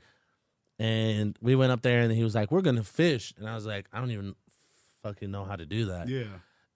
and 0.80 1.38
we 1.40 1.54
went 1.54 1.70
up 1.70 1.82
there 1.82 2.00
and 2.00 2.10
he 2.12 2.24
was 2.24 2.34
like 2.34 2.50
we're 2.50 2.60
gonna 2.60 2.82
fish 2.82 3.32
and 3.38 3.48
i 3.48 3.54
was 3.54 3.64
like 3.64 3.86
i 3.92 4.00
don't 4.00 4.10
even 4.10 4.34
fucking 5.04 5.30
know 5.30 5.44
how 5.44 5.54
to 5.54 5.66
do 5.66 5.84
that 5.86 6.08
Yeah. 6.08 6.24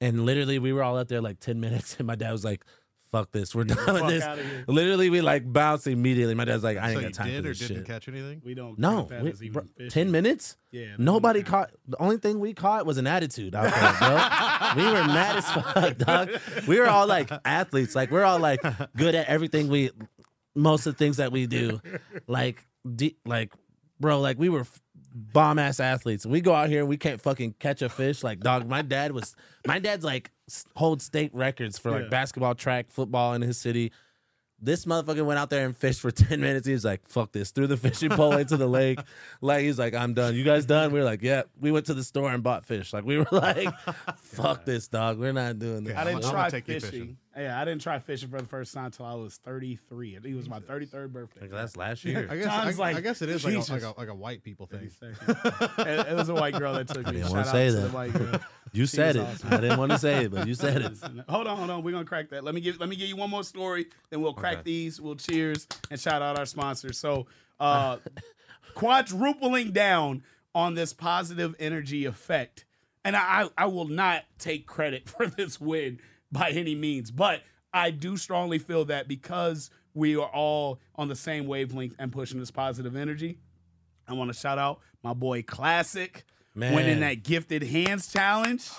and 0.01 0.25
literally 0.25 0.59
we 0.61 0.73
were 0.73 0.83
all 0.85 0.97
up 0.97 1.09
there 1.09 1.21
like 1.21 1.41
10 1.41 1.59
minutes 1.59 1.97
and 1.99 2.07
my 2.07 2.15
dad 2.15 2.31
was 2.31 2.45
like 2.45 2.65
fuck 3.11 3.33
this 3.33 3.55
we're 3.55 3.65
done 3.65 3.95
with 3.95 4.07
this 4.09 4.67
literally 4.67 5.09
we 5.09 5.23
like 5.23 5.51
bounced 5.51 5.87
immediately 5.87 6.35
my 6.35 6.45
dad's 6.45 6.63
like 6.63 6.77
i 6.77 6.91
ain't 6.91 6.99
So 6.99 7.03
got 7.05 7.15
time 7.15 7.27
did 7.29 7.43
for 7.43 7.49
or 7.51 7.55
this 7.55 7.69
didn't 7.69 7.85
catch 7.87 8.07
anything? 8.07 8.43
We 8.45 8.53
don't. 8.53 8.79
no 8.79 8.97
count 8.97 9.09
that 9.09 9.23
we- 9.25 9.31
as 9.31 9.43
even 9.43 9.53
bro, 9.55 9.63
fishing. 9.79 9.91
10 9.91 10.11
minutes 10.13 10.59
Yeah. 10.73 10.89
that 10.91 10.99
Nobody 11.01 11.41
don't 11.41 11.51
count. 11.51 11.71
caught. 11.71 11.81
The 11.89 12.03
only 12.03 12.19
thing 12.19 12.39
we 12.39 12.53
caught 12.53 12.85
was 12.85 12.99
an 12.99 13.07
attitude 13.07 13.55
out 13.55 13.73
there, 13.73 13.97
bro. 13.99 14.85
we 14.85 14.91
were 14.93 15.05
mad 15.07 15.37
as 15.37 15.51
fuck, 15.51 15.97
dog. 15.97 16.31
We 16.69 16.79
were 16.79 16.87
all 16.87 17.07
like 17.07 17.31
athletes. 17.47 17.95
Like 17.95 18.11
we're 18.11 18.25
all 18.25 18.39
like 18.41 18.61
good 18.95 19.15
at 19.15 19.27
everything 19.27 19.69
we, 19.69 19.91
most 20.55 20.87
of 20.87 20.93
the 20.95 20.99
things 20.99 21.17
that 21.17 21.33
we 21.33 21.47
do. 21.47 21.81
Like, 22.27 22.67
de- 22.95 23.17
like, 23.25 23.55
bro, 23.99 24.21
like 24.21 24.39
we 24.39 24.51
were 24.51 24.67
bomb 25.15 25.59
ass 25.59 25.81
athletes. 25.81 26.25
We 26.27 26.41
go 26.41 26.55
out 26.55 26.69
here 26.69 26.81
and 26.81 26.89
we 26.89 26.97
can't 26.97 27.21
fucking 27.21 27.55
catch 27.59 27.83
a 27.83 27.89
fish. 27.89 28.23
Like, 28.23 28.41
dog, 28.41 28.69
my 28.69 28.83
dad 28.83 29.13
was. 29.13 29.35
My 29.67 29.79
dad's 29.79 30.05
like 30.05 30.31
s- 30.49 30.65
hold 30.77 31.03
state 31.03 31.35
records 31.35 31.79
for 31.79 31.91
like 31.91 32.05
Yeah. 32.05 32.09
basketball, 32.09 32.55
track, 32.55 32.91
football 32.91 33.35
in 33.35 33.43
his 33.43 33.59
city. 33.59 33.93
This 34.61 34.87
motherfucker 34.87 35.25
went 35.25 35.39
out 35.39 35.51
there 35.51 35.65
and 35.65 35.77
fished 35.77 36.01
for 36.01 36.11
10 36.13 36.41
minutes. 36.41 36.67
He 36.67 36.73
was 36.73 36.85
like, 36.85 37.07
fuck 37.07 37.31
this. 37.31 37.53
Threw 37.53 37.69
the 37.69 37.77
fishing 37.77 38.11
pole 38.11 38.33
into 38.37 38.57
the 38.57 38.67
lake. 38.67 38.99
Like, 39.41 39.61
he's 39.63 39.79
like, 39.79 39.95
I'm 39.95 40.15
done. 40.15 40.35
You 40.35 40.43
guys 40.43 40.67
done? 40.67 40.91
We 40.91 40.99
were 40.99 41.05
like, 41.05 41.23
yeah. 41.23 41.43
We 41.61 41.71
went 41.71 41.87
to 41.87 41.95
the 41.95 42.03
store 42.03 42.33
and 42.33 42.43
bought 42.43 42.67
fish. 42.67 42.93
Like, 42.93 43.05
we 43.05 43.19
were 43.19 43.27
like, 43.33 43.69
fuck 44.17 44.65
this, 44.65 44.89
dog. 44.89 45.19
We're 45.21 45.33
not 45.33 45.61
doing 45.61 45.85
this. 45.85 45.97
I 45.97 46.03
didn't 46.05 46.25
I'm 46.25 46.31
try 46.31 46.33
gonna 46.33 46.51
take 46.51 46.67
you 46.69 46.75
fishing. 46.81 46.91
fishing. 46.91 47.17
Yeah, 47.39 47.61
I 47.61 47.65
didn't 47.65 47.83
try 47.83 47.99
fishing 48.01 48.29
for 48.29 48.41
the 48.41 48.47
first 48.47 48.75
time 48.75 48.87
until 48.87 49.07
I 49.07 49.15
was 49.15 49.37
33. 49.37 50.17
It 50.25 50.35
was 50.35 50.49
my 50.49 50.59
33rd 50.59 51.13
birthday. 51.13 51.43
Like, 51.43 51.51
that's 51.51 51.77
last 51.77 52.05
year. 52.05 52.27
I 52.29 52.37
guess, 52.37 52.47
John's 52.47 52.79
I, 52.79 52.83
like, 52.83 52.97
I 52.97 53.01
guess 53.01 53.23
it 53.23 53.29
is 53.29 53.45
like 53.45 53.55
a, 53.55 53.73
like, 53.73 53.83
a, 53.83 53.95
like 54.01 54.09
a 54.09 54.15
white 54.15 54.43
people 54.43 54.67
thing. 54.67 54.91
it, 55.03 56.09
it 56.09 56.17
was 56.17 56.29
a 56.29 56.35
white 56.35 56.55
girl 56.59 56.75
that 56.75 56.89
took 56.89 57.05
me. 57.05 57.11
I 57.11 57.13
didn't 57.13 57.31
wanna 57.31 57.45
say 57.45 57.71
that. 57.71 57.81
the 57.81 57.89
white 57.91 58.13
girl. 58.13 58.41
You 58.73 58.85
said 58.85 59.17
it. 59.17 59.21
awesome. 59.21 59.51
I 59.51 59.57
didn't 59.63 59.79
want 59.79 59.93
to 59.93 59.99
say 59.99 60.25
it, 60.27 60.31
but 60.31 60.47
you 60.47 60.53
said 60.53 60.83
it. 60.83 60.93
Hold 61.27 61.47
on, 61.47 61.57
hold 61.57 61.71
on. 61.71 61.83
We're 61.83 61.93
gonna 61.93 62.05
crack 62.05 62.29
that. 62.29 62.45
Let 62.45 62.55
me 62.55 62.61
give 62.61 62.79
let 62.79 62.91
me 62.91 62.97
give 62.97 63.09
you 63.09 63.17
one 63.17 63.31
more 63.31 63.43
story, 63.43 63.87
then 64.11 64.21
we'll 64.21 64.35
crack 64.35 64.57
Okay. 64.59 64.63
these. 64.65 65.01
We'll 65.01 65.17
cheers 65.17 65.67
and 65.91 65.99
shout 65.99 66.21
out 66.21 66.39
our 66.39 66.45
sponsors. 66.45 66.99
So 66.99 67.27
uh 67.59 67.97
quadrupling 68.75 69.73
down 69.73 70.23
on 70.55 70.75
this 70.75 70.93
positive 70.93 71.55
energy 71.59 72.05
effect. 72.05 72.67
And 73.05 73.17
I 73.17 73.49
I 73.57 73.67
will 73.67 73.89
not 73.89 74.25
take 74.39 74.67
credit 74.67 75.09
for 75.09 75.27
this 75.27 75.59
win 75.61 75.99
by 76.33 76.51
any 76.51 76.75
means, 76.75 77.11
but 77.11 77.43
I 77.73 77.91
do 77.91 78.17
strongly 78.17 78.59
feel 78.59 78.85
that 78.87 79.09
because 79.09 79.71
we 79.95 80.17
are 80.17 80.29
all 80.29 80.79
on 80.97 81.09
the 81.09 81.17
same 81.17 81.47
wavelength 81.47 81.95
and 81.99 82.13
pushing 82.13 82.39
this 82.41 82.51
positive 82.51 82.95
energy. 82.97 83.39
I 84.07 84.13
want 84.15 84.33
to 84.33 84.39
shout 84.39 84.59
out 84.59 84.81
my 85.03 85.13
boy 85.13 85.43
Classic 85.43 86.25
Man. 86.55 86.75
winning 86.75 87.01
that 87.01 87.23
gifted 87.25 87.63
hands 87.63 88.11
challenge. 88.13 88.63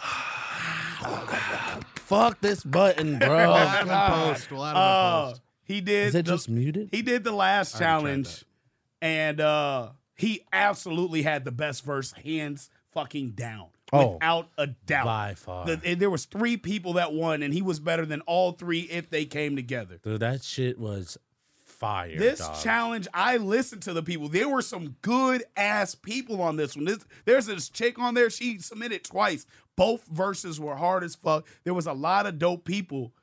Fuck 1.95 2.41
this 2.41 2.63
button, 2.63 3.19
bro. 3.19 3.29
We'll 3.37 3.55
add 3.55 3.81
him 3.83 3.89
in 3.89 4.33
post. 4.33 4.51
We'll 4.51 4.65
add 4.65 4.71
him 4.71 4.75
in 4.77 4.81
Uh, 4.81 5.27
post. 5.29 5.41
he 5.63 5.81
did. 5.81 6.07
Is 6.09 6.15
it 6.15 6.25
the- 6.25 6.31
just 6.31 6.49
muted? 6.49 6.89
He 6.91 7.01
did 7.01 7.23
the 7.23 7.31
last 7.31 7.75
I 7.75 7.79
challenge, 7.79 8.43
and 9.01 9.39
uh 9.39 9.89
he 10.15 10.41
absolutely 10.51 11.21
had 11.21 11.45
the 11.45 11.51
best 11.51 11.85
verse, 11.85 12.11
hands 12.11 12.69
fucking 12.91 13.31
down, 13.31 13.67
Oh. 13.91 14.13
without 14.13 14.49
a 14.57 14.67
doubt. 14.67 15.05
By 15.05 15.33
far. 15.33 15.65
The- 15.65 15.95
there 15.95 16.09
was 16.09 16.25
three 16.25 16.57
people 16.57 16.93
that 16.93 17.13
won, 17.13 17.41
and 17.41 17.53
he 17.53 17.61
was 17.61 17.79
better 17.79 18.05
than 18.05 18.21
all 18.21 18.51
three 18.51 18.81
if 18.81 19.09
they 19.09 19.25
came 19.25 19.55
together. 19.55 19.99
Dude, 20.03 20.19
that 20.19 20.43
shit 20.43 20.77
was 20.77 21.17
fire. 21.79 22.17
This 22.17 22.39
dog. 22.39 22.61
challenge, 22.61 23.07
I 23.13 23.37
listened 23.37 23.81
to 23.83 23.93
the 23.93 24.03
people. 24.03 24.27
There 24.27 24.49
were 24.49 24.61
some 24.61 24.97
good 25.01 25.43
ass 25.55 25.95
people 25.95 26.41
on 26.41 26.57
this 26.57 26.75
one. 26.75 26.85
This, 26.85 27.05
there's 27.25 27.45
this 27.45 27.69
chick 27.69 27.97
on 27.97 28.13
there. 28.13 28.29
She 28.29 28.59
submitted 28.59 29.03
twice. 29.03 29.45
Both 29.75 30.05
verses 30.07 30.59
were 30.59 30.75
hard 30.75 31.03
as 31.03 31.15
fuck. 31.15 31.47
There 31.63 31.73
was 31.73 31.87
a 31.87 31.93
lot 31.93 32.25
of 32.25 32.37
dope 32.37 32.65
people, 32.65 33.13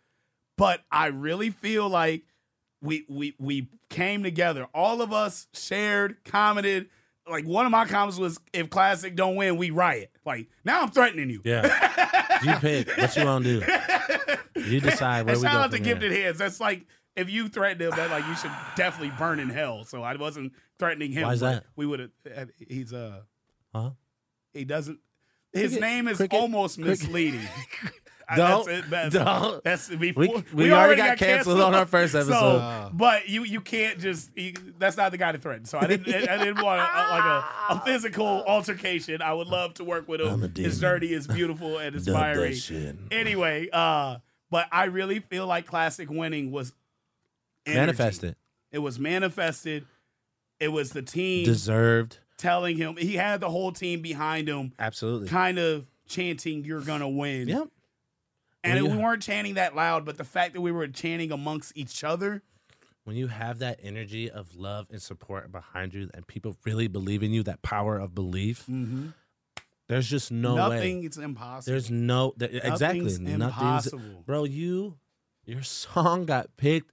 but 0.57 0.83
I 0.91 1.09
really 1.09 1.51
feel 1.51 1.89
like 1.89 2.23
we 2.81 3.05
we 3.09 3.35
we 3.39 3.69
came 3.91 4.23
together. 4.23 4.67
All 4.75 5.03
of 5.03 5.13
us 5.13 5.49
shared, 5.53 6.25
commented. 6.25 6.89
Like 7.29 7.45
one 7.45 7.67
of 7.67 7.73
my 7.73 7.85
comments 7.87 8.19
was, 8.19 8.39
"If 8.53 8.71
Classic 8.71 9.15
don't 9.17 9.37
win, 9.37 9.57
we 9.57 9.71
riot." 9.71 10.11
Like 10.25 10.49
now, 10.65 10.83
I'm 10.83 10.91
threatening 10.91 11.29
you. 11.31 11.41
Yeah. 11.45 12.39
you 12.45 12.55
pick 12.57 12.97
what 12.97 13.17
you 13.17 13.25
want 13.25 13.45
to 13.45 13.61
do. 13.61 13.67
You 14.57 14.81
decide 14.81 15.27
where 15.27 15.35
And 15.35 15.43
we 15.43 15.47
shout 15.47 15.53
go 15.55 15.59
out 15.61 15.71
to. 15.73 15.79
Gifted 15.79 16.13
Hands. 16.13 16.39
That's 16.39 16.61
like 16.61 16.87
if 17.15 17.29
you 17.31 17.49
threaten 17.49 17.81
him, 17.87 17.91
that 17.97 18.11
like 18.11 18.27
you 18.27 18.35
should 18.37 18.51
definitely 18.75 19.13
burn 19.19 19.39
in 19.39 19.49
hell. 19.51 19.85
So 19.85 20.03
I 20.03 20.17
wasn't 20.17 20.55
threatening 20.79 21.13
him. 21.13 21.25
Why 21.25 21.35
is 21.35 21.41
that? 21.41 21.65
We 21.77 21.85
would 21.87 22.11
have. 22.35 22.51
He's 22.67 22.93
uh. 22.93 23.21
Huh? 23.75 23.91
He 24.55 24.65
doesn't. 24.65 24.99
His 25.53 25.73
Cricket- 25.73 25.81
name 25.81 26.09
is 26.09 26.17
cricket- 26.17 26.41
almost 26.41 26.77
cricket. 26.77 27.03
misleading. 27.03 27.49
I- 28.29 28.37
Don't- 28.37 28.67
that's 28.67 28.79
it. 28.87 28.91
That's, 28.91 29.15
don't. 29.15 29.63
that's 29.65 29.89
before, 29.89 30.23
We- 30.25 30.45
we 30.67 30.73
already 30.73 30.97
got 30.97 31.17
canceled 31.17 31.61
on 31.61 31.75
our 31.75 31.87
first 31.87 32.15
episode. 32.17 32.33
So, 32.33 32.57
Uh. 32.59 32.91
but 32.93 33.29
you 33.29 33.45
you 33.45 33.61
can't 33.61 34.01
just. 34.01 34.37
You, 34.37 34.53
that's 34.79 34.97
not 34.97 35.13
the 35.13 35.17
guy 35.19 35.31
to 35.33 35.39
threaten. 35.39 35.65
So 35.65 35.79
I 35.79 35.87
didn't. 35.87 36.09
I 36.29 36.37
didn't 36.39 36.61
want 36.63 36.81
a, 36.81 36.83
like 36.83 37.25
a, 37.25 37.45
a 37.75 37.83
physical 37.87 38.27
altercation. 38.47 39.23
I 39.23 39.33
would 39.33 39.47
love 39.47 39.75
to 39.75 39.85
work 39.85 40.09
with 40.09 40.21
him. 40.21 40.41
demon. 40.41 40.55
His 40.57 40.81
journey 40.81 41.13
is 41.13 41.27
beautiful 41.29 41.79
and 41.79 41.95
Dub 41.95 42.05
that 42.05 42.37
inspiring 42.37 43.09
anyway, 43.13 43.69
uh, 43.73 44.17
but 44.51 44.67
I 44.73 44.85
really 44.87 45.21
feel 45.21 45.47
like 45.47 45.67
classic 45.67 46.11
winning 46.11 46.51
was 46.51 46.73
energy. 47.65 47.79
Manifested. 47.81 48.37
It 48.73 48.81
was 48.81 48.99
manifested. 48.99 49.87
It 50.59 50.69
was 50.69 50.91
the 50.91 51.03
team 51.03 51.45
Deserved. 51.45 52.19
telling 52.39 52.77
him 52.77 52.97
he 52.97 53.15
had 53.15 53.41
the 53.41 53.51
whole 53.51 53.71
team 53.73 54.03
behind 54.03 54.49
him, 54.49 54.73
Absolutely. 54.79 55.29
kind 55.29 55.59
of 55.59 55.87
chanting 56.09 56.65
"You're 56.65 56.81
gonna 56.81 57.09
win." 57.09 57.47
Yep. 57.49 57.69
And 58.67 58.85
Well, 58.85 58.97
we 58.97 59.03
weren't 59.03 59.23
chanting 59.23 59.55
that 59.55 59.75
loud, 59.75 60.05
but 60.05 60.19
the 60.19 60.25
fact 60.25 60.55
that 60.55 60.61
we 60.61 60.73
were 60.73 60.87
chanting 60.89 61.33
amongst 61.33 61.73
each 61.77 62.05
other, 62.05 62.43
When 63.05 63.17
you 63.17 63.29
have 63.29 63.61
that 63.61 63.79
energy 63.83 64.31
of 64.31 64.57
love 64.57 64.89
and 64.91 65.01
support 65.01 65.53
behind 65.53 65.95
you 65.95 66.11
and 66.13 66.27
people 66.27 66.57
really 66.65 66.89
believe 66.89 67.23
in 67.23 67.33
you, 67.33 67.43
that 67.45 67.63
power 67.63 67.99
of 67.99 68.15
belief, 68.15 68.63
mm-hmm. 68.63 69.09
there's 69.89 70.09
just 70.09 70.33
no 70.33 70.57
nothing 70.57 71.01
way. 71.01 71.07
is 71.07 71.17
impossible. 71.17 71.73
There's 71.73 71.91
no 71.91 72.35
th- 72.39 72.51
exactly 72.53 73.01
Nothing's 73.01 73.21
nothing's 73.21 73.87
impossible. 73.87 74.23
bro. 74.27 74.45
You 74.45 74.99
your 75.45 75.63
song 75.65 76.27
got 76.27 76.57
picked 76.57 76.91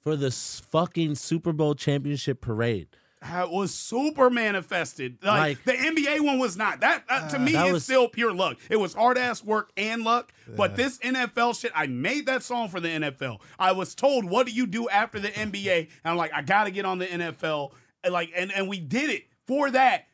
for 0.00 0.14
the 0.14 0.30
fucking 0.30 1.16
Super 1.16 1.52
Bowl 1.52 1.74
championship 1.74 2.40
parade. 2.40 2.88
How 3.22 3.44
it 3.46 3.50
was 3.50 3.74
super 3.74 4.28
manifested. 4.30 5.18
Like, 5.22 5.58
Like- 5.58 5.64
the 5.64 5.72
NBA 5.72 6.20
one 6.20 6.38
was 6.38 6.56
not. 6.56 6.80
That 6.80 7.04
uh, 7.08 7.28
to 7.30 7.38
me 7.38 7.52
That 7.52 7.66
is 7.68 7.72
was- 7.72 7.84
still 7.84 8.08
pure 8.08 8.32
luck. 8.32 8.58
It 8.70 8.76
was 8.76 8.94
hard 8.94 9.16
ass 9.18 9.42
work 9.42 9.70
and 9.76 10.02
luck. 10.04 10.32
But 10.54 10.76
this 10.76 10.98
NFL 10.98 11.54
shit, 11.58 11.72
I 11.74 11.86
made 11.86 12.26
that 12.26 12.42
song 12.42 12.68
for 12.68 12.78
the 12.78 12.88
NFL. 12.88 13.40
I 13.58 13.72
was 13.72 13.94
told, 13.94 14.24
"What 14.26 14.46
do 14.46 14.52
you 14.52 14.66
do 14.66 14.88
after 14.90 15.18
the 15.18 15.30
NBA?" 15.30 15.78
And 16.04 16.10
I'm 16.12 16.16
like, 16.16 16.32
"I 16.34 16.42
got 16.42 16.64
to 16.64 16.70
get 16.70 16.84
on 16.84 16.98
the 16.98 17.06
NFL." 17.06 17.72
And 18.04 18.12
like, 18.12 18.30
and 18.36 18.52
and 18.52 18.68
we 18.68 18.78
did 18.80 19.10
it 19.10 19.24
for 19.46 19.70
that. 19.70 20.06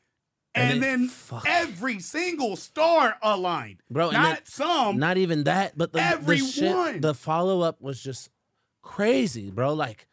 And, 0.55 0.75
And 0.75 0.83
then 0.83 1.09
fuck. 1.09 1.45
every 1.49 1.99
single 1.99 2.57
star 2.57 3.17
aligned, 3.23 3.79
Bro, 3.91 4.11
Not 4.11 4.47
some. 4.47 4.99
Not 4.99 5.17
even 5.17 5.45
that, 5.45 5.77
but 5.79 5.93
the, 5.93 5.99
the 5.99 6.05
Everyone. 6.05 6.47
shit, 6.93 7.01
the 7.03 7.15
follow 7.15 7.62
up 7.62 7.81
was 7.81 8.03
just 8.03 8.29
crazy, 8.83 9.51
bro. 9.51 9.73
Like 9.75 10.07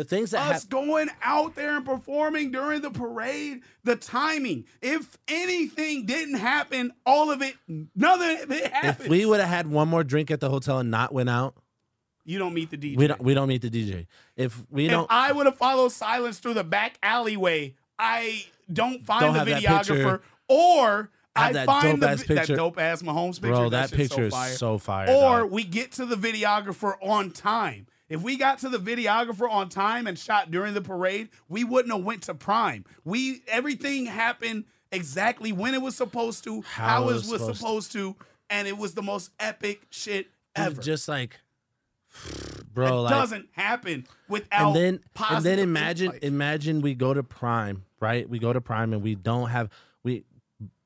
the 0.00 0.04
things 0.04 0.30
that 0.30 0.40
us 0.40 0.62
happened. 0.64 0.70
going 0.70 1.08
out 1.22 1.54
there 1.54 1.76
and 1.76 1.84
performing 1.84 2.50
during 2.50 2.80
the 2.80 2.90
parade, 2.90 3.60
the 3.84 3.96
timing. 3.96 4.64
If 4.80 5.18
anything 5.28 6.06
didn't 6.06 6.36
happen, 6.36 6.94
all 7.04 7.30
of 7.30 7.42
it, 7.42 7.54
nothing 7.68 8.42
of 8.42 8.50
it 8.50 8.72
happened. 8.72 9.04
If 9.04 9.08
we 9.10 9.26
would 9.26 9.40
have 9.40 9.48
had 9.50 9.66
one 9.66 9.88
more 9.88 10.02
drink 10.02 10.30
at 10.30 10.40
the 10.40 10.48
hotel 10.48 10.78
and 10.78 10.90
not 10.90 11.12
went 11.12 11.28
out, 11.28 11.54
you 12.24 12.38
don't 12.38 12.54
meet 12.54 12.70
the 12.70 12.78
DJ. 12.78 12.96
we 12.96 13.06
don't 13.08 13.22
we 13.22 13.34
don't 13.34 13.48
meet 13.48 13.60
the 13.60 13.68
DJ. 13.68 14.06
If 14.36 14.64
we 14.70 14.86
if 14.86 14.90
don't, 14.90 15.06
I 15.10 15.32
would 15.32 15.44
have 15.44 15.56
followed 15.58 15.92
silence 15.92 16.38
through 16.38 16.54
the 16.54 16.64
back 16.64 16.96
alleyway, 17.02 17.74
I 17.98 18.46
don't 18.72 19.04
find 19.04 19.34
Don't 19.34 19.44
the 19.44 19.52
videographer, 19.52 20.22
or 20.48 21.10
I 21.36 21.52
that 21.52 21.66
find 21.66 22.00
the 22.00 22.06
dope-ass 22.06 22.22
vi- 22.22 22.34
that 22.34 22.48
dope 22.48 22.78
ass 22.78 23.02
Mahomes 23.02 23.34
picture. 23.34 23.48
bro, 23.48 23.68
that, 23.68 23.90
shit's 23.90 24.08
picture 24.08 24.30
so 24.30 24.36
fire. 24.36 24.50
is 24.50 24.58
so 24.58 24.78
fire. 24.78 25.10
or 25.10 25.40
dog. 25.40 25.50
we 25.50 25.64
get 25.64 25.92
to 25.92 26.06
the 26.06 26.16
videographer 26.16 26.94
on 27.02 27.32
time. 27.32 27.86
If 28.10 28.22
we 28.22 28.36
got 28.36 28.58
to 28.58 28.68
the 28.68 28.78
videographer 28.78 29.48
on 29.48 29.68
time 29.68 30.08
and 30.08 30.18
shot 30.18 30.50
during 30.50 30.74
the 30.74 30.82
parade, 30.82 31.28
we 31.48 31.62
wouldn't 31.62 31.94
have 31.94 32.04
went 32.04 32.24
to 32.24 32.34
prime. 32.34 32.84
We 33.04 33.42
everything 33.46 34.06
happened 34.06 34.64
exactly 34.92 35.52
when 35.52 35.74
it 35.74 35.80
was 35.80 35.96
supposed 35.96 36.42
to, 36.44 36.62
How 36.62 36.84
how, 36.84 37.02
it 37.04 37.12
it 37.12 37.14
was 37.14 37.28
supposed 37.28 37.56
supposed, 37.58 37.92
to. 37.92 38.16
and 38.50 38.66
it 38.66 38.76
was 38.76 38.94
the 38.94 39.02
most 39.02 39.30
epic 39.38 39.86
shit 39.90 40.26
It 40.26 40.32
ever. 40.56 40.82
just 40.82 41.08
like, 41.08 41.38
it 42.28 42.74
bro, 42.74 43.02
like 43.02 43.10
doesn't 43.10 43.48
happen 43.52 44.06
without 44.28 44.68
and 44.68 44.76
then 44.76 45.00
and 45.30 45.44
then 45.44 45.58
imagine 45.60 46.12
imagine 46.22 46.80
we 46.80 46.94
go 46.94 47.14
to 47.14 47.22
prime 47.22 47.84
right 48.00 48.28
we 48.28 48.40
go 48.40 48.52
to 48.52 48.60
prime 48.60 48.92
and 48.92 49.02
we 49.02 49.14
don't 49.14 49.50
have 49.50 49.70
we 50.02 50.24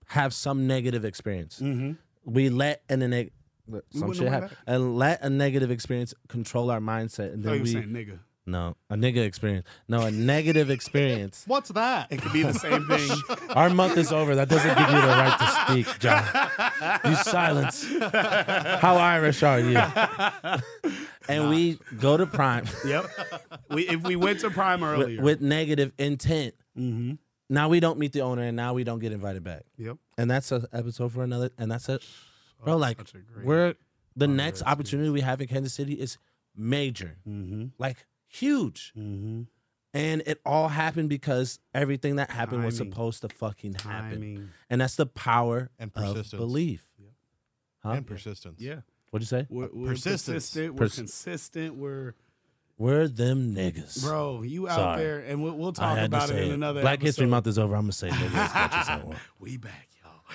have 0.08 0.34
some 0.34 0.66
negative 0.66 1.04
experience 1.04 1.60
mm-hmm. 1.62 1.92
we 2.24 2.50
let 2.50 2.82
an, 2.90 3.00
an 3.00 3.30
neg- 3.66 3.82
some 3.90 4.12
shit 4.12 4.28
have 4.28 4.42
happen 4.44 4.56
and 4.66 4.96
let 4.98 5.22
a 5.22 5.30
negative 5.30 5.70
experience 5.70 6.14
control 6.28 6.70
our 6.70 6.80
mindset 6.80 7.32
and 7.34 7.42
then 7.44 7.54
you 7.54 7.62
we 7.62 7.72
saying 7.72 7.88
nigga. 7.88 8.18
no 8.46 8.76
a 8.90 8.94
nigga 8.94 9.24
experience 9.24 9.66
no 9.88 10.02
a 10.02 10.10
negative 10.10 10.70
experience 10.70 11.44
What's 11.48 11.70
that? 11.70 12.12
It 12.12 12.20
could 12.22 12.32
be 12.32 12.42
the 12.42 12.52
same 12.54 12.86
thing. 12.88 13.10
our 13.50 13.70
month 13.70 13.96
is 13.96 14.12
over 14.12 14.34
that 14.36 14.48
doesn't 14.48 14.76
give 14.76 14.88
you 14.88 15.00
the 15.00 15.06
right 15.06 15.38
to 15.38 15.72
speak 15.84 15.98
john 15.98 16.24
you 17.10 17.14
silence 17.16 17.86
how 18.80 18.96
irish 18.96 19.42
are 19.42 19.60
you 19.60 19.78
and 21.28 21.48
we 21.50 21.78
go 22.00 22.16
to 22.16 22.26
prime 22.26 22.66
yep. 22.84 23.06
We 23.70 23.88
if 23.88 24.02
we 24.02 24.16
went 24.16 24.40
to 24.40 24.50
prime 24.50 24.80
with, 24.82 24.90
earlier. 24.90 25.22
with 25.22 25.40
negative 25.40 25.92
intent 25.98 26.54
mm-hmm. 26.78 27.14
now 27.48 27.68
we 27.68 27.80
don't 27.80 27.98
meet 27.98 28.12
the 28.12 28.20
owner 28.20 28.42
and 28.42 28.56
now 28.56 28.74
we 28.74 28.84
don't 28.84 28.98
get 28.98 29.12
invited 29.12 29.42
back 29.42 29.62
Yep. 29.78 29.96
and 30.18 30.30
that's 30.30 30.52
an 30.52 30.66
episode 30.72 31.12
for 31.12 31.22
another 31.22 31.50
and 31.58 31.70
that's 31.70 31.88
it 31.88 32.02
bro 32.62 32.76
like 32.76 32.98
such 32.98 33.14
a 33.14 33.18
great- 33.18 33.46
we're 33.46 33.74
the 34.16 34.28
next 34.28 34.62
opportunity 34.62 35.08
we 35.10 35.20
have 35.22 35.40
in 35.40 35.48
kansas 35.48 35.72
city 35.74 35.94
is 35.94 36.18
major 36.56 37.16
Mm-hmm. 37.26 37.66
like 37.78 38.06
huge 38.28 38.92
Mm-hmm. 38.96 39.42
and 39.92 40.22
it 40.26 40.40
all 40.44 40.68
happened 40.68 41.08
because 41.08 41.58
everything 41.74 42.16
that 42.16 42.30
happened 42.30 42.64
was 42.64 42.76
supposed 42.76 43.22
to 43.22 43.28
fucking 43.28 43.74
happen 43.74 44.10
Timing. 44.12 44.50
and 44.70 44.80
that's 44.80 44.96
the 44.96 45.06
power 45.06 45.70
And 45.78 45.88
of 45.88 45.94
persistence. 45.94 46.38
belief 46.40 46.88
huh? 47.82 47.90
And 47.90 48.06
persistence. 48.06 48.60
Yeah. 48.60 48.80
what'd 49.10 49.22
you 49.24 49.26
say 49.38 49.46
We're, 49.50 49.68
we're 49.72 49.88
Persistence. 49.88 50.24
persistent. 50.26 50.74
We're 50.74 50.78
Pers- 50.78 50.94
consistent. 50.96 51.74
We're 51.76 52.14
We're 52.78 53.06
them 53.08 53.54
niggas. 53.54 54.02
Bro, 54.02 54.42
you 54.42 54.66
out 54.68 54.74
Sorry. 54.76 55.02
there, 55.02 55.18
and 55.20 55.42
we'll, 55.44 55.52
we'll 55.56 55.72
talk 55.72 55.96
about 55.98 56.30
it 56.30 56.36
in 56.38 56.50
it. 56.50 56.54
another 56.54 56.80
Black 56.80 57.00
History. 57.00 57.26
Month 57.26 57.46
is 57.46 57.56
over. 57.58 57.74
I'm 57.76 57.82
gonna 57.82 57.92
say 57.92 58.08
niggas 58.08 58.34
as 58.34 58.54
much 58.54 58.72
as 58.74 58.88
I 58.88 58.96
want. 59.04 59.18
We 59.38 59.56
back, 59.58 59.88
y'all. 59.92 59.93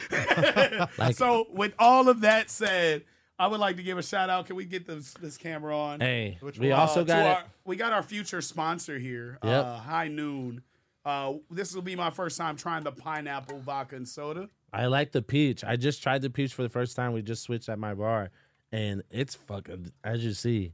Like- 0.97 1.15
so, 1.15 1.47
with 1.51 1.73
all 1.79 2.09
of 2.09 2.21
that 2.21 2.49
said, 2.49 3.03
I 3.37 3.47
would 3.47 3.59
like 3.59 3.77
to 3.77 3.83
give 3.83 3.97
a 3.97 4.03
shout 4.03 4.29
out. 4.29 4.47
Can 4.47 4.55
we 4.55 4.65
get 4.65 4.85
this 4.85 5.13
this 5.13 5.37
camera 5.37 5.77
on? 5.77 5.99
Hey, 6.01 6.37
Which 6.41 6.59
we 6.59 6.69
one? 6.71 6.79
also 6.79 7.01
Uh, 7.01 7.05
got 7.05 7.25
our- 7.25 7.43
we 7.65 7.75
got 7.75 7.93
our 7.93 8.03
future 8.03 8.41
sponsor 8.41 8.97
here, 8.99 9.39
Yep. 9.43 9.65
uh, 9.65 9.77
High 9.79 10.07
Noon. 10.09 10.61
Uh, 11.05 11.33
this 11.49 11.73
will 11.73 11.81
be 11.81 11.95
my 11.95 12.09
first 12.09 12.37
time 12.37 12.55
trying 12.57 12.83
the 12.83 12.91
pineapple 12.91 13.59
vodka 13.59 13.95
and 13.95 14.07
soda. 14.07 14.49
I 14.73 14.87
like 14.87 15.11
the 15.13 15.21
peach. 15.21 15.63
I 15.63 15.77
just 15.77 16.03
tried 16.03 16.21
the 16.21 16.29
peach 16.29 16.53
for 16.53 16.61
the 16.63 16.69
first 16.69 16.95
time. 16.95 17.13
We 17.13 17.21
just 17.21 17.41
switched 17.43 17.69
at 17.69 17.79
my 17.79 17.93
bar, 17.93 18.29
and 18.71 19.01
it's 19.09 19.33
fucking 19.35 19.91
as 20.03 20.23
you 20.23 20.33
see. 20.33 20.73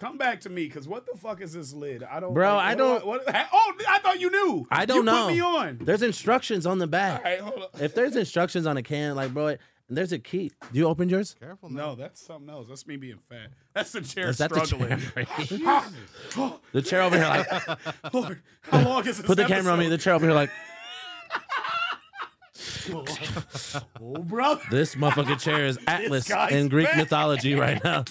Come 0.00 0.16
back 0.16 0.40
to 0.40 0.48
me, 0.48 0.66
cause 0.68 0.88
what 0.88 1.04
the 1.04 1.16
fuck 1.18 1.42
is 1.42 1.52
this 1.52 1.74
lid? 1.74 2.02
I 2.02 2.20
don't, 2.20 2.32
Bro, 2.32 2.56
like, 2.56 2.66
I 2.68 2.74
don't- 2.74 3.02
do 3.02 3.06
What, 3.06 3.22
oh, 3.28 3.72
I 3.86 3.98
thought 3.98 4.18
you 4.18 4.30
knew. 4.30 4.66
I 4.70 4.86
don't 4.86 4.96
you 4.96 5.02
know. 5.02 5.26
Put 5.26 5.34
me 5.34 5.40
on. 5.42 5.78
There's 5.82 6.02
instructions 6.02 6.64
on 6.64 6.78
the 6.78 6.86
back. 6.86 7.18
All 7.18 7.30
right, 7.30 7.40
hold 7.40 7.62
up. 7.64 7.80
If 7.82 7.94
there's 7.94 8.16
instructions 8.16 8.66
on 8.66 8.78
a 8.78 8.82
can, 8.82 9.14
like 9.14 9.34
bro, 9.34 9.56
there's 9.90 10.12
a 10.12 10.18
key. 10.18 10.52
Do 10.72 10.78
you 10.78 10.86
open 10.86 11.10
yours? 11.10 11.36
Careful 11.38 11.68
now. 11.68 11.88
No, 11.88 11.94
that's 11.96 12.24
something 12.24 12.48
else. 12.48 12.68
That's 12.68 12.86
me 12.86 12.96
being 12.96 13.18
fat. 13.28 13.50
That's 13.74 13.92
the 13.92 14.00
chair 14.00 14.28
Is 14.28 14.38
that 14.38 14.50
the 14.50 14.64
struggling. 14.64 15.00
chair? 15.14 15.26
Ah. 15.66 16.56
the 16.72 16.80
chair 16.80 17.02
over 17.02 17.16
here, 17.18 17.26
like 17.26 17.68
Lord, 18.14 18.40
how 18.62 18.82
long 18.82 19.06
is 19.06 19.18
this? 19.18 19.26
put 19.26 19.36
the 19.36 19.44
camera 19.44 19.72
on 19.74 19.78
me. 19.80 19.88
The 19.88 19.98
chair 19.98 20.14
over 20.14 20.24
here, 20.24 20.34
like 20.34 20.50
oh, 24.00 24.14
brother. 24.22 24.62
this 24.70 24.94
motherfucking 24.94 25.40
chair 25.40 25.66
is 25.66 25.78
Atlas 25.86 26.30
in 26.50 26.68
Greek 26.68 26.86
back. 26.86 26.96
mythology 26.96 27.54
right 27.54 27.82
now. 27.84 28.04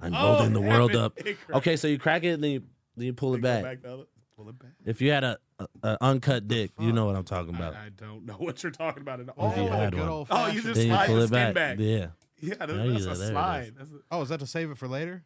I'm 0.00 0.14
Oh, 0.14 0.34
holding 0.34 0.52
the 0.52 0.60
world 0.60 0.92
damn 0.92 1.00
up. 1.02 1.18
it. 1.18 1.26
It 1.26 1.38
cracked. 1.40 1.56
Okay, 1.58 1.76
so 1.76 1.88
you 1.88 1.98
crack 1.98 2.24
it 2.24 2.28
and 2.30 2.44
then 2.44 2.50
you, 2.50 2.62
then 2.96 3.06
you 3.06 3.12
pull 3.12 3.34
it 3.34 3.38
Go 3.38 3.42
back. 3.42 3.62
back 3.64 3.82
the 3.82 3.92
other- 3.94 4.02
Pull 4.36 4.50
it 4.50 4.58
back. 4.58 4.72
If 4.84 5.00
you 5.00 5.10
had 5.12 5.24
a, 5.24 5.38
a, 5.58 5.66
a 5.82 5.98
uncut 6.02 6.46
dick, 6.46 6.70
you 6.78 6.92
know 6.92 7.06
what 7.06 7.16
I'm 7.16 7.24
talking 7.24 7.54
about. 7.54 7.74
I, 7.74 7.86
I 7.86 7.88
don't 7.96 8.26
know 8.26 8.34
what 8.38 8.62
you're 8.62 8.70
talking 8.70 9.00
about 9.02 9.20
at 9.20 9.30
all. 9.30 9.54
You 9.56 9.62
Oh, 9.62 9.68
had 9.68 9.92
good 9.94 10.00
one. 10.00 10.08
old 10.10 10.26
Oh, 10.30 10.48
you 10.48 10.60
just 10.60 10.74
then 10.74 10.86
you 10.88 10.92
slide 10.92 11.06
pull 11.06 11.16
the 11.16 11.22
it 11.22 11.26
skin 11.28 11.54
back. 11.54 11.54
back. 11.54 11.76
Yeah, 11.78 12.06
Yeah, 12.40 12.54
that- 12.56 12.68
There 12.68 12.84
you 12.84 12.92
that's 12.92 13.06
go, 13.06 13.12
a 13.12 13.14
there 13.14 13.28
it 13.28 13.30
slide. 13.32 13.72
That's 13.78 13.90
a, 13.90 13.94
Oh, 14.10 14.20
is 14.22 14.28
that 14.28 14.40
to 14.40 14.46
save 14.46 14.70
it 14.70 14.76
for 14.76 14.88
later? 14.88 15.24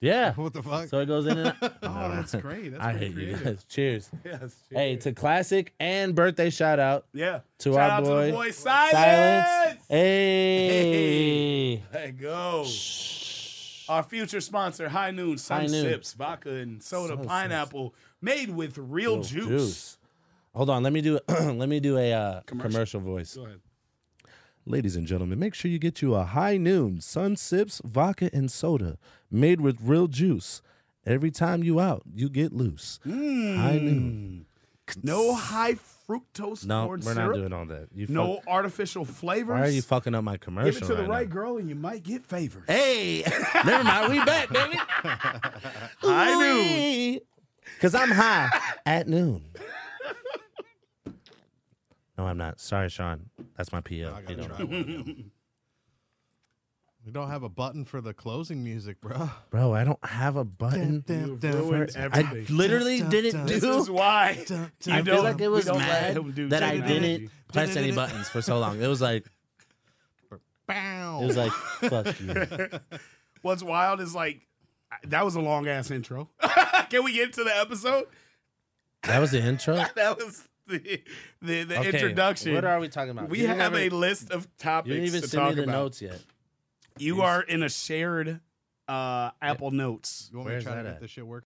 yeah. 0.00 0.32
What 0.36 0.52
the 0.52 0.62
fuck? 0.64 0.88
So 0.88 0.98
it 0.98 1.06
goes 1.06 1.26
in 1.26 1.38
and 1.38 1.48
out. 1.62 1.74
oh, 1.84 2.10
that's 2.10 2.34
great. 2.34 2.72
That's 2.72 2.82
I 2.82 2.90
pretty 2.92 3.06
hate 3.06 3.14
you 3.14 3.26
creative. 3.36 3.44
guys. 3.44 3.64
Cheers. 3.68 4.10
Yes. 4.24 4.56
Hey, 4.68 4.96
to 4.96 5.12
classic 5.12 5.72
and 5.78 6.14
birthday 6.16 6.50
shout 6.50 6.80
out 6.80 7.06
yeah. 7.12 7.40
to 7.58 7.72
Shout 7.72 7.78
our 7.80 7.98
out 7.98 8.02
boy, 8.04 8.20
to 8.26 8.26
the 8.26 8.32
boy 8.32 8.50
Silence. 8.50 8.92
Silence. 8.92 9.80
Hey. 9.88 11.82
Hey, 11.92 12.10
go. 12.18 12.64
Our 13.90 14.04
future 14.04 14.40
sponsor, 14.40 14.88
High 14.88 15.10
Noon, 15.10 15.36
Sun 15.36 15.62
High 15.62 15.66
Noon. 15.66 15.82
Sips, 15.82 16.12
vodka 16.12 16.50
and 16.50 16.80
soda, 16.80 17.16
Sun 17.16 17.26
pineapple, 17.26 17.92
made 18.22 18.50
with 18.50 18.78
real 18.78 19.16
Real 19.16 19.22
juice. 19.24 19.98
Hold 20.54 20.70
on, 20.70 20.84
let 20.84 20.92
me 20.92 21.00
do 21.00 21.18
let 21.28 21.68
me 21.68 21.80
do 21.80 21.98
a 21.98 22.12
uh, 22.12 22.40
Commercial. 22.42 22.70
commercial. 22.70 23.00
voice. 23.00 23.34
Go 23.34 23.46
ahead. 23.46 23.60
Ladies 24.64 24.94
and 24.94 25.08
gentlemen, 25.08 25.40
make 25.40 25.54
sure 25.54 25.72
you 25.72 25.80
get 25.80 26.02
you 26.02 26.14
a 26.14 26.22
High 26.22 26.56
Noon 26.56 27.00
Sun 27.00 27.34
Sips 27.34 27.82
vodka 27.84 28.30
and 28.32 28.48
soda 28.48 28.96
made 29.28 29.60
with 29.60 29.78
real 29.82 30.06
juice. 30.06 30.62
Every 31.04 31.32
time 31.32 31.64
you 31.64 31.80
out, 31.80 32.04
you 32.14 32.28
get 32.28 32.52
loose. 32.52 33.00
High 33.04 33.80
Noon. 33.82 34.46
No 35.02 35.34
high 35.34 35.74
fructose 36.10 36.66
No, 36.66 36.86
corn 36.86 37.00
we're 37.04 37.14
syrup. 37.14 37.30
not 37.30 37.36
doing 37.36 37.52
all 37.52 37.66
that. 37.66 37.88
You 37.94 38.06
no 38.08 38.36
fuck- 38.36 38.44
artificial 38.48 39.04
flavors. 39.04 39.54
Why 39.60 39.66
are 39.66 39.70
you 39.70 39.82
fucking 39.82 40.14
up 40.14 40.24
my 40.24 40.36
commercial? 40.36 40.72
Give 40.80 40.82
it 40.82 40.86
to 40.86 40.94
the 41.02 41.08
right 41.08 41.28
girl 41.28 41.58
and 41.58 41.68
you 41.68 41.74
might 41.74 42.02
get 42.02 42.24
favors. 42.24 42.64
Hey, 42.66 43.22
never 43.64 43.84
mind. 43.84 44.10
We 44.12 44.24
back, 44.24 44.48
baby. 44.50 44.78
I 46.02 47.12
Noon. 47.12 47.20
Because 47.74 47.94
I'm 47.94 48.10
high 48.10 48.50
at 48.84 49.06
noon. 49.08 49.44
No, 52.18 52.26
I'm 52.26 52.36
not. 52.36 52.60
Sorry, 52.60 52.88
Sean. 52.90 53.30
That's 53.56 53.72
my 53.72 53.80
PO. 53.80 53.94
I 53.94 54.30
You 54.30 54.36
don't- 54.36 54.46
try 54.46 54.56
one 54.64 54.74
again. 54.74 55.30
We 57.04 57.12
don't 57.12 57.30
have 57.30 57.42
a 57.42 57.48
button 57.48 57.84
for 57.86 58.00
the 58.02 58.12
closing 58.12 58.62
music, 58.62 59.00
bro. 59.00 59.30
Bro, 59.50 59.72
I 59.72 59.84
don't 59.84 60.04
have 60.04 60.36
a 60.36 60.44
button. 60.44 61.02
You've 61.08 61.40
Dun, 61.40 61.52
ruined 61.52 61.92
I 61.96 62.00
everything. 62.00 62.56
literally 62.56 63.00
Dun, 63.00 63.08
didn't 63.10 63.32
dun, 63.32 63.46
do. 63.46 63.54
this 63.58 63.64
is 63.64 63.90
why 63.90 64.44
Dun, 64.46 64.58
you 64.60 64.70
dun, 64.80 64.94
I 64.94 65.00
don't, 65.00 65.14
feel 65.16 65.24
like 65.24 65.40
it 65.40 65.48
we 65.48 65.48
was 65.48 65.64
don't 65.64 65.78
let 65.78 65.88
mad 65.88 66.16
him 66.18 66.32
do 66.32 66.48
that 66.50 66.62
I 66.62 66.70
technology. 66.72 67.00
didn't 67.00 67.30
press 67.52 67.76
any 67.76 67.92
buttons 67.92 68.28
for 68.28 68.42
so 68.42 68.58
long. 68.58 68.82
It 68.82 68.86
was 68.86 69.00
like 69.00 69.24
it 70.68 71.26
was 71.26 71.36
like 71.36 71.52
fuck 71.52 72.20
you. 72.20 72.68
What's 73.42 73.62
wild 73.62 74.00
is 74.00 74.14
like 74.14 74.46
that 75.04 75.24
was 75.24 75.34
a 75.36 75.40
long 75.40 75.66
ass 75.68 75.90
intro. 75.90 76.28
Can 76.90 77.02
we 77.02 77.12
get 77.14 77.32
to 77.34 77.44
the 77.44 77.56
episode? 77.56 78.06
That 79.04 79.20
was 79.20 79.30
the 79.30 79.40
intro. 79.42 79.74
That 79.96 80.18
was 80.18 80.46
the 80.66 81.02
the, 81.42 81.64
the 81.64 81.78
Okay, 81.78 81.88
introduction. 81.92 82.54
What 82.54 82.64
are 82.66 82.78
we 82.78 82.88
talking 82.88 83.10
about? 83.10 83.30
we 83.30 83.40
You 83.40 83.46
have 83.48 83.56
never- 83.56 83.78
a 83.78 83.88
list 83.88 84.30
of 84.30 84.46
topics 84.58 84.88
You 84.88 84.94
topics 84.94 84.94
didn't 84.94 85.06
even 85.06 85.22
to 85.22 85.28
send 85.28 85.40
talk 85.40 85.48
me 85.50 85.54
the 85.56 85.62
about. 85.64 85.72
notes 85.72 86.02
yet. 86.02 86.20
You 87.00 87.22
are 87.22 87.42
in 87.42 87.62
a 87.62 87.68
shared 87.68 88.40
uh, 88.88 89.30
Apple 89.40 89.70
Notes. 89.70 90.28
You 90.32 90.38
want 90.38 90.48
me 90.48 90.52
Where's 90.54 90.64
to 90.64 90.70
try 90.70 90.76
to 90.78 90.82
that 90.82 90.88
make 90.88 90.96
at? 90.96 91.00
this 91.00 91.10
shit 91.10 91.26
work? 91.26 91.38